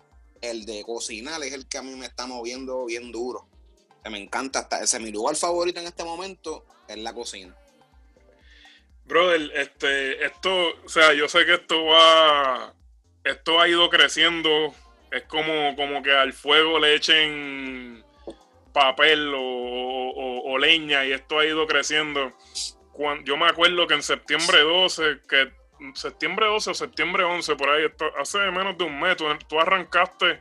el 0.41 0.65
de 0.65 0.85
cocinar 0.85 1.43
es 1.43 1.53
el 1.53 1.67
que 1.67 1.79
a 1.79 1.83
mí 1.83 1.95
me 1.97 2.07
está 2.07 2.27
moviendo 2.27 2.85
bien 2.85 3.11
duro. 3.11 3.49
Que 4.03 4.11
me 4.11 4.19
encanta, 4.19 4.61
hasta 4.61 4.83
ese 4.83 5.01
mi 5.01 5.11
lugar 5.11 5.35
favorito 5.35 5.81
en 5.81 5.87
este 5.87 6.05
momento 6.05 6.65
es 6.87 6.99
la 6.99 7.13
cocina. 7.13 7.57
Brother, 9.07 9.51
este, 9.57 10.25
esto, 10.25 10.51
o 10.85 10.89
sea, 10.89 11.13
yo 11.15 11.29
sé 11.29 11.45
que 11.45 11.55
esto 11.55 11.85
va, 11.85 12.75
esto 13.25 13.61
ha 13.61 13.69
ido 13.69 13.91
creciendo. 13.91 14.75
Es 15.15 15.23
como, 15.25 15.77
como 15.77 16.03
que 16.03 16.13
al 16.13 16.33
fuego 16.33 16.79
le 16.79 16.95
echen 16.95 18.05
papel 18.73 19.33
o, 19.37 20.57
leña 20.59 21.05
y 21.05 21.13
esto 21.13 21.39
ha 21.39 21.47
ido 21.47 21.67
creciendo. 21.67 22.33
Cuando, 22.93 23.25
yo 23.25 23.37
me 23.37 23.47
acuerdo 23.47 23.87
que 23.87 23.95
en 23.95 24.03
septiembre 24.03 24.61
12, 24.61 25.21
que 25.29 25.53
septiembre 25.95 26.47
12 26.47 26.71
o 26.71 26.75
septiembre 26.75 27.25
11, 27.25 27.57
por 27.57 27.71
ahí, 27.71 27.85
hace 28.19 28.39
menos 28.51 28.79
de 28.79 28.85
un 28.85 28.99
mes, 29.01 29.17
tú, 29.17 29.61
arrancaste, 29.61 30.41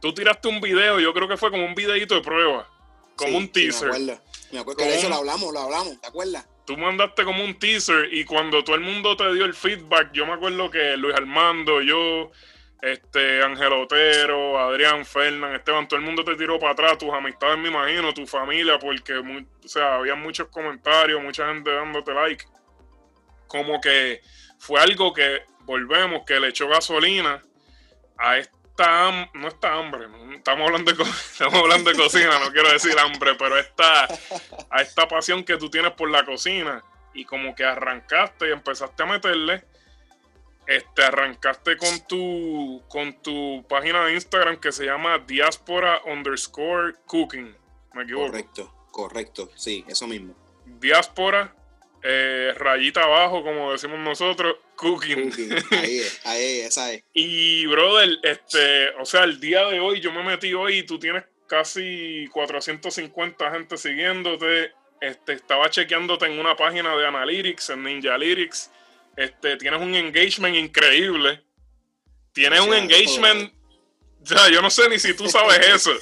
tú 0.00 0.12
tiraste 0.12 0.48
un 0.48 0.60
video, 0.60 1.00
yo 1.00 1.12
creo 1.12 1.26
que 1.26 1.36
fue 1.36 1.50
como 1.50 1.64
un 1.64 1.74
videito 1.74 2.14
de 2.14 2.20
prueba, 2.20 2.68
como 3.16 3.38
un 3.38 3.48
teaser. 3.48 3.88
me 3.88 3.96
acuerdo, 3.96 4.22
me 4.52 4.58
acuerdo 4.60 4.78
que 4.78 4.84
de 4.84 4.96
eso 4.96 5.08
lo 5.08 5.16
hablamos, 5.16 5.52
lo 5.52 5.60
hablamos, 5.60 6.00
¿te 6.00 6.06
acuerdas? 6.06 6.46
tú 6.66 6.76
mandaste 6.76 7.24
como 7.24 7.44
un 7.44 7.58
teaser 7.58 8.12
y 8.12 8.24
cuando 8.24 8.62
todo 8.64 8.76
el 8.76 8.82
mundo 8.82 9.16
te 9.16 9.32
dio 9.32 9.44
el 9.44 9.54
feedback, 9.54 10.10
yo 10.12 10.26
me 10.26 10.32
acuerdo 10.32 10.70
que 10.70 10.96
Luis 10.96 11.14
Armando, 11.14 11.80
yo, 11.80 12.32
este, 12.86 13.42
Ángel 13.42 13.72
Otero, 13.72 14.58
Adrián, 14.58 15.04
Fernán, 15.04 15.54
Esteban, 15.54 15.88
todo 15.88 15.98
el 15.98 16.06
mundo 16.06 16.24
te 16.24 16.36
tiró 16.36 16.58
para 16.58 16.72
atrás, 16.72 16.98
tus 16.98 17.12
amistades 17.12 17.58
me 17.58 17.68
imagino, 17.68 18.14
tu 18.14 18.26
familia, 18.26 18.78
porque 18.78 19.14
o 19.14 19.68
sea, 19.68 19.96
había 19.96 20.14
muchos 20.14 20.48
comentarios, 20.48 21.22
mucha 21.22 21.48
gente 21.48 21.72
dándote 21.72 22.14
like. 22.14 22.44
Como 23.48 23.80
que 23.80 24.20
fue 24.58 24.80
algo 24.80 25.12
que, 25.12 25.42
volvemos, 25.60 26.22
que 26.24 26.38
le 26.38 26.48
echó 26.48 26.68
gasolina 26.68 27.42
a 28.18 28.38
este 28.38 28.56
no 29.32 29.48
está 29.48 29.72
hambre, 29.72 30.06
estamos 30.34 30.66
hablando 30.66 30.92
de 30.92 31.02
estamos 31.32 31.54
hablando 31.54 31.90
de 31.90 31.96
cocina, 31.96 32.38
no 32.38 32.52
quiero 32.52 32.70
decir 32.70 32.98
hambre, 32.98 33.34
pero 33.38 33.58
esta 33.58 34.06
a 34.70 34.82
esta 34.82 35.08
pasión 35.08 35.44
que 35.44 35.56
tú 35.56 35.70
tienes 35.70 35.92
por 35.92 36.10
la 36.10 36.26
cocina 36.26 36.82
y 37.14 37.24
como 37.24 37.54
que 37.54 37.64
arrancaste 37.64 38.48
y 38.48 38.52
empezaste 38.52 39.02
a 39.02 39.06
meterle 39.06 39.64
este 40.66 41.04
arrancaste 41.04 41.76
con 41.76 42.06
tu 42.06 42.82
con 42.88 43.22
tu 43.22 43.64
página 43.68 44.04
de 44.06 44.14
Instagram 44.14 44.58
que 44.60 44.72
se 44.72 44.84
llama 44.84 45.18
diaspora 45.18 46.00
underscore 46.04 46.94
cooking, 47.06 47.56
me 47.94 48.02
equivoco. 48.02 48.26
Correcto, 48.26 48.74
correcto, 48.90 49.50
sí, 49.54 49.84
eso 49.88 50.06
mismo. 50.06 50.34
Diáspora 50.64 51.54
eh, 52.08 52.54
rayita 52.56 53.02
abajo, 53.02 53.42
como 53.42 53.72
decimos 53.72 53.98
nosotros, 53.98 54.56
cooking. 54.76 55.32
Ahí 55.72 56.00
ahí 56.24 56.60
esa 56.60 56.92
es. 56.92 57.02
y, 57.12 57.66
brother, 57.66 58.18
este, 58.22 58.90
o 59.00 59.04
sea, 59.04 59.24
el 59.24 59.40
día 59.40 59.66
de 59.66 59.80
hoy, 59.80 60.00
yo 60.00 60.12
me 60.12 60.22
metí 60.22 60.54
hoy 60.54 60.78
y 60.78 60.82
tú 60.84 61.00
tienes 61.00 61.24
casi 61.48 62.28
450 62.32 63.50
gente 63.50 63.76
siguiéndote. 63.76 64.72
Este, 65.00 65.32
estaba 65.32 65.68
chequeándote 65.68 66.26
en 66.26 66.38
una 66.38 66.56
página 66.56 66.96
de 66.96 67.06
Analytics, 67.06 67.70
en 67.70 67.82
Ninja 67.82 68.16
Lyrics. 68.16 68.70
Este, 69.16 69.56
tienes 69.56 69.80
un 69.80 69.94
engagement 69.94 70.56
increíble. 70.56 71.42
Tienes 72.32 72.60
un 72.60 72.74
engagement. 72.74 73.52
Sea, 74.22 74.50
yo 74.50 74.60
no 74.60 74.70
sé 74.70 74.88
ni 74.88 74.98
si 74.98 75.14
tú 75.14 75.28
sabes 75.28 75.58
eso, 75.74 75.92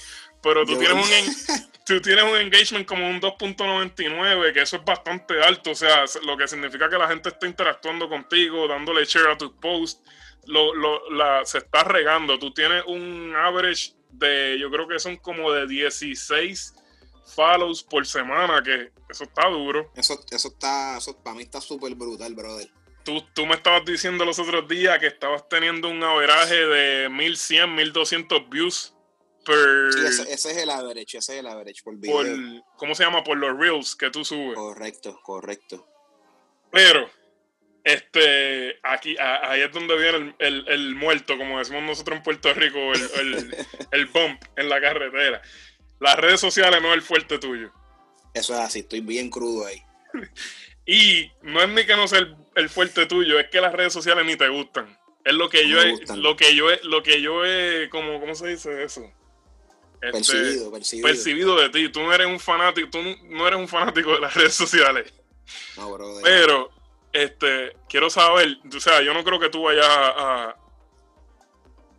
pero 0.43 0.65
tú 0.65 0.79
tienes 0.79 0.97
un 0.97 1.65
tú 1.85 2.01
tienes 2.01 2.25
un 2.25 2.37
engagement 2.37 2.87
como 2.87 3.09
un 3.09 3.21
2.99, 3.21 4.53
que 4.53 4.63
eso 4.63 4.77
es 4.77 4.85
bastante 4.85 5.43
alto, 5.43 5.73
o 5.73 5.75
sea, 5.75 6.05
lo 6.25 6.37
que 6.37 6.49
significa 6.49 6.89
que 6.89 6.97
la 6.97 7.09
gente 7.09 7.29
está 7.29 7.47
interactuando 7.47 8.09
contigo, 8.09 8.67
dándole 8.67 9.05
share 9.05 9.29
a 9.29 9.39
tus 9.39 9.53
posts, 9.53 10.03
lo, 10.47 10.75
lo, 10.75 11.11
la, 11.11 11.45
se 11.45 11.59
está 11.59 11.85
regando. 11.85 12.39
Tú 12.39 12.53
tienes 12.53 12.85
un 12.87 13.35
average 13.37 13.93
de, 14.11 14.59
yo 14.59 14.71
creo 14.71 14.89
que 14.89 14.99
son 14.99 15.17
como 15.19 15.53
de 15.53 15.67
16 15.67 16.75
follows 17.35 17.83
por 17.83 18.07
semana, 18.07 18.63
que 18.63 18.93
eso 19.09 19.25
está 19.25 19.49
duro. 19.49 19.91
Eso, 19.95 20.21
eso 20.31 20.49
está, 20.49 20.99
eso 20.99 21.23
para 21.23 21.37
mí 21.37 21.43
está 21.43 21.61
súper 21.61 21.95
brutal, 21.95 22.35
brother. 22.35 22.69
Tú, 23.05 23.23
tú, 23.35 23.47
me 23.47 23.55
estabas 23.55 23.85
diciendo 23.85 24.25
los 24.25 24.39
otros 24.39 24.67
días 24.67 24.99
que 24.99 25.09
estabas 25.09 25.49
teniendo 25.49 25.89
un 25.89 26.03
averaje 26.03 26.55
de 26.55 27.09
1100, 27.11 27.75
1200 27.75 28.49
views 28.49 28.95
ese, 29.47 30.33
es 30.33 30.47
el 30.47 30.71
average, 30.71 31.19
ese 31.19 31.35
es 31.35 31.41
el 31.41 31.47
average 31.47 31.83
por 31.83 31.97
video. 31.97 32.65
¿Cómo 32.77 32.95
se 32.95 33.05
llama? 33.05 33.23
Por 33.25 33.37
los 33.39 33.57
reels 33.59 33.95
que 33.95 34.11
tú 34.11 34.25
subes. 34.25 34.55
Correcto, 34.55 35.21
correcto. 35.23 35.87
Pero, 36.71 37.11
este, 37.83 38.79
aquí, 38.83 39.17
ahí 39.19 39.61
es 39.61 39.73
donde 39.73 39.97
viene 39.97 40.35
el, 40.39 40.95
muerto, 40.95 41.37
como 41.37 41.59
decimos 41.59 41.83
nosotros 41.83 42.19
en 42.19 42.23
Puerto 42.23 42.53
Rico, 42.55 42.79
el, 43.93 44.07
bump 44.07 44.43
en 44.57 44.69
la 44.69 44.81
carretera. 44.81 45.43
Las 46.01 46.17
redes 46.17 46.41
sociales 46.41 46.81
no 46.83 46.89
es 46.89 46.95
el 46.95 47.03
fuerte 47.03 47.39
tuyo. 47.39 47.73
Eso 48.33 48.55
es 48.55 48.61
así, 48.61 48.81
estoy 48.81 49.01
bien 49.01 49.31
crudo 49.31 49.67
ahí. 49.67 49.83
y 50.87 51.31
no 51.43 51.63
es 51.63 51.69
ni 51.69 51.85
que 51.85 51.97
no 51.97 52.07
sea 52.07 52.27
el, 52.55 52.69
fuerte 52.69 53.07
tuyo, 53.07 53.39
es 53.39 53.49
que 53.49 53.61
las 53.61 53.73
redes 53.73 53.93
sociales 53.93 54.25
ni 54.25 54.37
te 54.37 54.49
gustan. 54.49 54.99
Es 55.25 55.35
lo 55.35 55.49
que 55.49 55.69
yo 55.69 55.81
he, 55.81 55.95
lo 56.17 56.37
que 56.37 56.55
yo 56.55 56.71
he, 56.71 56.81
lo 56.83 57.03
que 57.03 57.23
yo 57.23 57.45
he, 57.45 57.89
como, 57.91 58.21
¿cómo 58.21 58.35
se 58.35 58.49
dice 58.49 58.85
eso? 58.85 59.11
Este, 60.03 60.13
percibido, 60.13 60.71
percibido. 61.03 61.57
de 61.57 61.71
ti. 61.71 61.89
Tú 61.89 62.03
no 62.03 62.13
eres 62.13 62.27
un 62.27 62.39
fanático, 62.39 62.91
tú 62.91 62.99
no 63.31 63.49
eres 63.49 63.59
un 63.59 63.69
fanático 63.69 64.13
de 64.13 64.21
las 64.21 64.35
redes 64.35 64.55
sociales. 64.55 65.13
No, 65.77 65.97
Pero, 66.23 66.71
este, 67.13 67.75
quiero 67.89 68.11
saber, 68.11 68.59
o 68.75 68.81
sea, 68.81 69.01
yo 69.01 69.15
no 69.15 69.25
creo 69.25 69.41
que 69.41 69.49
tú 69.49 69.63
vayas 69.63 69.87
a, 69.89 70.57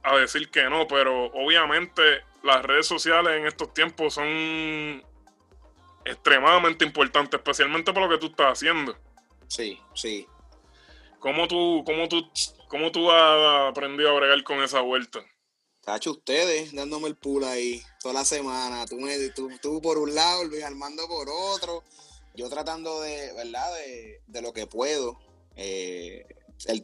a 0.04 0.18
decir 0.18 0.50
que 0.52 0.70
no, 0.70 0.88
pero 0.88 1.26
obviamente 1.34 2.22
las 2.44 2.64
redes 2.64 2.86
sociales 2.86 3.40
en 3.40 3.48
estos 3.48 3.74
tiempos 3.74 4.14
son 4.14 5.04
extremadamente 6.06 6.86
importantes, 6.86 7.40
especialmente 7.40 7.92
por 7.92 8.04
lo 8.04 8.10
que 8.10 8.20
tú 8.20 8.28
estás 8.28 8.54
haciendo. 8.54 8.96
Sí, 9.48 9.80
sí. 9.94 10.28
¿Cómo 11.20 11.48
tú, 11.48 11.84
cómo 11.86 12.08
tú, 12.08 12.30
cómo 12.68 12.92
tú 12.92 13.12
has 13.12 13.72
aprendido 13.72 14.12
a 14.12 14.14
bregar 14.14 14.44
con 14.44 14.64
esa 14.64 14.82
vuelta? 14.82 15.20
Tacho, 15.82 16.12
ustedes 16.12 16.74
dándome 16.74 17.08
el 17.08 17.16
pool 17.16 17.44
ahí 17.44 17.82
toda 18.02 18.14
la 18.14 18.26
semana. 18.26 18.86
Tú, 18.86 18.98
me, 19.00 19.18
tú, 19.30 19.82
por 19.82 19.98
un 19.98 20.16
lado, 20.16 20.44
Luis 20.46 20.64
Armando 20.64 21.08
por 21.08 21.28
otro. 21.30 21.84
Yo 22.36 22.50
tratando 22.50 23.02
de, 23.02 23.34
¿verdad? 23.34 23.72
De, 24.28 24.42
lo 24.42 24.52
que 24.52 24.68
puedo. 24.68 25.20
Eh, 25.56 26.26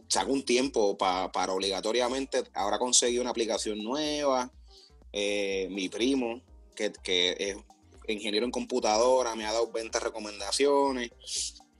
saco 0.07 0.31
un 0.31 0.43
tiempo 0.43 0.97
para 0.97 1.53
obligatoriamente. 1.53 2.43
Ahora 2.53 2.77
conseguí 2.77 3.17
una 3.17 3.31
aplicación 3.31 3.83
nueva. 3.83 4.51
Eh, 5.11 5.67
mi 5.71 5.89
primo, 5.89 6.41
que, 6.75 6.91
que, 7.03 7.35
es 7.39 7.57
ingeniero 8.11 8.45
en 8.45 8.51
computadora, 8.51 9.35
me 9.35 9.45
ha 9.45 9.51
dado 9.51 9.71
20 9.71 9.99
recomendaciones. 9.99 11.11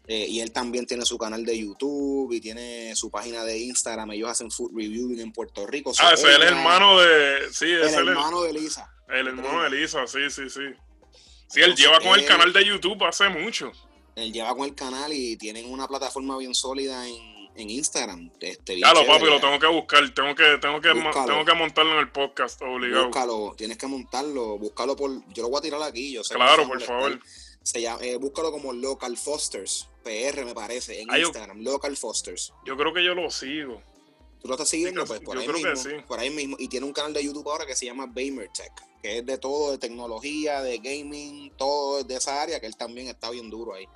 Eh, 0.08 0.28
y 0.28 0.40
él 0.42 0.52
también 0.52 0.86
tiene 0.86 1.06
su 1.06 1.18
canal 1.18 1.46
de 1.46 1.58
YouTube 1.58 2.34
y 2.34 2.42
tiene 2.42 2.96
su 2.96 3.10
página 3.10 3.44
de 3.46 3.60
Instagram. 3.60 4.12
Ellos 4.12 4.30
hacen 4.30 4.52
food 4.52 4.72
reviewing 4.76 5.20
en 5.20 5.32
Puerto 5.32 5.66
Rico. 5.68 5.94
ah, 6.00 6.14
ese 6.14 6.28
es 6.28 6.36
el 6.36 6.44
hermano 6.44 7.00
de. 7.00 7.54
Sí, 7.54 7.72
es 7.72 7.94
el 7.94 8.10
hermano 8.10 8.42
de 8.42 8.54
Lisa. 8.54 8.92
El 9.08 9.28
hermano 9.28 9.64
de 9.64 9.70
Lisa, 9.70 10.08
sí, 10.08 10.30
sí, 10.30 10.50
sí. 10.50 10.62
Sí, 11.48 11.62
él 11.62 11.76
lleva 11.76 12.00
con 12.00 12.18
el 12.18 12.26
canal 12.26 12.52
de 12.52 12.66
YouTube 12.66 13.04
hace 13.04 13.30
mucho. 13.30 13.72
Él 14.16 14.34
lleva 14.34 14.56
con 14.56 14.66
el 14.66 14.76
canal 14.76 15.14
y 15.14 15.38
tienen 15.38 15.72
una 15.72 15.88
plataforma 15.88 16.38
bien 16.38 16.54
sólida 16.54 17.08
en, 17.08 17.31
en 17.56 17.70
Instagram. 17.70 18.32
Este, 18.40 18.78
claro, 18.78 19.06
papi, 19.06 19.26
lo 19.26 19.40
tengo 19.40 19.60
que 19.60 19.68
buscar. 19.68 20.14
Tengo 20.14 20.36
que, 20.36 20.58
tengo 20.60 20.82
que, 20.82 20.90
tengo 20.90 21.46
que 21.46 21.54
montarlo 21.54 21.94
en 21.94 22.00
el 22.00 22.12
podcast, 22.12 22.62
obligado. 22.62 23.08
Búscalo, 23.08 23.54
tienes 23.58 23.78
que 23.78 23.88
montarlo. 23.88 24.58
Búscalo 24.58 24.96
por. 24.96 25.12
Yo 25.34 25.44
lo 25.44 25.50
voy 25.50 25.60
a 25.60 25.62
tirar 25.62 25.82
aquí. 25.84 26.14
Yo 26.14 26.24
sé 26.24 26.36
claro, 26.36 26.68
por 26.68 26.82
favor. 26.82 27.20
Se 27.64 27.82
llama, 27.82 28.04
eh, 28.04 28.18
búscalo 28.18 28.52
como 28.52 28.74
Local 28.74 29.16
Fosters, 29.18 29.88
PR 30.04 30.44
me 30.46 30.56
parece, 30.56 31.00
en 31.00 31.16
Instagram, 31.16 31.62
Local 31.62 31.96
Fosters. 31.96 32.54
Yo 32.66 32.76
creo 32.76 32.92
que 32.92 33.04
yo 33.04 33.14
lo 33.14 33.30
sigo. 33.30 33.84
¿Tú 34.42 34.48
lo 34.48 34.56
estás 34.56 34.70
siguiendo? 34.70 35.06
pues 35.06 35.20
por 35.20 35.38
ahí 35.38 35.48
mismo. 35.48 36.06
Por 36.08 36.20
ahí 36.20 36.32
mismo. 36.32 36.56
Y 36.58 36.68
tiene 36.68 36.88
un 36.88 36.94
canal 36.94 37.14
de 37.14 37.24
YouTube 37.24 37.48
ahora 37.48 37.68
que 37.68 37.76
se 37.76 37.86
llama 37.86 38.08
Bamertech, 38.08 38.74
que 39.04 39.20
es 39.20 39.26
de 39.26 39.38
todo, 39.38 39.72
de 39.72 39.78
tecnología, 39.78 40.64
de 40.64 40.80
gaming, 40.80 41.52
todo 41.58 42.04
de 42.04 42.16
esa 42.16 42.42
área, 42.42 42.60
que 42.60 42.66
él 42.66 42.76
también 42.76 43.08
está 43.08 43.30
bien 43.30 43.52
duro 43.52 43.76
ahí. 43.76 43.88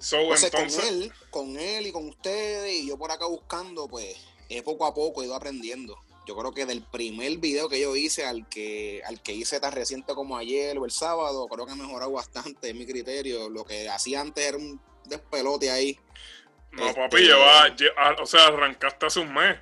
Entonces, 0.00 0.50
con 0.50 0.86
él, 0.86 1.12
con 1.30 1.56
él 1.58 1.86
y 1.86 1.92
con 1.92 2.08
ustedes, 2.08 2.72
y 2.72 2.88
yo 2.88 2.96
por 2.98 3.10
acá 3.10 3.26
buscando, 3.26 3.88
pues, 3.88 4.16
es 4.48 4.62
poco 4.62 4.86
a 4.86 4.94
poco 4.94 5.22
he 5.22 5.26
ido 5.26 5.34
aprendiendo 5.34 5.98
yo 6.28 6.36
creo 6.36 6.52
que 6.52 6.66
del 6.66 6.82
primer 6.82 7.38
video 7.38 7.70
que 7.70 7.80
yo 7.80 7.96
hice 7.96 8.26
al 8.26 8.46
que, 8.50 9.00
al 9.06 9.22
que 9.22 9.32
hice 9.32 9.60
tan 9.60 9.72
reciente 9.72 10.14
como 10.14 10.36
ayer 10.36 10.76
o 10.76 10.84
el 10.84 10.90
sábado, 10.90 11.48
creo 11.48 11.64
que 11.64 11.72
ha 11.72 11.76
mejorado 11.76 12.12
bastante, 12.12 12.74
mi 12.74 12.84
criterio. 12.84 13.48
Lo 13.48 13.64
que 13.64 13.88
hacía 13.88 14.20
antes 14.20 14.46
era 14.46 14.58
un 14.58 14.78
despelote 15.06 15.70
ahí. 15.70 15.98
No, 16.72 16.86
este, 16.86 17.00
papi, 17.00 17.22
lleva, 17.22 17.64
ah, 17.96 18.16
o 18.20 18.26
sea, 18.26 18.48
arrancaste 18.48 19.06
hace 19.06 19.20
un 19.20 19.32
mes. 19.32 19.56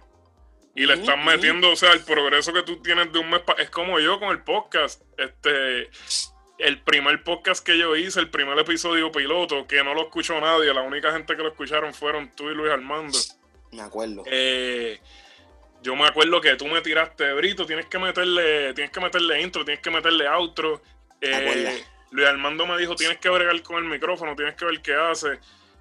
Y 0.75 0.87
le 0.87 0.95
estás 0.95 1.17
metiendo, 1.25 1.71
o 1.71 1.77
sea, 1.77 1.93
el 1.93 2.01
progreso 2.01 2.53
que 2.53 2.65
tú 2.65 2.83
tienes 2.83 3.13
de 3.13 3.21
un 3.21 3.31
mes. 3.31 3.43
Es 3.59 3.71
como 3.71 4.01
yo 4.01 4.19
con 4.19 4.31
el 4.31 4.43
podcast. 4.43 5.03
Este, 5.17 5.89
el 6.59 6.81
primer 6.81 7.23
podcast 7.23 7.65
que 7.65 7.79
yo 7.79 7.97
hice, 7.97 8.21
el 8.21 8.31
primer 8.31 8.59
episodio 8.59 9.13
piloto, 9.13 9.67
que 9.67 9.83
no 9.85 9.95
lo 9.95 10.03
escuchó 10.03 10.41
nadie, 10.41 10.73
la 10.73 10.83
única 10.83 11.13
gente 11.13 11.37
que 11.37 11.43
lo 11.43 11.49
escucharon 11.49 11.93
fueron 11.93 12.31
tú 12.35 12.51
y 12.51 12.55
Luis 12.55 12.73
Armando. 12.73 13.19
Me 13.73 13.83
acuerdo. 13.83 14.23
Eh, 14.27 14.99
yo 15.83 15.95
me 15.95 16.07
acuerdo 16.07 16.41
que 16.41 16.57
tú 16.57 16.67
me 16.67 16.81
tiraste, 16.81 17.33
Brito, 17.35 17.67
tienes 17.67 17.87
que 17.87 17.99
meterle, 17.99 18.75
tienes 18.75 18.91
que 18.91 19.01
meterle 19.01 19.43
intro, 19.43 19.65
tienes 19.65 19.83
que 19.83 19.91
meterle 19.91 20.27
outro. 20.27 20.83
Eh, 21.21 21.85
Luis 22.11 22.27
Armando 22.27 22.67
me 22.67 22.79
dijo, 22.79 22.95
tienes 22.95 23.19
que 23.19 23.29
bregar 23.29 23.61
con 23.63 23.77
el 23.77 23.91
micrófono, 23.91 24.35
tienes 24.35 24.55
que 24.55 24.65
ver 24.65 24.81
qué 24.81 24.95
hace. 24.95 25.39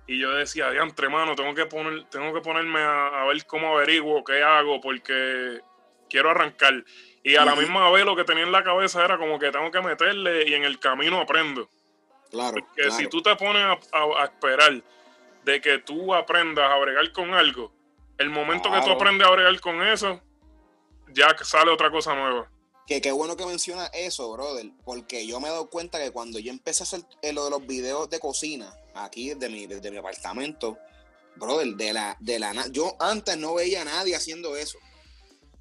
Y 0.08 0.20
yo 0.20 0.32
decía, 0.32 0.70
diantre, 0.70 1.10
mano, 1.10 1.36
tengo 1.36 1.56
que 1.56 1.66
poner, 1.66 2.04
tengo 2.10 2.34
que 2.34 2.42
ponerme 2.42 2.80
a, 2.80 3.26
ver 3.26 3.46
cómo 3.46 3.76
averiguo, 3.76 4.24
qué 4.24 4.44
hago, 4.44 4.80
porque 4.80 5.62
quiero 6.10 6.30
arrancar. 6.30 6.84
Y 7.26 7.38
a 7.38 7.44
la 7.44 7.56
misma 7.56 7.90
vez 7.90 8.06
lo 8.06 8.16
que 8.16 8.24
tenía 8.24 8.44
en 8.44 8.52
la 8.52 8.64
cabeza 8.64 9.04
era 9.04 9.18
como 9.18 9.40
que 9.40 9.52
tengo 9.52 9.72
que 9.72 9.82
meterle 9.82 10.48
y 10.48 10.54
en 10.54 10.64
el 10.64 10.78
camino 10.78 11.20
aprendo. 11.20 11.68
Claro. 12.30 12.54
Porque 12.54 12.92
si 12.92 13.08
tú 13.08 13.20
te 13.24 13.36
pones 13.36 13.64
a, 13.64 14.26
esperar 14.26 14.84
de 15.44 15.60
que 15.60 15.80
tú 15.80 16.14
aprendas 16.14 16.70
a 16.70 16.78
bregar 16.78 17.12
con 17.14 17.34
algo, 17.34 17.74
el 18.20 18.30
momento 18.30 18.72
que 18.72 18.80
tú 18.82 18.92
aprendes 18.92 19.28
a 19.28 19.32
bregar 19.32 19.60
con 19.60 19.82
eso, 19.82 20.22
ya 21.08 21.36
sale 21.42 21.72
otra 21.72 21.90
cosa 21.90 22.14
nueva. 22.14 22.48
Que 22.86 23.02
qué 23.02 23.12
bueno 23.12 23.36
que 23.36 23.48
mencionas 23.48 23.90
eso, 23.96 24.32
brother, 24.32 24.68
porque 24.84 25.26
yo 25.26 25.40
me 25.40 25.48
he 25.48 25.52
dado 25.52 25.68
cuenta 25.72 25.98
que 25.98 26.12
cuando 26.12 26.38
yo 26.38 26.52
empecé 26.52 26.84
a 26.84 26.86
hacer 26.86 27.02
eh, 27.24 27.34
lo 27.34 27.46
de 27.46 27.50
los 27.50 27.66
videos 27.66 28.08
de 28.08 28.20
cocina, 28.20 28.72
aquí 28.94 29.34
desde 29.34 29.50
mi, 29.50 29.66
desde 29.66 29.90
mi 29.90 29.98
apartamento, 29.98 30.78
brother, 31.38 31.70
de 31.70 31.92
la, 31.92 32.18
de 32.20 32.38
la 32.38 32.54
yo 32.70 32.96
antes 33.00 33.36
no 33.36 33.56
veía 33.56 33.82
a 33.82 33.86
nadie 33.86 34.16
haciendo 34.16 34.56
eso. 34.56 34.78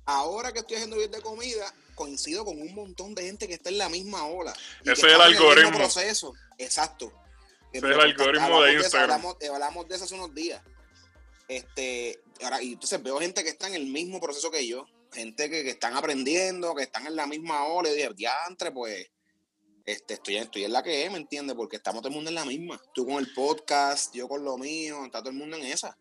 Ahora 0.07 0.53
que 0.53 0.61
estoy 0.61 0.77
haciendo 0.77 0.97
videos 0.97 1.13
de 1.13 1.23
comida, 1.23 1.73
coincido 1.95 2.45
con 2.45 2.61
un 2.61 2.75
montón 2.75 3.15
de 3.15 3.23
gente 3.23 3.49
que 3.49 3.55
está 3.55 3.71
en 3.71 3.79
la 3.79 3.89
misma 3.89 4.27
ola. 4.27 4.53
Ese 4.83 4.93
es 4.93 5.05
el 5.05 5.21
algoritmo. 5.21 5.71
El 5.71 5.77
proceso. 5.77 6.35
Exacto. 6.59 7.13
Ese 7.73 7.87
es 7.87 7.95
el 7.95 8.01
algoritmo 8.01 8.63
de 8.63 8.75
Instagram. 8.75 9.23
hablamos 9.53 9.89
de 9.89 9.95
eso 9.95 10.05
hace 10.05 10.15
unos 10.15 10.35
días. 10.35 10.63
Este, 11.49 12.21
ahora, 12.43 12.63
y 12.63 12.73
entonces 12.75 13.03
veo 13.03 13.19
gente 13.19 13.43
que 13.43 13.51
está 13.51 13.69
en 13.69 13.75
el 13.75 13.87
mismo 13.87 14.21
proceso 14.21 14.51
que 14.51 14.67
yo, 14.67 14.87
gente 15.13 15.51
que, 15.51 15.69
están 15.69 15.97
aprendiendo, 15.97 16.75
que 16.75 16.85
están 16.85 17.07
en 17.07 17.17
la 17.17 17.27
misma 17.27 17.65
ola, 17.65 17.91
y 17.91 17.95
dije, 17.95 18.11
diantre, 18.15 18.73
pues, 18.73 19.11
este, 19.85 20.15
estoy, 20.15 20.37
estoy 20.37 20.65
en 20.65 20.73
la 20.73 20.83
que 20.83 21.05
es, 21.05 21.11
¿me 21.11 21.19
entiendes? 21.19 21.55
Porque 21.55 21.77
estamos 21.77 22.01
todo 22.01 22.09
el 22.09 22.15
mundo 22.15 22.31
en 22.31 22.37
la 22.37 22.45
misma. 22.45 22.81
Tú 22.95 23.07
con 23.07 23.17
el 23.17 23.33
podcast, 23.35 24.15
yo 24.15 24.29
con 24.29 24.45
lo 24.45 24.57
mío, 24.57 25.05
está 25.05 25.19
todo 25.19 25.31
el 25.31 25.37
mundo 25.37 25.57
en 25.57 25.65
esa. 25.65 25.97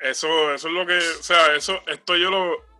Eso, 0.00 0.52
eso 0.52 0.68
es 0.68 0.74
lo 0.74 0.84
que, 0.84 0.98
o 0.98 1.22
sea, 1.22 1.54
eso, 1.54 1.78
esto 1.86 2.16
yo 2.16 2.28
lo, 2.28 2.71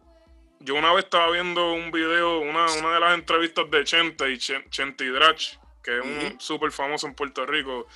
yo 0.64 0.74
una 0.74 0.92
vez 0.92 1.04
estaba 1.04 1.30
viendo 1.30 1.72
un 1.72 1.90
video, 1.90 2.40
una, 2.40 2.66
una 2.72 2.94
de 2.94 3.00
las 3.00 3.14
entrevistas 3.14 3.70
de 3.70 3.84
Chente 3.84 4.30
y 4.30 4.38
Chente 4.38 5.04
y 5.04 5.08
Drach, 5.08 5.56
que 5.82 5.98
es 5.98 6.04
un 6.04 6.40
súper 6.40 6.70
famoso 6.70 7.06
en 7.06 7.14
Puerto 7.14 7.44
Rico. 7.44 7.86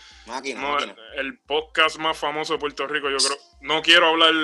El 1.16 1.38
podcast 1.38 1.98
más 1.98 2.18
famoso 2.18 2.54
de 2.54 2.58
Puerto 2.58 2.86
Rico, 2.86 3.08
yo 3.08 3.18
creo. 3.18 3.38
No 3.60 3.82
quiero 3.82 4.08
hablar 4.08 4.34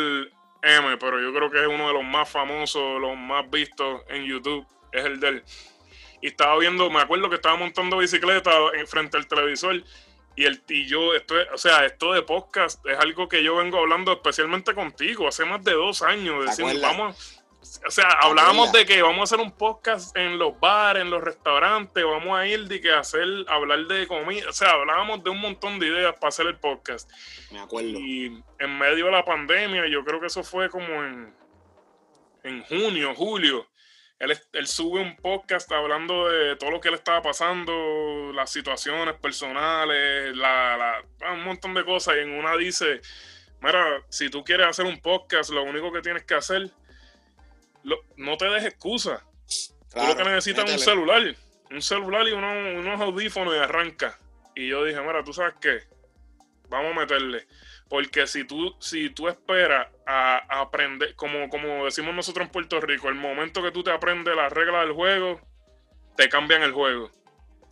M, 0.62 0.96
pero 0.98 1.20
yo 1.20 1.32
creo 1.34 1.50
que 1.50 1.60
es 1.60 1.66
uno 1.66 1.88
de 1.88 1.94
los 1.94 2.04
más 2.04 2.28
famosos, 2.28 3.00
los 3.00 3.16
más 3.16 3.50
vistos 3.50 4.02
en 4.08 4.24
YouTube. 4.24 4.66
Es 4.92 5.04
el 5.04 5.18
de 5.18 5.28
él. 5.28 5.44
Y 6.20 6.28
estaba 6.28 6.56
viendo, 6.58 6.88
me 6.88 7.00
acuerdo 7.00 7.28
que 7.28 7.36
estaba 7.36 7.56
montando 7.56 7.98
bicicleta 7.98 8.52
en, 8.74 8.86
frente 8.86 9.16
al 9.16 9.26
televisor. 9.26 9.82
Y, 10.36 10.44
el, 10.44 10.62
y 10.68 10.86
yo, 10.86 11.14
esto 11.14 11.34
o 11.52 11.58
sea, 11.58 11.84
esto 11.84 12.12
de 12.12 12.22
podcast 12.22 12.84
es 12.86 12.96
algo 12.98 13.28
que 13.28 13.42
yo 13.42 13.56
vengo 13.56 13.78
hablando 13.78 14.12
especialmente 14.12 14.72
contigo 14.72 15.26
hace 15.28 15.44
más 15.44 15.64
de 15.64 15.72
dos 15.72 16.02
años. 16.02 16.46
Diciendo, 16.46 16.80
vamos, 16.80 17.41
o 17.86 17.90
sea, 17.90 18.08
hablábamos 18.20 18.72
de 18.72 18.84
que 18.84 19.02
vamos 19.02 19.20
a 19.20 19.22
hacer 19.34 19.44
un 19.44 19.52
podcast 19.52 20.16
en 20.16 20.38
los 20.38 20.58
bares, 20.58 21.02
en 21.02 21.10
los 21.10 21.22
restaurantes, 21.22 22.04
vamos 22.04 22.36
a 22.36 22.46
ir 22.46 22.66
de 22.66 22.80
que 22.80 22.92
hacer, 22.92 23.24
hablar 23.48 23.86
de 23.86 24.06
comida, 24.08 24.48
o 24.48 24.52
sea, 24.52 24.70
hablábamos 24.70 25.22
de 25.22 25.30
un 25.30 25.40
montón 25.40 25.78
de 25.78 25.86
ideas 25.86 26.14
para 26.14 26.28
hacer 26.28 26.46
el 26.46 26.56
podcast. 26.56 27.10
Me 27.52 27.60
acuerdo. 27.60 27.88
Y 27.88 28.42
en 28.58 28.78
medio 28.78 29.06
de 29.06 29.12
la 29.12 29.24
pandemia, 29.24 29.86
yo 29.86 30.04
creo 30.04 30.20
que 30.20 30.26
eso 30.26 30.42
fue 30.42 30.68
como 30.70 31.04
en, 31.04 31.32
en 32.42 32.64
junio, 32.64 33.14
julio. 33.14 33.68
Él, 34.18 34.36
él, 34.52 34.66
sube 34.66 35.00
un 35.00 35.16
podcast 35.16 35.70
hablando 35.72 36.28
de 36.28 36.56
todo 36.56 36.70
lo 36.70 36.80
que 36.80 36.90
le 36.90 36.96
estaba 36.96 37.22
pasando, 37.22 38.32
las 38.32 38.50
situaciones 38.50 39.14
personales, 39.14 40.36
la, 40.36 41.02
un 41.32 41.44
montón 41.44 41.74
de 41.74 41.84
cosas. 41.84 42.16
Y 42.16 42.20
en 42.20 42.32
una 42.32 42.56
dice, 42.56 43.00
mira, 43.60 44.02
si 44.08 44.30
tú 44.30 44.44
quieres 44.44 44.68
hacer 44.68 44.86
un 44.86 45.00
podcast, 45.00 45.50
lo 45.50 45.64
único 45.64 45.92
que 45.92 46.02
tienes 46.02 46.24
que 46.24 46.34
hacer 46.34 46.70
no 48.16 48.36
te 48.36 48.46
des 48.46 48.64
excusa. 48.64 49.24
Tú 49.92 50.00
lo 50.06 50.16
que 50.16 50.24
necesitas 50.24 50.64
es 50.66 50.72
un 50.72 50.78
celular. 50.78 51.36
Un 51.70 51.82
celular 51.82 52.26
y 52.28 52.32
unos, 52.32 53.00
audífonos 53.00 53.54
y 53.54 53.58
arranca. 53.58 54.18
Y 54.54 54.68
yo 54.68 54.84
dije, 54.84 55.00
mira, 55.00 55.24
¿tú 55.24 55.32
sabes 55.32 55.54
qué? 55.60 55.80
Vamos 56.68 56.92
a 56.92 57.00
meterle. 57.00 57.46
Porque 57.88 58.26
si 58.26 58.44
tú, 58.44 58.74
si 58.78 59.10
tú 59.10 59.28
esperas 59.28 59.88
a, 60.06 60.60
aprender, 60.60 61.14
como, 61.14 61.48
como 61.48 61.84
decimos 61.84 62.14
nosotros 62.14 62.46
en 62.46 62.52
Puerto 62.52 62.80
Rico, 62.80 63.08
el 63.08 63.14
momento 63.14 63.62
que 63.62 63.70
tú 63.70 63.82
te 63.82 63.90
aprendes 63.90 64.34
las 64.34 64.52
reglas 64.52 64.86
del 64.86 64.94
juego, 64.94 65.40
te 66.16 66.28
cambian 66.28 66.62
el 66.62 66.72
juego. 66.72 67.10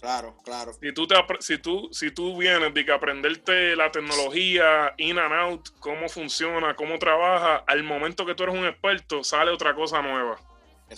Claro, 0.00 0.34
claro. 0.42 0.72
Si 0.72 0.92
tú, 0.92 1.06
te, 1.06 1.14
si 1.40 1.58
tú, 1.58 1.90
si 1.92 2.10
tú 2.10 2.38
vienes 2.38 2.72
de 2.72 2.84
que 2.86 2.92
aprenderte 2.92 3.76
la 3.76 3.90
tecnología 3.90 4.94
in 4.96 5.18
and 5.18 5.34
out, 5.34 5.68
cómo 5.78 6.08
funciona, 6.08 6.74
cómo 6.74 6.98
trabaja, 6.98 7.64
al 7.66 7.82
momento 7.82 8.24
que 8.24 8.34
tú 8.34 8.44
eres 8.44 8.54
un 8.54 8.64
experto, 8.64 9.22
sale 9.22 9.50
otra 9.50 9.74
cosa 9.74 10.00
nueva. 10.00 10.38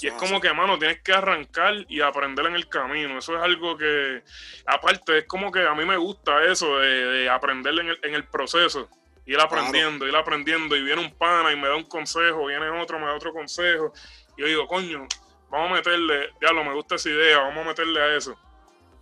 y 0.01 0.07
es 0.07 0.13
como 0.15 0.41
que, 0.41 0.53
mano, 0.53 0.79
tienes 0.79 1.01
que 1.03 1.13
arrancar 1.13 1.75
y 1.89 2.01
aprender 2.01 2.47
en 2.47 2.55
el 2.55 2.69
camino. 2.69 3.19
Eso 3.19 3.37
es 3.37 3.43
algo 3.43 3.77
que, 3.77 4.23
aparte, 4.67 5.19
es 5.19 5.25
como 5.27 5.51
que 5.51 5.67
a 5.67 5.75
mí 5.75 5.85
me 5.85 5.97
gusta 5.97 6.45
eso 6.45 6.79
de, 6.79 7.29
aprender 7.29 7.75
en 7.81 7.89
el, 7.89 7.99
en 8.05 8.15
el, 8.15 8.25
proceso. 8.25 8.89
Ir 9.27 9.41
aprendiendo, 9.41 10.07
ir 10.07 10.15
aprendiendo. 10.15 10.77
Y 10.77 10.83
viene 10.85 11.03
un 11.03 11.13
pana 11.13 11.53
y 11.53 11.57
me 11.57 11.67
da 11.67 11.75
un 11.75 11.89
consejo, 11.89 12.47
viene 12.47 12.71
otro, 12.71 13.01
me 13.01 13.07
da 13.07 13.15
otro 13.15 13.33
consejo. 13.33 13.93
Y 14.37 14.43
yo 14.43 14.47
digo, 14.47 14.69
coño, 14.69 15.09
vamos 15.51 15.73
a 15.73 15.75
meterle, 15.75 16.31
diablo, 16.41 16.63
me 16.63 16.75
gusta 16.75 16.95
esa 16.95 17.09
idea, 17.09 17.41
vamos 17.41 17.65
a 17.65 17.69
meterle 17.69 18.01
a 18.01 18.17
eso. 18.17 18.39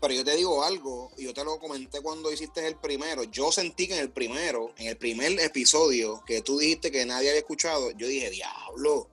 Pero 0.00 0.14
yo 0.14 0.24
te 0.24 0.34
digo 0.34 0.64
algo, 0.64 1.12
y 1.18 1.24
yo 1.24 1.34
te 1.34 1.44
lo 1.44 1.58
comenté 1.58 2.00
cuando 2.00 2.32
hiciste 2.32 2.66
el 2.66 2.76
primero. 2.76 3.24
Yo 3.24 3.52
sentí 3.52 3.86
que 3.86 3.94
en 3.94 4.00
el 4.00 4.10
primero, 4.10 4.72
en 4.78 4.86
el 4.86 4.96
primer 4.96 5.38
episodio 5.40 6.22
que 6.26 6.40
tú 6.40 6.58
dijiste 6.58 6.90
que 6.90 7.04
nadie 7.04 7.28
había 7.28 7.40
escuchado, 7.40 7.90
yo 7.90 8.06
dije, 8.06 8.30
diablo, 8.30 9.10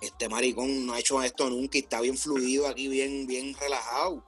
este 0.00 0.28
maricón 0.28 0.86
no 0.86 0.92
ha 0.92 1.00
hecho 1.00 1.20
esto 1.22 1.50
nunca 1.50 1.78
y 1.78 1.80
está 1.80 2.00
bien 2.00 2.16
fluido 2.16 2.68
aquí, 2.68 2.86
bien, 2.86 3.26
bien 3.26 3.56
relajado. 3.58 4.24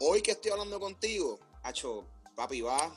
Hoy 0.00 0.22
que 0.22 0.30
estoy 0.30 0.52
hablando 0.52 0.80
contigo, 0.80 1.38
hacho, 1.62 2.06
papi, 2.34 2.62
va. 2.62 2.90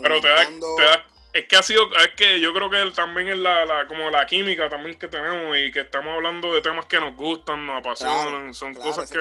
Pero 0.00 0.20
te 0.20 0.28
da, 0.28 1.06
es 1.32 1.48
que 1.48 1.56
ha 1.56 1.62
sido, 1.62 1.88
es 1.96 2.14
que 2.16 2.40
yo 2.40 2.54
creo 2.54 2.70
que 2.70 2.92
también 2.92 3.28
es 3.28 3.36
la, 3.36 3.84
como 3.88 4.10
la 4.10 4.24
química 4.26 4.70
también 4.70 4.96
que 4.96 5.08
tenemos 5.08 5.56
y 5.58 5.72
que 5.72 5.80
estamos 5.80 6.14
hablando 6.14 6.54
de 6.54 6.62
temas 6.62 6.86
que 6.86 7.00
nos 7.00 7.16
gustan, 7.16 7.66
nos 7.66 7.80
apasionan, 7.80 8.54
son 8.54 8.74
cosas 8.74 9.10
que... 9.10 9.18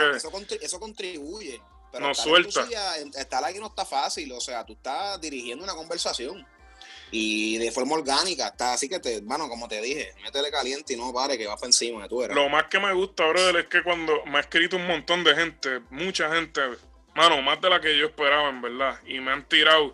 eso 0.62 0.80
contribuye 0.80 1.60
no 2.00 2.14
suelta. 2.14 2.68
estar 3.18 3.43
aquí 3.43 3.60
no 3.60 3.68
está 3.68 3.86
fácil, 3.86 4.32
o 4.32 4.41
sea, 4.41 4.66
tú 4.66 4.74
estás 4.74 5.20
dirigiendo 5.22 5.64
una 5.64 5.74
conversación 5.74 6.46
y 7.12 7.58
de 7.58 7.72
forma 7.72 7.96
orgánica, 7.96 8.48
está 8.48 8.74
así 8.74 8.89
que 8.89 9.00
te, 9.00 9.22
bueno, 9.22 9.48
como 9.48 9.68
te 9.68 9.82
dije, 9.82 10.14
métele 10.24 10.52
caliente 10.52 10.93
y 10.93 10.98
no 10.98 11.14
pare 11.14 11.38
que 11.38 11.48
va 11.48 11.56
para 11.56 11.68
encima 11.68 12.04
de 12.04 12.10
tú 12.10 12.22
eres. 12.22 12.36
Lo 12.36 12.50
más 12.50 12.66
que 12.66 12.80
me 12.80 12.91
gusta, 12.93 13.26
brother, 13.28 13.58
es 13.58 13.68
que 13.68 13.84
cuando 13.84 14.26
me 14.26 14.38
ha 14.38 14.41
escrito 14.41 14.76
un 14.76 14.88
montón 14.88 15.24
de 15.24 15.36
gente, 15.36 15.82
mucha 15.91 16.34
gente, 16.34 16.62
mano, 17.14 17.41
más 17.41 17.62
de 17.62 17.70
la 17.70 17.80
que 17.80 17.98
yo 17.98 18.08
esperaba, 18.08 18.50
en 18.50 18.62
verdad, 18.62 19.00
y 19.06 19.20
me 19.20 19.32
han 19.32 19.48
tirado. 19.48 19.93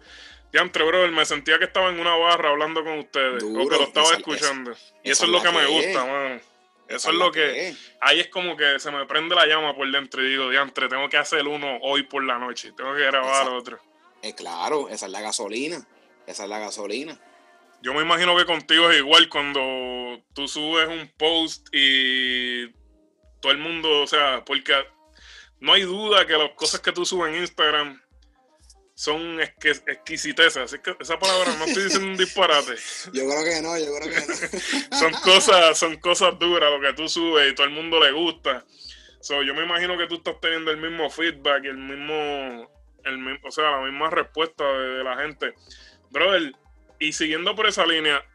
Diantre, 0.52 0.84
brother, 0.84 1.12
me 1.12 1.24
sentía 1.26 1.60
que 1.60 1.66
estaba 1.66 1.90
en 1.90 2.00
una 2.00 2.16
barra 2.16 2.50
hablando 2.50 2.84
con 2.84 3.00
ustedes, 3.00 3.44
o 3.44 3.70
que 3.70 3.78
lo 3.78 3.84
estaba 3.84 4.14
escuchando. 4.14 4.72
y 5.04 5.12
eso 5.12 5.26
es 5.26 5.30
lo 5.30 5.42
que, 5.42 5.52
me 5.52 5.66
gusta, 5.68 6.06
mano. 6.06 6.42
Eso 6.96 7.10
es 7.10 7.16
lo 7.16 7.32
que. 7.32 7.76
Ahí 8.00 8.20
es 8.20 8.28
como 8.28 8.56
que 8.58 8.80
se 8.80 8.92
me 8.92 9.06
prende 9.06 9.36
la 9.36 9.46
llama 9.46 9.76
por 9.76 9.90
dentro 9.92 10.24
y 10.24 10.30
digo, 10.30 10.50
diantre, 10.50 10.88
tengo 10.88 11.10
que 11.10 11.18
hacer 11.18 11.48
uno 11.48 11.78
hoy 11.82 12.04
por 12.04 12.24
la 12.24 12.38
noche. 12.38 12.74
Tengo 12.76 12.96
que 12.96 13.02
grabar 13.02 13.48
otro. 13.50 13.80
Es 14.22 14.34
claro, 14.36 14.90
esa 14.90 15.06
es 15.06 15.12
la 15.12 15.22
gasolina. 15.22 15.86
Esa 16.28 16.44
es 16.44 16.50
la 16.50 16.60
gasolina. 16.60 17.20
Yo 17.82 17.94
me 17.94 18.02
imagino 18.02 18.36
que 18.38 18.46
contigo 18.46 18.92
es 18.92 18.98
igual 18.98 19.28
cuando 19.28 20.22
tú 20.34 20.48
subes 20.48 20.88
un 20.88 21.12
post 21.18 21.68
y 21.72 22.70
todo 23.40 23.52
el 23.52 23.58
mundo, 23.58 24.02
o 24.02 24.08
sea, 24.08 24.46
porque 24.46 24.74
no 25.60 25.74
hay 25.74 25.82
duda 25.82 26.28
que 26.28 26.38
las 26.38 26.52
cosas 26.52 26.82
que 26.82 26.92
tú 26.92 27.06
subes 27.06 27.34
en 27.34 27.42
Instagram 27.42 28.01
son 28.94 29.40
exquisitezas. 29.40 30.64
Así 30.64 30.80
que 30.80 30.96
esa 31.00 31.18
palabra 31.18 31.56
no 31.58 31.66
estoy 31.66 31.84
diciendo 31.84 32.08
un 32.08 32.18
disparate. 32.18 32.76
Yo 33.14 33.28
creo 33.28 33.44
que 33.44 33.62
no, 33.62 33.78
yo 33.78 33.96
creo 33.96 34.10
que 34.10 34.28
no. 34.28 34.98
son 34.98 35.12
cosas, 35.24 35.78
son 35.78 35.98
cosas 35.98 36.38
duras 36.38 36.72
lo 36.72 36.82
que 36.82 36.94
tú 36.94 37.08
subes 37.10 37.52
y 37.52 37.56
todo 37.56 37.66
el 37.66 37.74
mundo 37.74 38.00
le 38.00 38.12
gusta. 38.12 38.66
So, 39.22 39.44
yo 39.44 39.54
me 39.54 39.64
imagino 39.64 39.98
que 39.98 40.08
tú 40.08 40.16
estás 40.16 40.42
teniendo 40.42 40.72
el 40.72 40.78
mismo 40.78 41.08
feedback, 41.10 41.66
el 41.66 41.78
mismo, 41.78 42.72
el 43.04 43.40
o 43.44 43.52
sea, 43.52 43.70
la 43.70 43.82
misma 43.82 44.10
respuesta 44.10 44.64
de, 44.64 45.04
la 45.04 45.18
gente. 45.18 45.54
Brother, 46.10 46.54
y 47.00 47.14
siguiendo 47.14 47.56
por 47.56 47.68
esa 47.68 47.86
línea, 47.86 48.26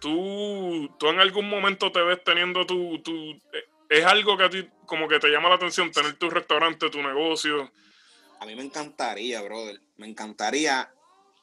tú, 0.00 0.92
tú 0.98 1.08
en 1.08 1.20
algún 1.20 1.48
momento 1.48 1.92
te 1.92 2.02
ves 2.02 2.22
teniendo 2.24 2.66
tu, 2.66 3.00
tu, 3.02 3.30
eh, 3.52 3.64
es 3.88 4.04
algo 4.04 4.36
que 4.36 4.44
a 4.44 4.50
ti 4.50 4.68
como 4.86 5.06
que 5.06 5.20
te 5.20 5.28
llama 5.28 5.48
la 5.48 5.54
atención 5.54 5.92
tener 5.92 6.14
tu 6.14 6.28
restaurante, 6.30 6.90
tu 6.90 7.00
negocio. 7.00 7.70
A 8.44 8.46
mí 8.46 8.54
me 8.56 8.62
encantaría, 8.62 9.40
brother. 9.40 9.80
Me 9.96 10.06
encantaría. 10.06 10.92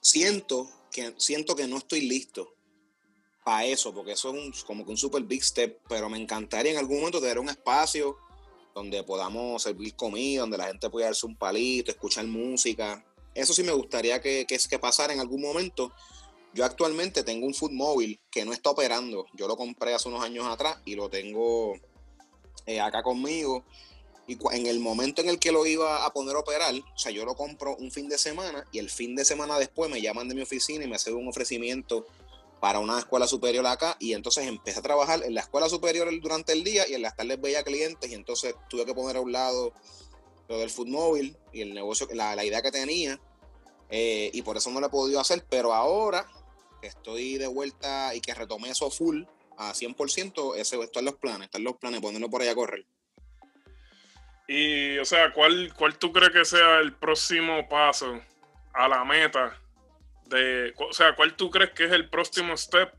Siento 0.02 0.70
que, 0.92 1.16
siento 1.18 1.56
que 1.56 1.66
no 1.66 1.78
estoy 1.78 2.02
listo 2.02 2.54
para 3.44 3.66
eso, 3.66 3.92
porque 3.92 4.12
eso 4.12 4.36
es 4.36 4.64
como 4.64 4.86
que 4.86 4.92
un 4.92 4.98
super 4.98 5.24
big 5.24 5.44
step, 5.44 5.80
pero 5.90 6.10
me 6.10 6.20
encantaría 6.20 6.74
en 6.74 6.78
algún 6.78 6.98
momento 7.00 7.20
tener 7.20 7.40
un 7.40 7.50
espacio 7.50 8.18
donde 8.76 9.04
podamos 9.04 9.64
servir 9.64 9.96
comida, 9.96 10.42
donde 10.42 10.60
la 10.60 10.68
gente 10.68 10.92
pueda 10.92 11.08
darse 11.08 11.26
un 11.26 11.36
palito, 11.36 11.90
escuchar 11.90 12.28
música. 12.28 13.04
Eso 13.34 13.52
sí 13.52 13.64
me 13.64 13.72
gustaría 13.72 14.22
que, 14.22 14.46
que, 14.46 14.60
que 14.60 14.78
pasara 14.78 15.12
en 15.12 15.22
algún 15.22 15.42
momento. 15.42 15.92
Yo 16.54 16.66
actualmente 16.66 17.24
tengo 17.24 17.48
un 17.48 17.56
food 17.56 17.72
móvil 17.72 18.20
que 18.30 18.46
no 18.46 18.54
está 18.54 18.70
operando. 18.70 19.26
Yo 19.34 19.48
lo 19.48 19.58
compré 19.58 19.96
hace 19.96 20.08
unos 20.08 20.24
años 20.24 20.46
atrás 20.46 20.78
y 20.86 20.94
lo 20.94 21.10
tengo 21.10 21.74
eh, 22.68 22.80
acá 22.80 23.02
conmigo. 23.02 23.66
Y 24.32 24.38
en 24.56 24.66
el 24.66 24.80
momento 24.80 25.22
en 25.22 25.28
el 25.28 25.40
que 25.40 25.52
lo 25.52 25.66
iba 25.66 26.06
a 26.06 26.14
poner 26.14 26.38
a 26.38 26.40
operar, 26.40 26.74
o 26.74 26.98
sea, 26.98 27.12
yo 27.12 27.26
lo 27.26 27.36
compro 27.36 27.76
un 27.76 27.92
fin 27.92 28.08
de 28.08 28.18
semana 28.18 28.66
y 28.72 28.80
el 28.80 28.90
fin 28.90 29.14
de 29.14 29.26
semana 29.26 29.60
después 29.60 29.92
me 29.92 30.02
llaman 30.02 30.30
de 30.30 30.36
mi 30.36 30.42
oficina 30.42 30.86
y 30.86 30.88
me 30.88 30.96
hacen 30.96 31.16
un 31.16 31.28
ofrecimiento 31.28 32.08
para 32.62 32.80
una 32.80 33.00
escuela 33.00 33.28
superior 33.28 33.68
acá 33.68 33.98
y 34.00 34.14
entonces 34.14 34.48
empecé 34.48 34.80
a 34.80 34.84
trabajar 34.84 35.22
en 35.24 35.36
la 35.36 35.42
escuela 35.42 35.68
superior 35.68 36.08
durante 36.22 36.54
el 36.54 36.64
día 36.64 36.88
y 36.88 36.94
en 36.94 37.02
las 37.02 37.14
tardes 37.18 37.42
veía 37.42 37.62
clientes 37.64 38.10
y 38.10 38.14
entonces 38.14 38.56
tuve 38.70 38.86
que 38.86 38.94
poner 38.94 39.18
a 39.18 39.20
un 39.20 39.34
lado 39.34 39.74
lo 40.48 40.60
del 40.60 40.70
food 40.70 40.88
móvil 40.88 41.36
y 41.52 41.62
el 41.62 41.74
negocio, 41.74 42.08
la, 42.14 42.34
la 42.38 42.46
idea 42.46 42.62
que 42.62 42.72
tenía 42.72 43.20
eh, 43.90 44.32
y 44.34 44.42
por 44.44 44.56
eso 44.56 44.72
no 44.72 44.80
lo 44.80 44.88
he 44.88 44.90
podido 44.90 45.20
hacer, 45.20 45.46
pero 45.50 45.74
ahora 45.74 46.26
que 46.80 46.88
estoy 46.88 47.38
de 47.38 47.48
vuelta 47.48 48.16
y 48.16 48.22
que 48.22 48.34
retomé 48.34 48.70
eso 48.70 48.90
full 48.90 49.24
a 49.58 49.74
100%, 49.74 50.56
ese, 50.56 50.82
están 50.82 51.04
los 51.04 51.16
planes, 51.16 51.48
están 51.48 51.66
los 51.66 51.76
planes, 51.76 52.00
ponerlo 52.00 52.30
por 52.30 52.42
ahí 52.42 52.48
a 52.48 52.56
correr. 52.56 52.86
Y, 54.54 54.98
o 54.98 55.06
sea, 55.06 55.32
¿cuál, 55.32 55.74
¿cuál 55.78 55.98
tú 55.98 56.12
crees 56.12 56.32
que 56.32 56.44
sea 56.44 56.80
el 56.80 56.92
próximo 56.92 57.70
paso 57.70 58.20
a 58.74 58.86
la 58.90 59.06
meta? 59.06 59.58
De, 60.26 60.74
o 60.78 60.92
sea, 60.92 61.16
¿cuál 61.16 61.38
tú 61.38 61.50
crees 61.50 61.72
que 61.72 61.86
es 61.86 61.92
el 61.94 62.10
próximo 62.10 62.58
step 62.58 62.94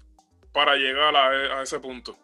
para 0.51 0.77
llegar 0.77 1.15
a, 1.15 1.63
ese 1.63 1.79
punto? 1.79 2.17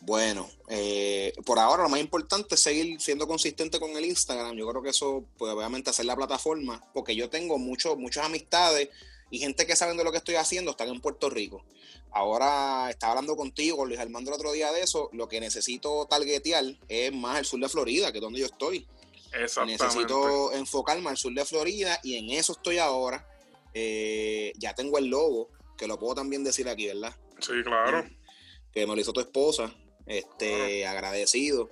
Bueno, 0.00 0.48
eh, 0.70 1.34
por 1.44 1.58
ahora 1.58 1.82
lo 1.82 1.90
más 1.90 2.00
importante 2.00 2.54
es 2.54 2.62
seguir 2.62 2.98
siendo 2.98 3.26
consistente 3.26 3.78
con 3.78 3.90
el 3.90 4.06
Instagram. 4.06 4.56
Yo 4.56 4.66
creo 4.70 4.82
que 4.82 4.88
eso, 4.88 5.22
pues 5.36 5.52
obviamente 5.52 5.90
hacer 5.90 6.06
la 6.06 6.16
plataforma, 6.16 6.82
porque 6.94 7.14
yo 7.14 7.28
tengo 7.28 7.58
mucho, 7.58 7.94
muchas 7.96 8.24
amistades 8.24 8.88
y 9.30 9.38
gente 9.38 9.66
que 9.66 9.76
saben 9.76 9.96
de 9.96 10.04
lo 10.04 10.10
que 10.10 10.18
estoy 10.18 10.34
haciendo 10.34 10.72
están 10.72 10.88
en 10.88 11.00
Puerto 11.00 11.30
Rico. 11.30 11.64
Ahora 12.10 12.90
estaba 12.90 13.12
hablando 13.12 13.36
contigo, 13.36 13.86
Luis 13.86 14.00
Armando, 14.00 14.30
el 14.30 14.34
otro 14.34 14.50
día 14.50 14.72
de 14.72 14.82
eso. 14.82 15.08
Lo 15.12 15.28
que 15.28 15.38
necesito 15.38 16.06
targetear 16.06 16.64
es 16.88 17.12
más 17.12 17.38
el 17.38 17.44
sur 17.44 17.60
de 17.60 17.68
Florida, 17.68 18.10
que 18.10 18.18
es 18.18 18.22
donde 18.22 18.40
yo 18.40 18.46
estoy. 18.46 18.86
Necesito 19.64 20.52
enfocarme 20.52 21.08
al 21.08 21.16
sur 21.16 21.32
de 21.32 21.44
Florida 21.44 22.00
y 22.02 22.16
en 22.16 22.30
eso 22.30 22.52
estoy 22.52 22.78
ahora. 22.78 23.24
Eh, 23.72 24.52
ya 24.58 24.74
tengo 24.74 24.98
el 24.98 25.06
logo, 25.06 25.50
que 25.78 25.86
lo 25.86 25.96
puedo 26.00 26.16
también 26.16 26.42
decir 26.42 26.68
aquí, 26.68 26.88
¿verdad? 26.88 27.14
Sí, 27.38 27.52
claro. 27.64 28.04
Que 28.72 28.86
me 28.88 28.96
lo 28.96 29.00
hizo 29.00 29.12
tu 29.12 29.20
esposa. 29.20 29.72
Este, 30.06 30.84
agradecido. 30.84 31.70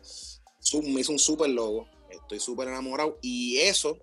Me 0.85 1.01
hizo 1.01 1.11
un 1.11 1.19
súper 1.19 1.51
logo. 1.51 1.89
Estoy 2.09 2.39
súper 2.39 2.69
enamorado. 2.69 3.19
Y 3.21 3.59
eso 3.59 3.99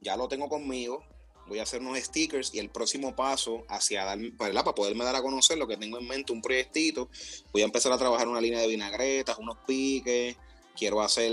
ya 0.00 0.16
lo 0.16 0.28
tengo 0.28 0.48
conmigo 0.48 1.04
voy 1.50 1.58
a 1.58 1.64
hacer 1.64 1.80
unos 1.80 1.98
stickers 1.98 2.54
y 2.54 2.60
el 2.60 2.70
próximo 2.70 3.14
paso 3.14 3.64
hacia 3.68 4.04
dar, 4.04 4.18
para 4.38 4.72
poderme 4.72 5.04
dar 5.04 5.16
a 5.16 5.22
conocer 5.22 5.58
lo 5.58 5.66
que 5.66 5.76
tengo 5.76 5.98
en 5.98 6.06
mente, 6.06 6.32
un 6.32 6.40
proyectito, 6.40 7.10
voy 7.52 7.62
a 7.62 7.64
empezar 7.64 7.90
a 7.92 7.98
trabajar 7.98 8.28
una 8.28 8.40
línea 8.40 8.60
de 8.60 8.68
vinagretas, 8.68 9.36
unos 9.36 9.58
piques, 9.66 10.36
quiero 10.76 11.02
hacer, 11.02 11.32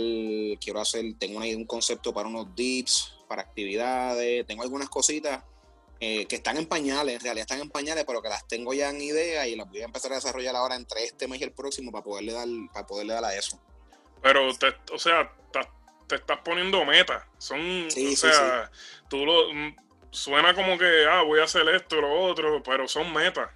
quiero 0.59 0.81
hacer, 0.81 1.05
tengo 1.19 1.37
un 1.37 1.65
concepto 1.65 2.11
para 2.15 2.27
unos 2.27 2.53
dips, 2.55 3.13
para 3.27 3.43
actividades, 3.43 4.45
tengo 4.47 4.63
algunas 4.63 4.89
cositas 4.89 5.43
eh, 5.99 6.25
que 6.25 6.37
están 6.37 6.57
en 6.57 6.65
pañales, 6.65 7.13
en 7.13 7.21
realidad 7.21 7.43
están 7.43 7.61
en 7.61 7.69
pañales, 7.69 8.03
pero 8.05 8.19
que 8.23 8.29
las 8.29 8.47
tengo 8.47 8.73
ya 8.73 8.89
en 8.89 8.99
idea 8.99 9.47
y 9.47 9.55
las 9.55 9.69
voy 9.69 9.81
a 9.81 9.85
empezar 9.85 10.11
a 10.13 10.15
desarrollar 10.15 10.55
ahora 10.55 10.75
entre 10.75 11.03
este 11.03 11.27
mes 11.27 11.41
y 11.41 11.43
el 11.43 11.51
próximo 11.51 11.91
para 11.91 12.03
poderle 12.03 12.33
dar, 12.33 12.47
para 12.73 12.87
poderle 12.87 13.13
dar 13.13 13.25
a 13.25 13.35
eso. 13.35 13.61
Pero, 14.23 14.47
o 14.47 14.97
sea, 14.97 15.31
te, 16.07 16.15
estás 16.15 16.39
poniendo 16.43 16.83
metas. 16.85 17.23
Son, 17.37 17.87
o 17.87 18.15
sea, 18.15 18.71
tú 19.09 19.23
lo, 19.23 19.51
suena 20.11 20.53
como 20.53 20.77
que, 20.77 21.05
ah, 21.09 21.21
voy 21.23 21.39
a 21.39 21.43
hacer 21.43 21.67
esto, 21.69 22.01
lo 22.01 22.21
otro, 22.21 22.61
pero 22.63 22.87
son 22.87 23.13
metas. 23.13 23.49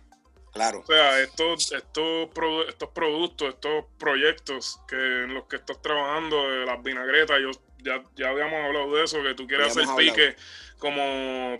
Claro. 0.53 0.79
O 0.79 0.85
sea, 0.85 1.21
estos, 1.21 1.71
estos, 1.71 2.29
estos 2.67 2.89
productos, 2.89 3.49
estos 3.49 3.85
proyectos 3.97 4.81
que 4.87 5.23
en 5.23 5.33
los 5.33 5.45
que 5.45 5.55
estás 5.55 5.81
trabajando, 5.81 6.49
de 6.49 6.65
las 6.65 6.83
vinagretas, 6.83 7.39
yo 7.41 7.51
ya, 7.77 8.03
ya 8.15 8.29
habíamos 8.29 8.65
hablado 8.65 8.93
de 8.95 9.03
eso, 9.03 9.23
que 9.23 9.33
tú 9.33 9.47
quieres 9.47 9.67
hacer 9.67 9.87
pique 9.95 10.35
como, 10.77 11.59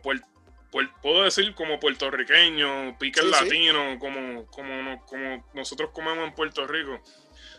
puedo 1.02 1.24
decir, 1.24 1.56
como 1.56 1.80
puertorriqueño, 1.80 2.98
pique 3.00 3.22
latino, 3.22 3.98
como, 3.98 4.46
como, 4.48 5.06
como 5.06 5.50
nosotros 5.54 5.92
comemos 5.94 6.28
en 6.28 6.36
Puerto 6.36 6.68
Rico. 6.68 7.02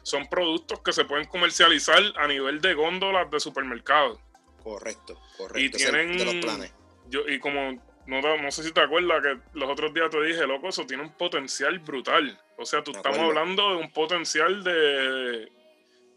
Son 0.02 0.28
productos 0.28 0.80
que 0.80 0.92
se 0.92 1.04
pueden 1.04 1.26
comercializar 1.26 2.02
a 2.16 2.26
nivel 2.26 2.60
de 2.60 2.74
góndolas 2.74 3.30
de 3.30 3.40
supermercados. 3.40 4.18
Correcto, 4.62 5.18
correcto. 5.38 5.58
Y 5.58 5.70
tienen, 5.70 6.18
de 6.18 6.24
los 6.24 6.34
planes 6.36 6.72
yo, 7.12 7.28
y 7.28 7.38
como 7.38 7.78
no, 8.06 8.20
no 8.20 8.50
sé 8.50 8.64
si 8.64 8.72
te 8.72 8.80
acuerdas 8.80 9.22
que 9.22 9.38
los 9.58 9.70
otros 9.70 9.94
días 9.94 10.10
te 10.10 10.20
dije, 10.22 10.46
loco, 10.46 10.68
eso 10.68 10.86
tiene 10.86 11.02
un 11.04 11.12
potencial 11.12 11.78
brutal. 11.78 12.36
O 12.56 12.64
sea, 12.64 12.82
tú 12.82 12.90
estamos 12.90 13.18
hablando 13.18 13.70
de 13.70 13.76
un 13.76 13.92
potencial 13.92 14.64
de, 14.64 15.48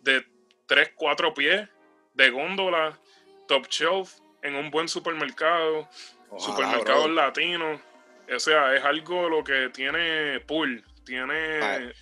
de 0.01 0.25
3, 0.65 0.93
4 0.95 1.33
pies, 1.33 1.69
de 2.13 2.29
góndola, 2.31 2.97
top 3.47 3.67
shelf, 3.67 4.13
en 4.41 4.55
un 4.55 4.71
buen 4.71 4.87
supermercado, 4.87 5.87
supermercados 6.37 7.09
latinos. 7.11 7.79
O 8.33 8.39
sea, 8.39 8.73
es 8.73 8.83
algo 8.83 9.29
lo 9.29 9.43
que 9.43 9.69
tiene 9.69 10.39
pool, 10.39 10.83
tiene, 11.05 11.93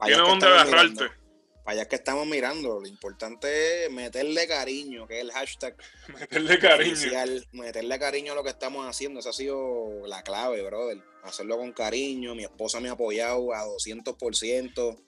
tiene 0.00 0.22
donde 0.22 0.46
agarrarte 0.46 1.23
para 1.64 1.80
allá 1.80 1.88
que 1.88 1.96
estamos 1.96 2.26
mirando. 2.26 2.78
Lo 2.80 2.86
importante 2.86 3.86
es 3.86 3.90
meterle 3.90 4.46
cariño, 4.46 5.06
que 5.06 5.18
es 5.18 5.24
el 5.24 5.32
hashtag. 5.32 5.74
Meterle 6.08 6.58
cariño. 6.58 7.10
meterle 7.52 7.98
cariño 7.98 8.32
a 8.32 8.34
lo 8.36 8.44
que 8.44 8.50
estamos 8.50 8.86
haciendo. 8.86 9.20
Esa 9.20 9.30
ha 9.30 9.32
sido 9.32 10.06
la 10.06 10.22
clave, 10.22 10.62
brother. 10.62 10.98
Hacerlo 11.22 11.56
con 11.56 11.72
cariño. 11.72 12.34
Mi 12.34 12.44
esposa 12.44 12.80
me 12.80 12.90
ha 12.90 12.92
apoyado 12.92 13.54
a 13.54 13.64
200%. 13.64 15.02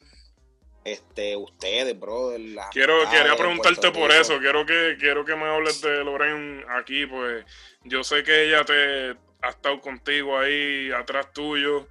Este, 0.84 1.36
ustedes, 1.36 1.98
brother. 1.98 2.40
Quiero, 2.70 3.11
quería 3.11 3.36
preguntarte 3.36 3.90
por 3.90 4.11
eso. 4.12 4.38
Quiero 4.38 4.64
que, 4.64 4.96
quiero 4.98 5.24
que 5.24 5.36
me 5.36 5.44
hables 5.44 5.82
de 5.82 6.04
Loren 6.04 6.64
aquí, 6.70 7.07
pues 7.07 7.44
yo 7.82 8.04
sé 8.04 8.22
que 8.22 8.44
ella 8.44 8.64
te 8.64 9.11
ha 9.42 9.50
estado 9.50 9.80
contigo 9.80 10.38
ahí, 10.38 10.92
atrás 10.92 11.32
tuyo, 11.32 11.88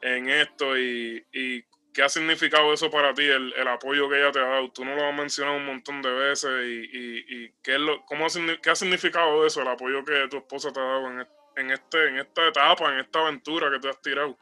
en 0.00 0.30
esto 0.30 0.78
y, 0.78 1.26
y 1.32 1.64
¿qué 1.92 2.02
ha 2.02 2.08
significado 2.08 2.72
eso 2.72 2.90
para 2.90 3.14
ti, 3.14 3.24
el, 3.24 3.66
apoyo 3.68 4.08
que 4.08 4.18
ella 4.18 4.32
te 4.32 4.38
ha 4.38 4.46
dado? 4.46 4.70
Tú 4.70 4.84
no 4.84 4.94
lo 4.94 5.04
has 5.04 5.14
mencionado 5.14 5.56
un 5.56 5.66
montón 5.66 6.02
de 6.02 6.10
veces 6.10 6.50
y, 6.64 7.50
¿qué, 7.62 7.74
es 7.74 7.80
lo, 7.80 8.04
cómo 8.06 8.26
ha, 8.26 8.28
¿qué 8.62 8.70
ha 8.70 8.76
significado 8.76 9.46
eso, 9.46 9.62
el 9.62 9.68
apoyo 9.68 10.04
que 10.04 10.28
tu 10.28 10.38
esposa 10.38 10.72
te 10.72 10.80
ha 10.80 10.84
dado 10.84 11.06
en, 11.10 11.26
en, 11.56 11.70
este, 11.70 12.08
en 12.08 12.18
esta 12.18 12.48
etapa, 12.48 12.92
en 12.92 13.00
esta 13.00 13.20
aventura 13.20 13.70
que 13.70 13.78
te 13.78 13.88
has 13.88 14.00
tirado? 14.00 14.38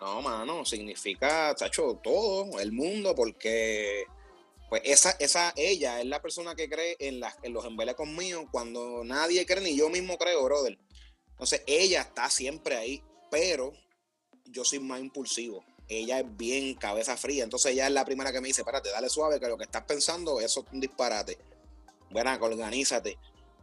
No, 0.00 0.22
mano, 0.22 0.64
significa, 0.64 1.54
chacho, 1.54 2.00
todo, 2.02 2.58
el 2.58 2.72
mundo, 2.72 3.14
porque 3.14 4.06
pues 4.70 4.82
esa, 4.84 5.10
esa, 5.18 5.52
ella 5.56 6.00
es 6.00 6.06
la 6.06 6.22
persona 6.22 6.54
que 6.54 6.70
cree 6.70 6.96
en, 7.00 7.20
en 7.42 7.52
los 7.52 7.64
embelecos 7.64 8.08
míos 8.08 8.44
cuando 8.50 9.02
nadie 9.04 9.44
cree, 9.44 9.60
ni 9.60 9.76
yo 9.76 9.90
mismo 9.90 10.16
creo, 10.16 10.44
brother. 10.44 10.78
Entonces, 11.32 11.62
ella 11.66 12.02
está 12.02 12.30
siempre 12.30 12.76
ahí, 12.76 13.02
pero 13.30 13.72
yo 14.44 14.64
soy 14.64 14.78
más 14.78 15.00
impulsivo. 15.00 15.64
Ella 15.90 16.20
es 16.20 16.36
bien 16.36 16.74
cabeza 16.74 17.16
fría. 17.18 17.44
Entonces, 17.44 17.72
ella 17.72 17.86
es 17.86 17.92
la 17.92 18.06
primera 18.06 18.32
que 18.32 18.40
me 18.40 18.48
dice, 18.48 18.64
párate, 18.64 18.90
dale 18.90 19.10
suave, 19.10 19.38
que 19.38 19.48
lo 19.48 19.58
que 19.58 19.64
estás 19.64 19.82
pensando, 19.82 20.40
eso 20.40 20.64
es 20.64 20.72
un 20.72 20.80
disparate. 20.80 21.36
Bueno, 22.10 22.30
organízate. 22.40 23.18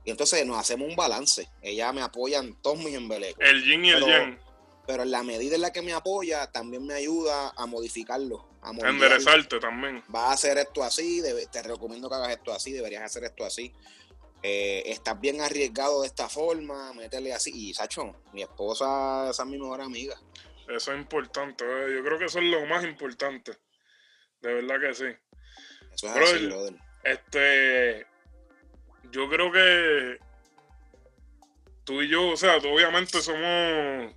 Y 0.06 0.12
entonces 0.12 0.46
nos 0.46 0.60
hacemos 0.60 0.88
un 0.88 0.96
balance. 0.96 1.50
Ella 1.62 1.92
me 1.92 2.02
apoya 2.02 2.40
en 2.40 2.54
todos 2.62 2.78
mis 2.78 2.94
embelecos. 2.94 3.44
El 3.44 3.64
yin 3.64 3.86
y 3.86 3.90
el 3.90 4.06
yang 4.06 4.48
pero 4.88 5.04
en 5.04 5.12
la 5.12 5.22
medida 5.22 5.56
en 5.56 5.62
la 5.62 5.72
que 5.72 5.82
me 5.82 5.92
apoya, 5.92 6.48
también 6.48 6.86
me 6.86 6.94
ayuda 6.94 7.54
a 7.56 7.66
modificarlo. 7.66 8.48
A 8.62 8.72
enderezarte 8.72 9.60
también. 9.60 10.02
Va 10.14 10.30
a 10.30 10.32
hacer 10.32 10.58
esto 10.58 10.82
así, 10.82 11.22
te 11.52 11.62
recomiendo 11.62 12.10
que 12.10 12.16
hagas 12.16 12.32
esto 12.32 12.54
así, 12.54 12.72
deberías 12.72 13.04
hacer 13.04 13.26
esto 13.26 13.44
así. 13.44 13.74
Eh, 14.42 14.84
estás 14.86 15.20
bien 15.20 15.42
arriesgado 15.42 16.02
de 16.02 16.08
esta 16.08 16.30
forma, 16.30 16.94
métele 16.94 17.34
así. 17.34 17.52
Y 17.54 17.74
Sacho, 17.74 18.16
mi 18.32 18.42
esposa, 18.42 19.30
esa 19.30 19.44
es 19.44 19.50
mi 19.50 19.58
mejor 19.58 19.82
amiga. 19.82 20.16
Eso 20.68 20.92
es 20.92 20.98
importante, 20.98 21.64
eh. 21.66 21.96
yo 21.96 22.04
creo 22.04 22.20
que 22.20 22.26
eso 22.26 22.40
es 22.40 22.46
lo 22.46 22.66
más 22.66 22.84
importante. 22.84 23.54
De 24.42 24.54
verdad 24.54 24.80
que 24.80 24.94
sí. 24.94 25.06
Eso 25.94 26.08
es 26.08 26.34
así, 26.34 26.46
brother. 26.48 26.74
Este, 27.04 28.06
yo 29.12 29.30
creo 29.30 29.52
que 29.52 30.20
tú 31.86 32.02
y 32.02 32.10
yo, 32.10 32.30
o 32.30 32.38
sea, 32.38 32.58
obviamente 32.58 33.22
somos 33.22 34.14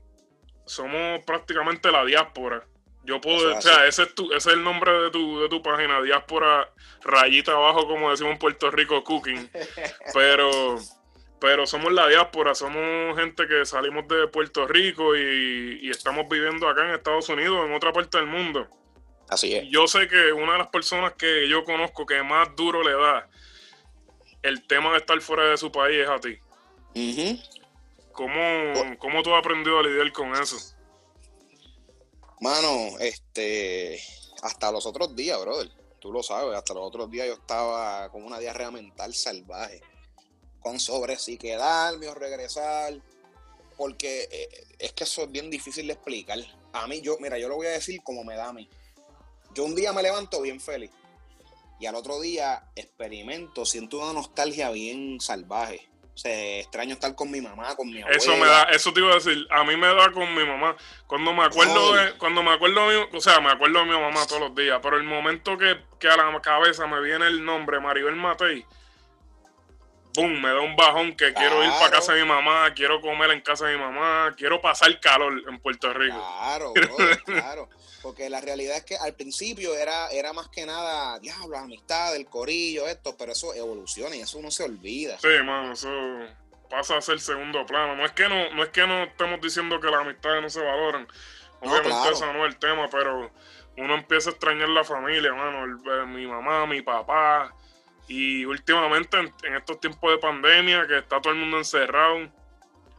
somos 0.71 1.25
prácticamente 1.25 1.91
la 1.91 2.05
diáspora. 2.05 2.65
Yo 3.03 3.21
puedo, 3.21 3.57
o 3.57 3.61
sea, 3.61 3.87
ese 3.87 4.05
es, 4.05 4.15
tu, 4.15 4.27
ese 4.33 4.51
es 4.51 4.57
el 4.57 4.63
nombre 4.63 4.93
de 4.93 5.11
tu, 5.11 5.41
de 5.41 5.49
tu 5.49 5.63
página, 5.63 6.01
diáspora, 6.03 6.71
rayita 7.03 7.53
abajo, 7.53 7.89
como 7.89 8.11
decimos 8.11 8.35
en 8.35 8.39
Puerto 8.39 8.71
Rico, 8.71 9.03
cooking. 9.03 9.51
Pero, 10.15 10.79
pero 11.41 11.67
somos 11.67 11.93
la 11.93 12.07
diáspora, 12.07 12.55
somos 12.55 13.17
gente 13.17 13.47
que 13.49 13.65
salimos 13.65 14.07
de 14.09 14.29
Puerto 14.29 14.67
Rico 14.67 15.17
y, 15.17 15.89
estamos 15.91 16.29
viviendo 16.29 16.69
acá 16.69 16.87
en 16.87 16.95
Estados 16.95 17.29
Unidos, 17.29 17.67
en 17.67 17.73
otra 17.73 17.93
parte 17.93 18.19
del 18.19 18.27
mundo. 18.27 18.69
Así 19.29 19.55
es. 19.55 19.65
Yo 19.71 19.87
sé 19.87 20.07
que 20.09 20.33
una 20.33 20.53
de 20.53 20.59
las 20.59 20.69
personas 20.69 21.15
que 21.15 21.49
yo 21.49 21.65
conozco 21.65 22.05
que 22.05 22.23
más 22.23 22.55
duro 22.57 22.83
le 22.83 22.93
da 22.93 23.29
el 24.43 24.67
tema 24.67 24.93
de 24.93 24.99
estar 24.99 25.21
fuera 25.21 25.45
de 25.45 25.57
su 25.57 25.73
país 25.73 25.99
es 25.99 26.09
a 26.09 26.19
ti. 26.19 26.39
¿Cómo, 28.13 28.99
¿Cómo 28.99 29.23
tú 29.23 29.35
has 29.35 29.41
aprendido 29.41 29.79
a 29.79 29.83
lidiar 29.83 30.13
con 30.13 30.35
eso? 30.35 30.57
Mano, 32.41 32.99
este, 32.99 34.01
hasta 34.43 34.73
los 34.73 34.87
otros 34.87 35.15
días, 35.15 35.41
brother, 35.41 35.71
tú 36.01 36.11
lo 36.11 36.23
sabes, 36.23 36.57
hasta 36.57 36.75
los 36.75 36.85
otros 36.85 37.11
días 37.11 37.27
yo 37.27 37.35
estaba 37.35 38.11
con 38.11 38.25
una 38.25 38.39
diarrea 38.39 38.71
mental 38.71 39.15
salvaje, 39.15 39.83
con 40.61 40.79
sobre 40.79 41.17
si 41.17 41.37
quedarme 41.37 42.09
o 42.09 42.15
regresar, 42.15 42.95
porque 43.77 44.29
eh, 44.31 44.49
es 44.79 44.93
que 44.93 45.05
eso 45.05 45.23
es 45.23 45.31
bien 45.31 45.51
difícil 45.51 45.87
de 45.87 45.95
explicar. 45.95 46.39
A 46.73 46.87
mí, 46.87 47.01
yo, 47.01 47.17
mira, 47.21 47.39
yo 47.39 47.49
lo 47.49 47.57
voy 47.57 47.67
a 47.67 47.71
decir 47.71 48.01
como 48.03 48.25
me 48.25 48.37
da 48.37 48.49
a 48.49 48.53
mí. 48.53 48.69
Yo 49.55 49.65
un 49.65 49.75
día 49.75 49.93
me 49.93 50.03
levanto 50.03 50.41
bien 50.41 50.61
feliz 50.61 50.91
y 51.81 51.87
al 51.87 51.95
otro 51.95 52.21
día 52.21 52.63
experimento, 52.77 53.65
siento 53.65 53.99
una 53.99 54.13
nostalgia 54.13 54.71
bien 54.71 55.21
salvaje 55.21 55.91
se 56.21 56.61
extraño 56.61 56.93
estar 56.93 57.15
con 57.15 57.31
mi 57.31 57.41
mamá, 57.41 57.75
con 57.77 57.89
mi 57.89 58.03
abuela. 58.03 58.19
Eso 58.19 58.37
me 58.37 58.47
da, 58.47 58.65
eso 58.65 58.93
te 58.93 59.01
iba 59.01 59.11
a 59.11 59.15
decir, 59.15 59.47
a 59.51 59.65
mí 59.65 59.75
me 59.77 59.87
da 59.87 60.13
con 60.13 60.35
mi 60.35 60.45
mamá. 60.45 60.77
Cuando 61.07 61.33
me 61.33 61.45
acuerdo 61.45 61.95
de, 61.95 62.13
cuando 62.19 62.43
me 62.43 62.51
acuerdo 62.51 62.83
o 63.11 63.21
sea, 63.23 63.41
me 63.41 63.51
acuerdo 63.51 63.79
de 63.79 63.85
mi 63.87 63.99
mamá 63.99 64.27
todos 64.27 64.41
los 64.43 64.55
días, 64.55 64.81
pero 64.83 64.99
el 64.99 65.05
momento 65.05 65.57
que, 65.57 65.79
que 65.99 66.09
a 66.09 66.17
la 66.19 66.41
cabeza 66.43 66.87
me 66.87 67.01
viene 67.01 67.27
el 67.27 67.43
nombre 67.43 67.81
Maribel 67.81 68.17
Matei, 68.17 68.67
boom, 70.15 70.41
me 70.41 70.49
da 70.49 70.61
un 70.61 70.77
bajón 70.77 71.15
que 71.17 71.33
quiero 71.35 71.63
ir 71.65 71.71
para 71.71 71.91
casa 71.91 72.15
de 72.15 72.23
mi 72.23 72.29
mamá, 72.29 72.73
quiero 72.75 73.01
comer 73.01 73.31
en 73.31 73.41
casa 73.41 73.67
de 73.67 73.77
mi 73.77 73.81
mamá, 73.81 74.35
quiero 74.37 74.61
pasar 74.61 74.99
calor 75.01 75.43
en 75.49 75.59
Puerto 75.61 75.93
Rico. 75.93 76.17
Claro, 76.17 76.73
claro. 77.25 77.69
Porque 78.03 78.31
la 78.31 78.41
realidad 78.41 78.79
es 78.79 78.85
que 78.85 78.97
al 78.97 79.15
principio 79.15 79.75
era, 79.75 80.09
era 80.09 80.33
más 80.33 80.49
que 80.49 80.65
nada, 80.65 81.19
diablo, 81.19 81.59
amistad, 81.59 82.17
el 82.17 82.27
corillo, 82.27 82.89
esto, 82.89 83.15
pero 83.17 83.33
eso 83.33 83.55
evoluciona 83.55 84.17
y 84.17 84.21
eso 84.21 84.41
no 84.41 84.51
se 84.51 84.65
olvida. 84.65 85.19
Sí, 85.19 85.29
mano, 85.45 85.73
eso 85.73 85.91
pasa 86.71 86.97
a 86.97 87.03
ser 87.03 87.21
segundo 87.21 87.67
plano. 87.67 87.97
No 87.97 88.07
es 88.07 88.13
que 88.13 88.29
no, 88.29 88.51
no 88.55 88.63
es 88.63 88.71
que 88.71 88.87
no 88.87 89.03
estemos 89.03 89.41
diciendo 89.43 89.79
que 89.81 89.91
las 89.91 90.01
amistades 90.01 90.43
no 90.43 90.49
se 90.49 90.63
valoran. 90.63 91.07
Obviamente 91.61 92.11
eso 92.11 92.33
no 92.33 92.47
es 92.47 92.55
el 92.55 92.59
tema, 92.59 92.89
pero 92.89 93.31
uno 93.77 93.95
empieza 93.95 94.31
a 94.31 94.33
extrañar 94.33 94.71
la 94.71 94.85
familia, 94.85 95.35
mano. 95.35 96.07
mi 96.07 96.27
mamá, 96.27 96.67
mi 96.67 96.81
papá. 96.81 97.55
Y 98.11 98.45
últimamente, 98.45 99.17
en, 99.19 99.55
estos 99.55 99.79
tiempos 99.79 100.11
de 100.11 100.19
pandemia, 100.19 100.85
que 100.89 100.99
está 100.99 101.21
todo 101.21 101.33
el 101.33 101.39
mundo 101.39 101.59
encerrado. 101.59 102.29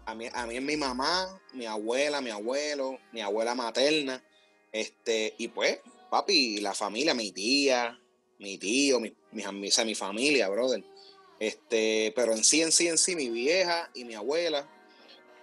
A 0.06 0.16
mí, 0.16 0.28
a 0.34 0.46
mí 0.46 0.56
es 0.56 0.64
mi 0.64 0.78
mamá, 0.78 1.28
mi 1.54 1.66
abuela, 1.66 2.22
mi 2.22 2.30
abuelo, 2.30 2.98
mi 3.12 3.20
abuela 3.20 3.54
materna 3.54 4.24
este, 4.72 5.36
y 5.38 5.50
pues, 5.50 5.80
papi, 6.10 6.62
la 6.62 6.74
familia, 6.74 7.14
mi 7.14 7.34
tía, 7.34 8.00
mi 8.40 8.58
tío, 8.58 9.02
mi, 9.02 9.14
mi, 9.34 9.44
mi 9.86 9.96
familia, 9.96 10.48
brother. 10.48 10.82
Este, 11.40 12.14
pero 12.16 12.32
en 12.32 12.46
sí, 12.46 12.62
en 12.62 12.72
sí, 12.72 12.88
en 12.88 12.98
sí, 12.98 13.14
mi 13.14 13.30
vieja 13.30 13.90
y 13.94 14.06
mi 14.06 14.14
abuela, 14.14 14.66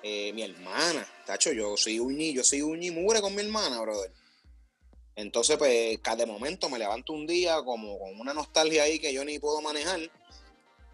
eh, 0.03 0.33
mi 0.33 0.45
hermana, 0.45 1.07
tacho, 1.27 1.53
yo 1.53 1.77
soy 1.77 2.01
uñi, 2.01 2.33
yo 2.33 2.43
soy 2.43 2.63
uñi 2.63 2.91
mure 2.91 3.21
con 3.21 3.35
mi 3.35 3.43
hermana, 3.43 3.83
brother. 3.83 4.11
Entonces, 5.19 5.57
pues, 5.57 5.99
cada 5.99 6.25
momento 6.27 6.71
me 6.71 6.79
levanto 6.79 7.13
un 7.13 7.27
día 7.27 7.61
como 7.65 7.99
con 7.99 8.21
una 8.21 8.33
nostalgia 8.33 8.85
ahí 8.85 9.01
que 9.01 9.13
yo 9.13 9.25
ni 9.25 9.41
puedo 9.41 9.61
manejar. 9.61 9.99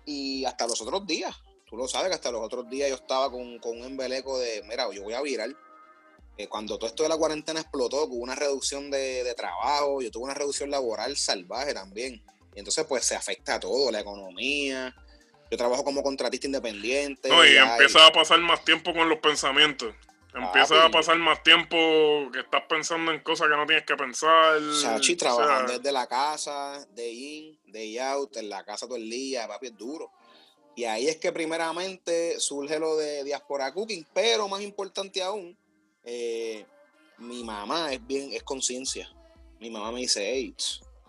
Y 0.06 0.46
hasta 0.46 0.66
los 0.66 0.80
otros 0.80 1.06
días, 1.06 1.36
tú 1.68 1.76
lo 1.76 1.86
sabes 1.86 2.08
que 2.08 2.14
hasta 2.14 2.30
los 2.30 2.40
otros 2.40 2.70
días 2.70 2.88
yo 2.88 2.94
estaba 2.94 3.30
con, 3.30 3.58
con 3.58 3.78
un 3.78 3.84
embeleco 3.84 4.38
de, 4.38 4.62
mira, 4.62 4.90
yo 4.94 5.02
voy 5.02 5.12
a 5.12 5.20
virar 5.20 5.54
eh, 6.38 6.48
cuando 6.48 6.78
todo 6.78 6.88
esto 6.88 7.02
de 7.02 7.10
la 7.10 7.18
cuarentena 7.18 7.60
explotó, 7.60 8.04
hubo 8.04 8.14
una 8.16 8.34
reducción 8.34 8.90
de, 8.90 9.30
trabajo, 9.36 10.00
yo 10.00 10.10
tuve 10.10 10.24
una 10.24 10.34
reducción 10.34 10.70
laboral 10.70 11.18
salvaje 11.18 11.74
también. 11.74 12.24
Y 12.54 12.60
entonces, 12.60 12.86
pues 12.86 13.04
se 13.04 13.14
afecta 13.14 13.56
a 13.56 13.60
todo, 13.60 13.90
la 13.90 14.00
economía. 14.00 14.96
Yo 15.50 15.58
trabajo 15.58 15.84
como 15.84 16.02
contratista 16.02 16.46
independiente. 16.46 17.28
No, 17.28 17.44
y, 17.44 17.58
empieza 17.58 18.06
a 18.06 18.10
pasar 18.10 18.40
más 18.40 18.64
tiempo 18.64 18.94
con 18.94 19.06
los 19.06 19.18
pensamientos. 19.18 19.94
Empieza 20.34 20.84
a 20.84 20.90
pasar 20.90 21.16
más 21.18 21.42
tiempo 21.44 21.76
que 22.32 22.40
estás 22.40 22.62
pensando 22.68 23.12
en 23.12 23.20
cosas 23.20 23.48
que 23.48 23.56
no 23.56 23.66
tienes 23.66 23.84
que 23.84 23.94
pensar. 23.94 24.60
Chachi, 24.82 25.14
trabajando 25.14 25.74
desde 25.74 25.92
la 25.92 26.08
casa, 26.08 26.84
de 26.92 27.08
in, 27.08 27.58
de 27.66 28.00
out, 28.00 28.36
en 28.36 28.48
la 28.48 28.64
casa 28.64 28.86
todo 28.86 28.96
el 28.96 29.08
día, 29.08 29.46
papi, 29.46 29.68
es 29.68 29.76
duro. 29.76 30.10
Y 30.74 30.84
ahí 30.84 31.06
es 31.06 31.18
que 31.18 31.30
primeramente 31.30 32.40
surge 32.40 32.80
lo 32.80 32.96
de 32.96 33.22
Diaspora 33.22 33.72
Cooking, 33.72 34.04
pero 34.12 34.48
más 34.48 34.60
importante 34.60 35.22
aún, 35.22 35.56
eh, 36.02 36.66
mi 37.18 37.44
mamá 37.44 37.92
es 37.92 38.04
bien, 38.04 38.32
es 38.32 38.42
conciencia. 38.42 39.08
Mi 39.60 39.70
mamá 39.70 39.92
me 39.92 40.00
dice, 40.00 40.28
hey, 40.32 40.52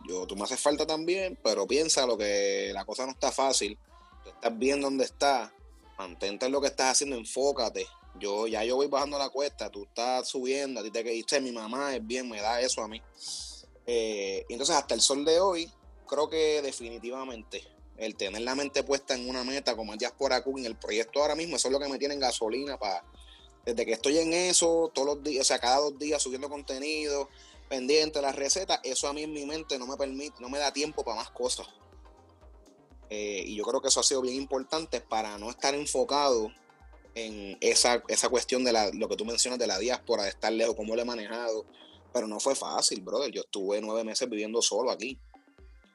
yo, 0.07 0.27
tú 0.27 0.35
me 0.35 0.43
haces 0.43 0.59
falta 0.59 0.85
también, 0.85 1.35
pero 1.43 1.65
piensa 1.65 2.05
lo 2.05 2.15
que 2.15 2.69
la 2.73 2.85
cosa 2.85 3.07
no 3.07 3.13
está 3.13 3.31
fácil. 3.31 3.75
Tú 4.23 4.29
estás 4.29 4.55
bien 4.55 4.81
donde 4.81 5.05
estás, 5.05 5.51
mantente 5.97 6.45
en 6.45 6.51
lo 6.51 6.61
que 6.61 6.67
estás 6.67 6.91
haciendo, 6.91 7.15
enfócate. 7.15 7.87
Yo 8.19 8.47
ya 8.47 8.63
yo 8.63 8.77
voy 8.77 8.87
bajando 8.87 9.17
la 9.17 9.29
cuesta, 9.29 9.69
tú 9.69 9.83
estás 9.83 10.27
subiendo, 10.27 10.79
a 10.79 10.83
ti 10.83 10.91
te 10.91 11.03
que 11.03 11.41
mi 11.41 11.51
mamá 11.51 11.95
es 11.95 12.05
bien, 12.05 12.29
me 12.29 12.41
da 12.41 12.61
eso 12.61 12.81
a 12.81 12.87
mí. 12.87 13.01
Eh, 13.85 14.45
y 14.47 14.53
entonces 14.53 14.75
hasta 14.75 14.95
el 14.95 15.01
sol 15.01 15.25
de 15.25 15.39
hoy, 15.39 15.71
creo 16.07 16.29
que 16.29 16.61
definitivamente 16.61 17.63
el 17.97 18.15
tener 18.15 18.41
la 18.41 18.55
mente 18.55 18.83
puesta 18.83 19.15
en 19.15 19.29
una 19.29 19.43
meta 19.43 19.75
como 19.75 19.93
el 19.93 19.99
Diaspora 19.99 20.43
en 20.45 20.65
el 20.65 20.75
proyecto 20.75 21.21
ahora 21.21 21.35
mismo, 21.35 21.55
eso 21.57 21.67
es 21.67 21.71
lo 21.71 21.79
que 21.79 21.87
me 21.87 21.97
tiene 21.97 22.13
en 22.13 22.19
gasolina 22.19 22.77
para 22.77 23.03
desde 23.65 23.85
que 23.85 23.93
estoy 23.93 24.19
en 24.19 24.31
eso, 24.33 24.91
todos 24.93 25.07
los 25.07 25.23
días, 25.23 25.41
o 25.41 25.47
sea, 25.47 25.59
cada 25.59 25.77
dos 25.77 25.97
días 25.97 26.21
subiendo 26.21 26.49
contenido, 26.49 27.29
pendiente 27.67 28.19
de 28.19 28.21
las 28.21 28.35
recetas, 28.35 28.79
eso 28.83 29.07
a 29.07 29.13
mí 29.13 29.23
en 29.23 29.33
mi 29.33 29.45
mente 29.45 29.79
no 29.79 29.87
me 29.87 29.97
permite, 29.97 30.35
no 30.39 30.49
me 30.49 30.59
da 30.59 30.71
tiempo 30.71 31.03
para 31.03 31.17
más 31.17 31.31
cosas. 31.31 31.67
Eh, 33.09 33.43
y 33.47 33.55
yo 33.55 33.63
creo 33.63 33.81
que 33.81 33.87
eso 33.87 33.99
ha 33.99 34.03
sido 34.03 34.21
bien 34.21 34.35
importante 34.35 35.01
para 35.01 35.37
no 35.37 35.49
estar 35.49 35.73
enfocado 35.73 36.51
en 37.15 37.57
esa, 37.61 38.03
esa 38.07 38.29
cuestión 38.29 38.63
de 38.63 38.73
la, 38.73 38.91
lo 38.93 39.09
que 39.09 39.15
tú 39.15 39.25
mencionas 39.25 39.57
de 39.57 39.67
la 39.67 39.79
diáspora, 39.79 40.23
de 40.23 40.29
estar 40.29 40.53
lejos, 40.53 40.75
cómo 40.75 40.95
lo 40.95 41.01
he 41.01 41.05
manejado. 41.05 41.65
Pero 42.13 42.27
no 42.27 42.39
fue 42.39 42.55
fácil, 42.55 43.01
brother. 43.01 43.31
Yo 43.31 43.41
estuve 43.41 43.81
nueve 43.81 44.03
meses 44.03 44.29
viviendo 44.29 44.61
solo 44.61 44.91
aquí. 44.91 45.17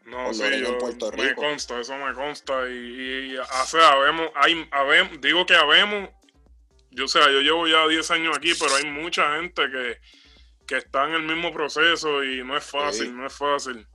No, 0.04 0.34
sí, 0.34 0.42
yo, 0.60 0.72
me 1.16 1.34
consta, 1.34 1.78
eso 1.78 1.96
me 1.96 2.12
consta. 2.14 2.68
Y, 2.68 3.36
o 3.36 3.66
sea, 3.66 3.90
habemos, 3.90 4.30
hay, 4.34 4.66
habemos, 4.72 5.20
digo 5.20 5.46
que 5.46 5.54
habemos 5.54 6.08
yo, 6.90 7.04
o 7.04 7.08
sea, 7.08 7.30
yo 7.30 7.40
llevo 7.40 7.68
ya 7.68 7.86
10 7.86 8.10
años 8.10 8.36
aquí, 8.36 8.52
pero 8.58 8.74
hay 8.74 8.84
mucha 8.84 9.36
gente 9.36 9.62
que, 9.70 9.98
que 10.66 10.76
está 10.76 11.06
en 11.06 11.14
el 11.14 11.22
mismo 11.22 11.52
proceso 11.52 12.24
y 12.24 12.42
no 12.42 12.56
es 12.56 12.64
fácil, 12.64 13.16
no 13.16 13.26
es 13.26 13.32
fácil. 13.32 13.86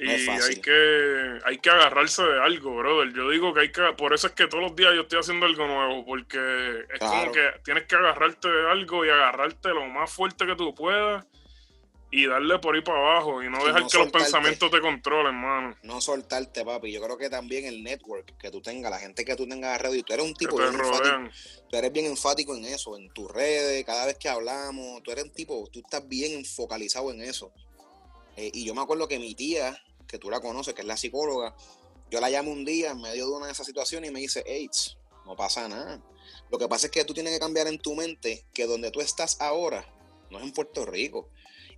Y 0.00 0.08
hay 0.10 0.60
que 0.60 1.38
hay 1.44 1.58
que 1.58 1.70
agarrarse 1.70 2.22
de 2.22 2.40
algo, 2.40 2.76
brother. 2.76 3.12
Yo 3.12 3.30
digo 3.30 3.52
que 3.52 3.60
hay 3.60 3.72
que, 3.72 3.82
por 3.96 4.14
eso 4.14 4.28
es 4.28 4.32
que 4.32 4.46
todos 4.46 4.62
los 4.62 4.76
días 4.76 4.92
yo 4.94 5.02
estoy 5.02 5.18
haciendo 5.18 5.46
algo 5.46 5.66
nuevo, 5.66 6.04
porque 6.06 6.38
es 6.92 7.00
como 7.00 7.32
que 7.32 7.50
tienes 7.64 7.84
que 7.84 7.96
agarrarte 7.96 8.48
de 8.48 8.70
algo 8.70 9.04
y 9.04 9.10
agarrarte 9.10 9.70
lo 9.70 9.86
más 9.86 10.12
fuerte 10.12 10.46
que 10.46 10.54
tú 10.54 10.72
puedas 10.72 11.26
y 12.10 12.26
darle 12.26 12.58
por 12.58 12.74
ahí 12.74 12.80
para 12.80 12.98
abajo 12.98 13.42
y 13.42 13.50
no 13.50 13.62
dejar 13.64 13.86
que 13.86 13.98
los 13.98 14.10
pensamientos 14.10 14.70
te 14.70 14.80
controlen, 14.80 15.34
mano. 15.34 15.76
No 15.82 16.00
soltarte, 16.00 16.64
papi. 16.64 16.92
Yo 16.92 17.02
creo 17.02 17.18
que 17.18 17.28
también 17.28 17.66
el 17.66 17.82
network 17.82 18.38
que 18.38 18.50
tú 18.50 18.62
tengas, 18.62 18.90
la 18.90 18.98
gente 18.98 19.24
que 19.24 19.36
tú 19.36 19.46
tengas 19.46 19.74
alrededor, 19.74 20.04
tú 20.04 20.12
eres 20.14 20.26
un 20.26 20.34
tipo 20.34 20.56
bien 20.56 20.74
enfático, 20.74 21.30
tú 21.68 21.76
eres 21.76 21.92
bien 21.92 22.06
enfático 22.06 22.56
en 22.56 22.64
eso, 22.64 22.96
en 22.96 23.12
tus 23.12 23.30
redes, 23.30 23.84
cada 23.84 24.06
vez 24.06 24.16
que 24.16 24.28
hablamos, 24.28 25.02
tú 25.02 25.10
eres 25.10 25.24
un 25.24 25.32
tipo, 25.32 25.68
tú 25.70 25.80
estás 25.80 26.08
bien 26.08 26.44
focalizado 26.44 27.10
en 27.10 27.20
eso. 27.20 27.52
Eh, 28.36 28.50
y 28.54 28.64
yo 28.64 28.74
me 28.74 28.80
acuerdo 28.80 29.08
que 29.08 29.18
mi 29.18 29.34
tía, 29.34 29.76
que 30.08 30.18
tú 30.18 30.30
la 30.30 30.40
conoces, 30.40 30.74
que 30.74 30.80
es 30.80 30.86
la 30.86 30.96
psicóloga, 30.96 31.54
yo 32.10 32.20
la 32.20 32.30
llamo 32.30 32.50
un 32.50 32.64
día 32.64 32.90
en 32.90 33.00
medio 33.00 33.26
de 33.26 33.32
una 33.32 33.46
de 33.46 33.52
esas 33.52 33.66
situaciones 33.66 34.10
y 34.10 34.12
me 34.12 34.20
dice, 34.20 34.42
AIDS, 34.46 34.96
no 35.26 35.36
pasa 35.36 35.68
nada. 35.68 36.02
Lo 36.50 36.58
que 36.58 36.66
pasa 36.66 36.86
es 36.86 36.92
que 36.92 37.04
tú 37.04 37.14
tienes 37.14 37.32
que 37.32 37.38
cambiar 37.38 37.66
en 37.66 37.78
tu 37.78 37.94
mente 37.94 38.46
que 38.52 38.66
donde 38.66 38.90
tú 38.90 39.00
estás 39.00 39.40
ahora 39.40 39.86
no 40.30 40.38
es 40.38 40.44
en 40.44 40.52
Puerto 40.52 40.86
Rico 40.86 41.30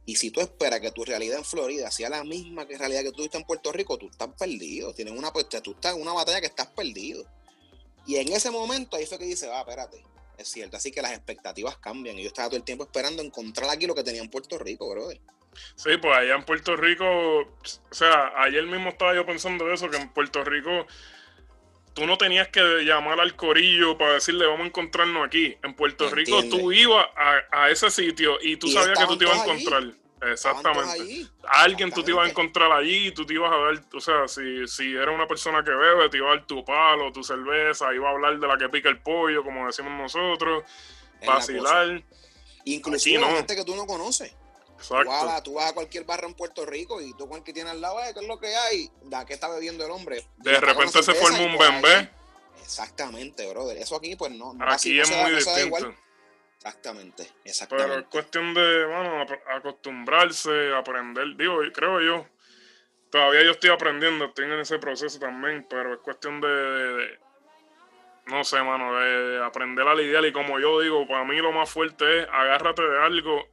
y 0.06 0.16
si 0.16 0.30
tú 0.30 0.40
esperas 0.40 0.80
que 0.80 0.90
tu 0.90 1.04
realidad 1.04 1.38
en 1.38 1.44
Florida 1.44 1.90
sea 1.90 2.08
la 2.08 2.24
misma 2.24 2.66
que 2.66 2.78
realidad 2.78 3.02
que 3.02 3.12
tú 3.12 3.22
estás 3.22 3.40
en 3.40 3.46
Puerto 3.46 3.70
Rico, 3.70 3.98
tú 3.98 4.08
estás 4.08 4.28
perdido. 4.36 4.94
Tienes 4.94 5.16
una, 5.16 5.32
pues, 5.32 5.48
tú 5.48 5.72
estás 5.72 5.94
en 5.94 6.02
una 6.02 6.12
batalla 6.12 6.40
que 6.40 6.46
estás 6.46 6.68
perdido. 6.68 7.24
Y 8.06 8.16
en 8.16 8.32
ese 8.32 8.50
momento 8.50 8.96
ahí 8.96 9.06
fue 9.06 9.18
que 9.18 9.26
dice, 9.26 9.48
ah, 9.52 9.60
espérate, 9.60 10.02
es 10.38 10.48
cierto. 10.48 10.76
Así 10.76 10.90
que 10.90 11.02
las 11.02 11.12
expectativas 11.12 11.76
cambian. 11.78 12.18
Y 12.18 12.22
yo 12.22 12.28
estaba 12.28 12.48
todo 12.48 12.56
el 12.56 12.64
tiempo 12.64 12.84
esperando 12.84 13.22
encontrar 13.22 13.70
aquí 13.70 13.86
lo 13.86 13.94
que 13.94 14.02
tenía 14.02 14.22
en 14.22 14.30
Puerto 14.30 14.58
Rico, 14.58 14.88
brother. 14.88 15.20
Sí, 15.74 15.90
pues 16.00 16.16
allá 16.16 16.34
en 16.34 16.44
Puerto 16.44 16.76
Rico, 16.76 17.04
o 17.06 17.48
sea, 17.90 18.32
ayer 18.42 18.64
mismo 18.66 18.90
estaba 18.90 19.14
yo 19.14 19.26
pensando 19.26 19.72
eso, 19.72 19.90
que 19.90 19.96
en 19.96 20.08
Puerto 20.10 20.44
Rico 20.44 20.86
tú 21.92 22.06
no 22.06 22.16
tenías 22.16 22.48
que 22.48 22.60
llamar 22.84 23.20
al 23.20 23.34
corillo 23.34 23.98
para 23.98 24.14
decirle 24.14 24.46
vamos 24.46 24.62
a 24.62 24.66
encontrarnos 24.66 25.26
aquí. 25.26 25.56
En 25.62 25.74
Puerto 25.74 26.08
Rico 26.10 26.42
tú 26.44 26.72
ibas 26.72 27.06
a, 27.50 27.70
ese 27.70 27.90
sitio 27.90 28.38
y 28.42 28.56
tú 28.56 28.68
sabías 28.68 28.98
que 28.98 29.06
tú 29.06 29.18
te 29.18 29.24
ibas 29.24 29.40
a 29.40 29.44
encontrar. 29.44 29.84
Exactamente. 30.22 31.26
Alguien 31.48 31.90
tú 31.90 32.02
te 32.02 32.10
ibas 32.10 32.26
a 32.26 32.30
encontrar 32.30 32.70
allí 32.72 33.08
y 33.08 33.12
tú 33.12 33.24
te 33.24 33.34
ibas 33.34 33.50
a 33.50 33.56
dar, 33.56 33.84
o 33.94 34.00
sea, 34.00 34.28
si, 34.28 34.68
si 34.68 34.94
era 34.94 35.10
una 35.10 35.26
persona 35.26 35.64
que 35.64 35.70
bebe, 35.70 36.10
te 36.10 36.18
iba 36.18 36.30
a 36.30 36.36
dar 36.36 36.46
tu 36.46 36.62
palo, 36.64 37.10
tu 37.10 37.24
cerveza, 37.24 37.92
iba 37.94 38.08
a 38.08 38.12
hablar 38.12 38.38
de 38.38 38.46
la 38.46 38.58
que 38.58 38.68
pica 38.68 38.90
el 38.90 38.98
pollo, 38.98 39.42
como 39.42 39.66
decimos 39.66 39.92
nosotros, 39.92 40.64
vacilar. 41.26 42.02
Inclusive 42.64 43.18
no. 43.18 43.28
gente 43.28 43.56
que 43.56 43.64
tú 43.64 43.74
no 43.74 43.86
conoces. 43.86 44.34
Exacto. 44.80 45.42
Tú 45.44 45.54
vas, 45.54 45.70
a, 45.70 45.74
cualquier 45.74 46.04
barra 46.04 46.26
en 46.26 46.34
Puerto 46.34 46.64
Rico 46.64 47.00
y 47.02 47.12
tú 47.14 47.28
con 47.28 47.38
el 47.38 47.44
que 47.44 47.52
tiene 47.52 47.70
al 47.70 47.80
lado, 47.80 47.98
¿qué 48.14 48.20
es 48.20 48.26
lo 48.26 48.38
que 48.38 48.54
hay? 48.54 48.90
¿De 49.02 49.16
qué 49.26 49.34
está 49.34 49.48
bebiendo 49.48 49.84
el 49.84 49.90
hombre? 49.90 50.24
De 50.38 50.58
repente 50.58 51.02
se 51.02 51.14
forma 51.14 51.38
un 51.40 51.58
bembé. 51.58 52.10
Exactamente, 52.62 53.48
brother. 53.50 53.76
Eso 53.76 53.96
aquí, 53.96 54.16
pues 54.16 54.32
no. 54.32 54.56
aquí 54.60 54.98
es 54.98 55.10
muy 55.10 55.32
distinto. 55.32 55.94
Exactamente, 56.56 57.30
exactamente. 57.44 57.88
Pero 57.88 58.00
es 58.00 58.06
cuestión 58.08 58.54
de, 58.54 58.84
bueno, 58.86 59.26
acostumbrarse, 59.56 60.74
aprender. 60.74 61.36
Digo, 61.36 61.58
creo 61.74 62.00
yo. 62.00 62.26
Todavía 63.10 63.42
yo 63.42 63.50
estoy 63.52 63.70
aprendiendo, 63.70 64.26
estoy 64.26 64.44
en 64.44 64.60
ese 64.60 64.78
proceso 64.78 65.18
también, 65.18 65.66
pero 65.68 65.94
es 65.94 66.00
cuestión 66.00 66.40
de, 66.40 67.18
no 68.26 68.44
sé, 68.44 68.62
mano, 68.62 68.94
de 68.94 69.44
aprender 69.44 69.86
a 69.86 69.94
lidiar. 69.94 70.24
Y 70.24 70.32
como 70.32 70.60
yo 70.60 70.80
digo, 70.80 71.06
para 71.08 71.24
mí 71.24 71.36
lo 71.38 71.50
más 71.50 71.68
fuerte 71.68 72.20
es 72.20 72.28
agárrate 72.30 72.82
de 72.82 73.02
algo 73.02 73.48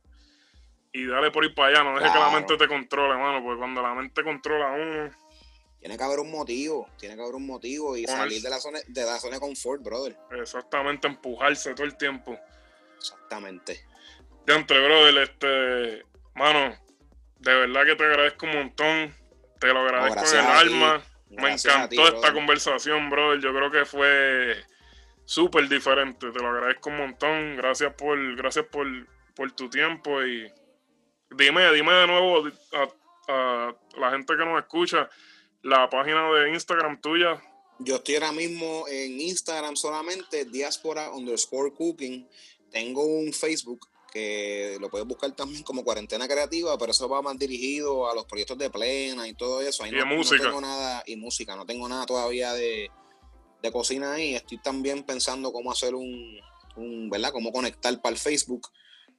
y 0.92 1.06
dale 1.06 1.32
por 1.32 1.46
ir 1.46 1.54
para 1.54 1.70
allá. 1.70 1.84
No 1.84 1.98
dejes 1.98 2.12
que 2.12 2.20
la 2.20 2.32
mente 2.32 2.58
te 2.58 2.68
controle, 2.68 3.16
mano, 3.18 3.44
porque 3.44 3.60
cuando 3.60 3.82
la 3.82 3.94
mente 3.94 4.24
controla 4.24 4.70
a 4.70 4.72
uno. 4.74 5.12
Tiene 5.80 5.96
que 5.96 6.04
haber 6.04 6.20
un 6.20 6.32
motivo, 6.32 6.90
tiene 6.98 7.16
que 7.16 7.22
haber 7.22 7.36
un 7.36 7.46
motivo 7.46 7.96
y 7.96 8.06
salir 8.06 8.42
de 8.42 8.50
la, 8.50 8.60
zona, 8.60 8.80
de 8.88 9.06
la 9.06 9.20
zona 9.20 9.36
de 9.36 9.40
confort, 9.40 9.82
brother. 9.84 10.18
Exactamente, 10.32 11.08
empujarse 11.08 11.74
todo 11.76 11.86
el 11.86 11.96
tiempo. 11.96 12.38
Exactamente. 12.98 13.86
Ya 14.48 14.56
entre, 14.56 14.84
brother, 14.84 15.18
este, 15.20 16.04
mano, 16.34 16.76
de 17.40 17.54
verdad 17.54 17.86
que 17.86 17.96
te 17.96 18.04
agradezco 18.04 18.46
un 18.48 18.54
montón. 18.54 19.16
Te 19.60 19.68
lo 19.68 19.80
agradezco 19.80 20.36
en 20.36 20.46
el 20.46 20.52
alma. 20.52 21.04
Me 21.30 21.54
encantó 21.54 22.08
esta 22.08 22.34
conversación, 22.34 23.10
brother. 23.10 23.40
Yo 23.40 23.54
creo 23.54 23.72
que 23.72 23.86
fue 23.86 24.56
súper 25.26 25.70
diferente. 25.70 26.32
Te 26.32 26.40
lo 26.40 26.50
agradezco 26.50 26.90
un 26.90 26.98
montón. 26.98 27.56
Gracias 27.56 27.94
por, 27.94 28.36
gracias 28.36 28.66
por, 28.66 28.88
por 29.36 29.52
tu 29.52 29.70
tiempo 29.70 30.24
y 30.24 30.52
dime, 31.32 31.72
dime 31.74 31.94
de 31.94 32.08
nuevo 32.08 32.50
a, 33.28 33.76
la 33.98 34.12
gente 34.12 34.38
que 34.38 34.46
nos 34.46 34.60
escucha 34.60 35.10
la 35.64 35.90
página 35.90 36.30
de 36.32 36.54
Instagram 36.54 37.02
tuya. 37.02 37.42
Yo 37.80 37.96
estoy 37.98 38.16
ahora 38.16 38.32
mismo 38.32 38.86
en 38.88 39.20
Instagram 39.20 39.76
solamente, 39.76 40.46
diáspora 40.46 41.12
underscore 41.12 41.74
cooking. 41.74 42.28
Tengo 42.72 43.06
un 43.06 43.34
Facebook 43.34 43.88
que 44.12 44.78
lo 44.80 44.90
puedes 44.90 45.06
buscar 45.06 45.32
también 45.36 45.64
como 45.64 45.84
Cuarentena 45.84 46.28
Creativa, 46.28 46.78
pero 46.78 46.92
eso 46.92 47.10
va 47.10 47.22
más 47.22 47.38
dirigido 47.38 48.10
a 48.10 48.16
los 48.16 48.26
proyectos 48.26 48.58
de 48.58 48.70
plena 48.70 49.28
y 49.28 49.34
todo 49.34 49.62
eso. 49.62 49.86
y 49.86 49.92
no, 49.92 50.06
música. 50.06 50.44
tengo 50.44 50.62
nada, 50.62 51.04
y 51.06 51.18
música, 51.18 51.56
no 51.56 51.66
tengo 51.66 51.88
nada 51.90 52.06
todavía 52.06 52.54
de, 52.54 52.90
de 53.62 53.72
cocina 53.72 54.14
ahí. 54.14 54.36
Estoy 54.36 54.60
también 54.60 55.04
pensando 55.04 55.52
cómo 55.52 55.72
hacer 55.72 55.94
un, 55.94 56.40
un, 56.78 57.10
¿verdad? 57.10 57.32
Cómo 57.32 57.52
conectar 57.52 58.02
para 58.02 58.14
el 58.14 58.20
Facebook 58.20 58.70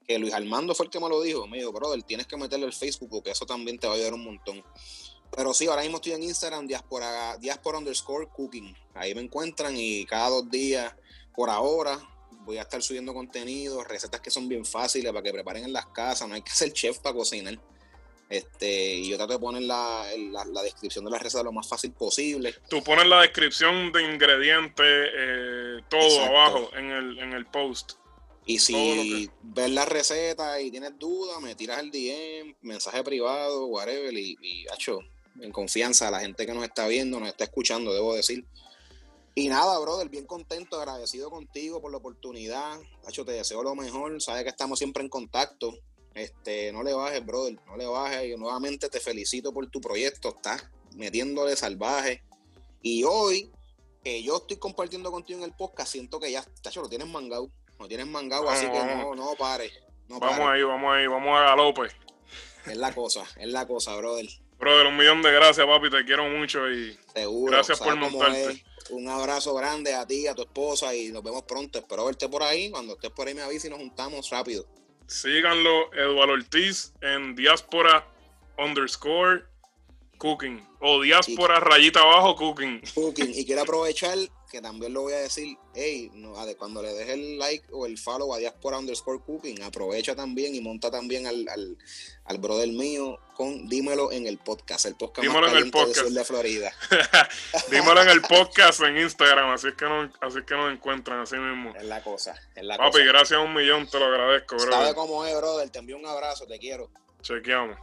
que 0.09 0.18
Luis 0.18 0.32
Armando 0.32 0.74
fue 0.74 0.86
el 0.86 0.90
que 0.90 0.98
me 0.98 1.09
lo 1.09 1.20
dijo. 1.20 1.46
Me 1.46 1.59
dijo, 1.59 1.70
brother, 1.70 2.02
tienes 2.02 2.26
que 2.26 2.36
meterle 2.38 2.64
el 2.66 2.72
Facebook 2.72 3.11
porque 3.11 3.30
eso 3.30 3.44
también 3.44 3.78
te 3.78 3.86
va 3.86 3.92
a 3.92 3.96
ayudar 3.96 4.14
un 4.14 4.24
montón. 4.24 4.64
Pero 5.36 5.52
sí, 5.52 5.66
ahora 5.66 5.82
mismo 5.82 5.98
estoy 5.98 6.12
en 6.12 6.22
Instagram, 6.22 6.66
diaspora, 6.66 7.36
diaspora 7.36 7.78
underscore 7.78 8.28
cooking. 8.28 8.74
Ahí 8.94 9.14
me 9.14 9.20
encuentran 9.20 9.76
y 9.76 10.06
cada 10.06 10.30
dos 10.30 10.50
días, 10.50 10.94
por 11.34 11.50
ahora, 11.50 12.00
voy 12.46 12.56
a 12.56 12.62
estar 12.62 12.82
subiendo 12.82 13.12
contenido, 13.12 13.84
recetas 13.84 14.22
que 14.22 14.30
son 14.30 14.48
bien 14.48 14.64
fáciles 14.64 15.12
para 15.12 15.22
que 15.22 15.30
preparen 15.30 15.64
en 15.64 15.72
las 15.74 15.86
casas. 15.86 16.26
No 16.26 16.34
hay 16.34 16.42
que 16.42 16.50
ser 16.54 16.72
chef 16.72 16.98
para 17.00 17.14
cocinar. 17.14 17.59
Este, 18.30 18.94
y 18.94 19.11
yo 19.11 19.16
trato 19.16 19.34
de 19.34 19.38
poner 19.38 19.62
la, 19.62 20.06
la, 20.52 20.62
descripción 20.62 21.02
de 21.04 21.11
la 21.11 21.18
receta 21.18 21.42
lo 21.42 21.52
más 21.52 21.68
fácil 21.68 21.92
posible. 21.92 22.54
Tú 22.68 22.82
pones 22.82 23.06
la 23.06 23.22
descripción 23.22 23.90
de 23.90 24.02
ingredientes, 24.02 24.86
eh, 24.86 25.80
todo 25.88 26.24
abajo 26.24 26.70
en 26.76 26.90
el, 26.90 27.18
en 27.20 27.32
el 27.32 27.46
post. 27.46 27.92
Y 28.49 28.61
si 28.61 29.30
ves 29.42 29.70
la 29.70 29.84
receta 29.84 30.59
y 30.59 30.70
tienes 30.70 30.99
dudas, 30.99 31.38
me 31.42 31.55
tiras 31.55 31.80
el 31.80 31.90
DM, 31.90 32.57
mensaje 32.62 33.05
privado, 33.05 33.66
whatever, 33.66 34.11
y, 34.14 34.38
y 34.40 34.64
hecho, 34.72 35.01
en 35.38 35.53
confianza 35.53 36.09
a 36.09 36.11
la 36.11 36.20
gente 36.20 36.46
que 36.46 36.55
nos 36.55 36.64
está 36.64 36.88
viendo, 36.88 37.20
nos 37.20 37.28
está 37.28 37.44
escuchando, 37.44 37.92
debo 37.92 38.14
decir. 38.14 38.46
Y 39.34 39.49
nada, 39.49 39.78
brother, 39.78 40.09
bien 40.09 40.24
contento, 40.24 40.80
agradecido 40.80 41.28
contigo 41.28 41.82
por 41.82 41.90
la 41.90 41.99
oportunidad. 41.99 42.80
Hacho, 43.07 43.22
te 43.22 43.32
deseo 43.32 43.62
lo 43.62 43.74
mejor. 43.74 44.20
Sabes 44.22 44.44
que 44.44 44.49
estamos 44.49 44.78
siempre 44.78 45.03
en 45.03 45.11
contacto. 45.11 45.78
Este, 46.14 46.72
no 46.72 46.82
le 46.82 46.94
bajes, 46.94 47.24
brother, 47.26 47.61
no 47.66 47.76
le 47.76 47.84
bajes. 47.84 48.30
Yo 48.30 48.38
nuevamente 48.38 48.88
te 48.88 48.99
felicito 48.99 49.53
por 49.53 49.68
tu 49.68 49.80
proyecto. 49.80 50.30
Estás 50.30 50.64
metiéndole 50.96 51.55
salvaje. 51.55 52.24
Y 52.80 53.05
hoy, 53.05 53.53
que 54.03 54.22
yo 54.22 54.38
estoy 54.38 54.57
compartiendo 54.57 55.12
contigo 55.12 55.38
en 55.38 55.44
el 55.44 55.55
podcast, 55.55 55.92
siento 55.92 56.18
que 56.18 56.32
ya, 56.32 56.42
tacho, 56.62 56.80
lo 56.80 56.88
tienes 56.88 57.09
mangado. 57.09 57.51
No 57.79 57.87
tienes 57.87 58.07
mangado, 58.07 58.49
así 58.51 58.66
que 58.66 58.79
no, 58.79 59.14
no 59.14 59.35
pares. 59.39 59.72
vamos 60.09 60.41
ahí, 60.41 60.62
vamos 60.62 60.93
ahí, 60.93 61.07
vamos 61.07 61.39
a 61.39 61.43
galope. 61.43 61.89
Es 62.66 62.76
la 62.76 62.95
cosa, 62.95 63.24
es 63.37 63.49
la 63.49 63.66
cosa, 63.66 63.97
brother. 63.97 64.26
Brother, 64.59 64.87
un 64.87 64.97
millón 64.97 65.22
de 65.22 65.31
gracias, 65.31 65.64
papi, 65.64 65.89
te 65.89 66.05
quiero 66.05 66.29
mucho 66.29 66.68
y 66.68 66.99
Seguro, 67.14 67.53
gracias 67.53 67.79
por 67.79 67.95
montarte. 67.97 68.64
Un 68.91 69.09
abrazo 69.09 69.55
grande 69.55 69.95
a 69.95 70.07
ti, 70.07 70.26
a 70.26 70.35
tu 70.35 70.43
esposa 70.43 70.95
y 70.95 71.09
nos 71.09 71.22
vemos 71.22 71.43
pronto. 71.43 71.79
Espero 71.79 72.07
verte 72.07 72.29
por 72.29 72.43
ahí. 72.43 72.70
Cuando 72.70 72.95
estés 72.95 73.11
por 73.11 73.29
ahí 73.29 73.35
me 73.35 73.43
avisa 73.43 73.66
y 73.66 73.70
nos 73.70 73.79
juntamos 73.79 74.29
rápido. 74.31 74.66
Síganlo, 75.07 75.93
Eduardo 75.95 76.35
Ortiz, 76.35 76.93
en 77.01 77.35
diáspora 77.35 78.07
underscore 78.59 79.45
cooking 80.18 80.66
o 80.81 81.01
diáspora 81.01 81.61
rayita 81.61 82.01
abajo 82.01 82.35
cooking. 82.35 82.83
Cooking. 82.95 83.33
Y 83.35 83.45
quiero 83.47 83.62
aprovechar 83.62 84.18
que 84.49 84.61
también 84.62 84.94
lo 84.94 85.03
voy 85.03 85.12
a 85.12 85.18
decir, 85.18 85.57
hey, 85.74 86.11
no, 86.14 86.34
cuando 86.57 86.82
le 86.82 86.92
dejes 86.92 87.14
el 87.14 87.38
like 87.38 87.66
o 87.70 87.86
el 87.86 87.99
follow 87.99 88.32
a 88.34 88.38
Diaspora 88.38 88.78
underscore 88.78 89.20
cooking, 89.24 89.62
aprovecha 89.62 90.16
también 90.16 90.55
y 90.55 90.61
monta 90.61 90.90
también 90.90 91.26
al, 91.26 91.46
al, 91.49 91.76
al 92.24 92.38
brother 92.38 92.68
mío 92.68 93.18
con 93.34 93.68
Dímelo 93.68 94.11
en 94.11 94.26
el 94.26 94.38
podcast, 94.38 94.86
el 94.86 94.96
podcast 94.96 95.26
Dímelo 95.26 95.46
más 95.46 95.53
en 95.53 95.59
el 95.59 95.70
podcast. 95.70 96.09
de 96.09 96.24
Florida. 96.24 96.72
Dímelo 97.70 98.03
en 98.03 98.09
el 98.09 98.22
podcast 98.22 98.80
en 98.80 98.99
Instagram, 98.99 99.51
así 99.51 99.68
es 99.68 99.74
que 99.74 99.84
nos, 99.84 100.11
así 100.20 100.42
que 100.46 100.55
nos 100.55 100.72
encuentran 100.72 101.20
así 101.20 101.36
mismo. 101.36 101.74
Es 101.76 101.84
la 101.84 102.03
cosa, 102.03 102.34
es 102.55 102.64
la 102.64 102.76
Papi, 102.76 103.05
gracias 103.05 103.38
a 103.38 103.42
un 103.42 103.55
millón, 103.55 103.86
te 103.88 103.99
lo 103.99 104.07
agradezco, 104.07 104.57
brother. 104.57 104.72
Sabe 104.72 104.94
cómo 104.94 105.24
es, 105.26 105.36
brother, 105.36 105.68
te 105.70 105.78
envío 105.78 105.99
un 105.99 106.07
abrazo, 106.07 106.46
te 106.46 106.59
quiero. 106.59 106.90
Chequeamos. 107.22 107.76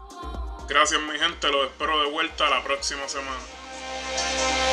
Gracias, 0.68 1.00
mi 1.02 1.18
gente, 1.20 1.48
lo 1.50 1.66
espero 1.66 2.04
de 2.04 2.10
vuelta 2.10 2.50
la 2.50 2.64
próxima 2.64 3.08
semana. 3.08 4.65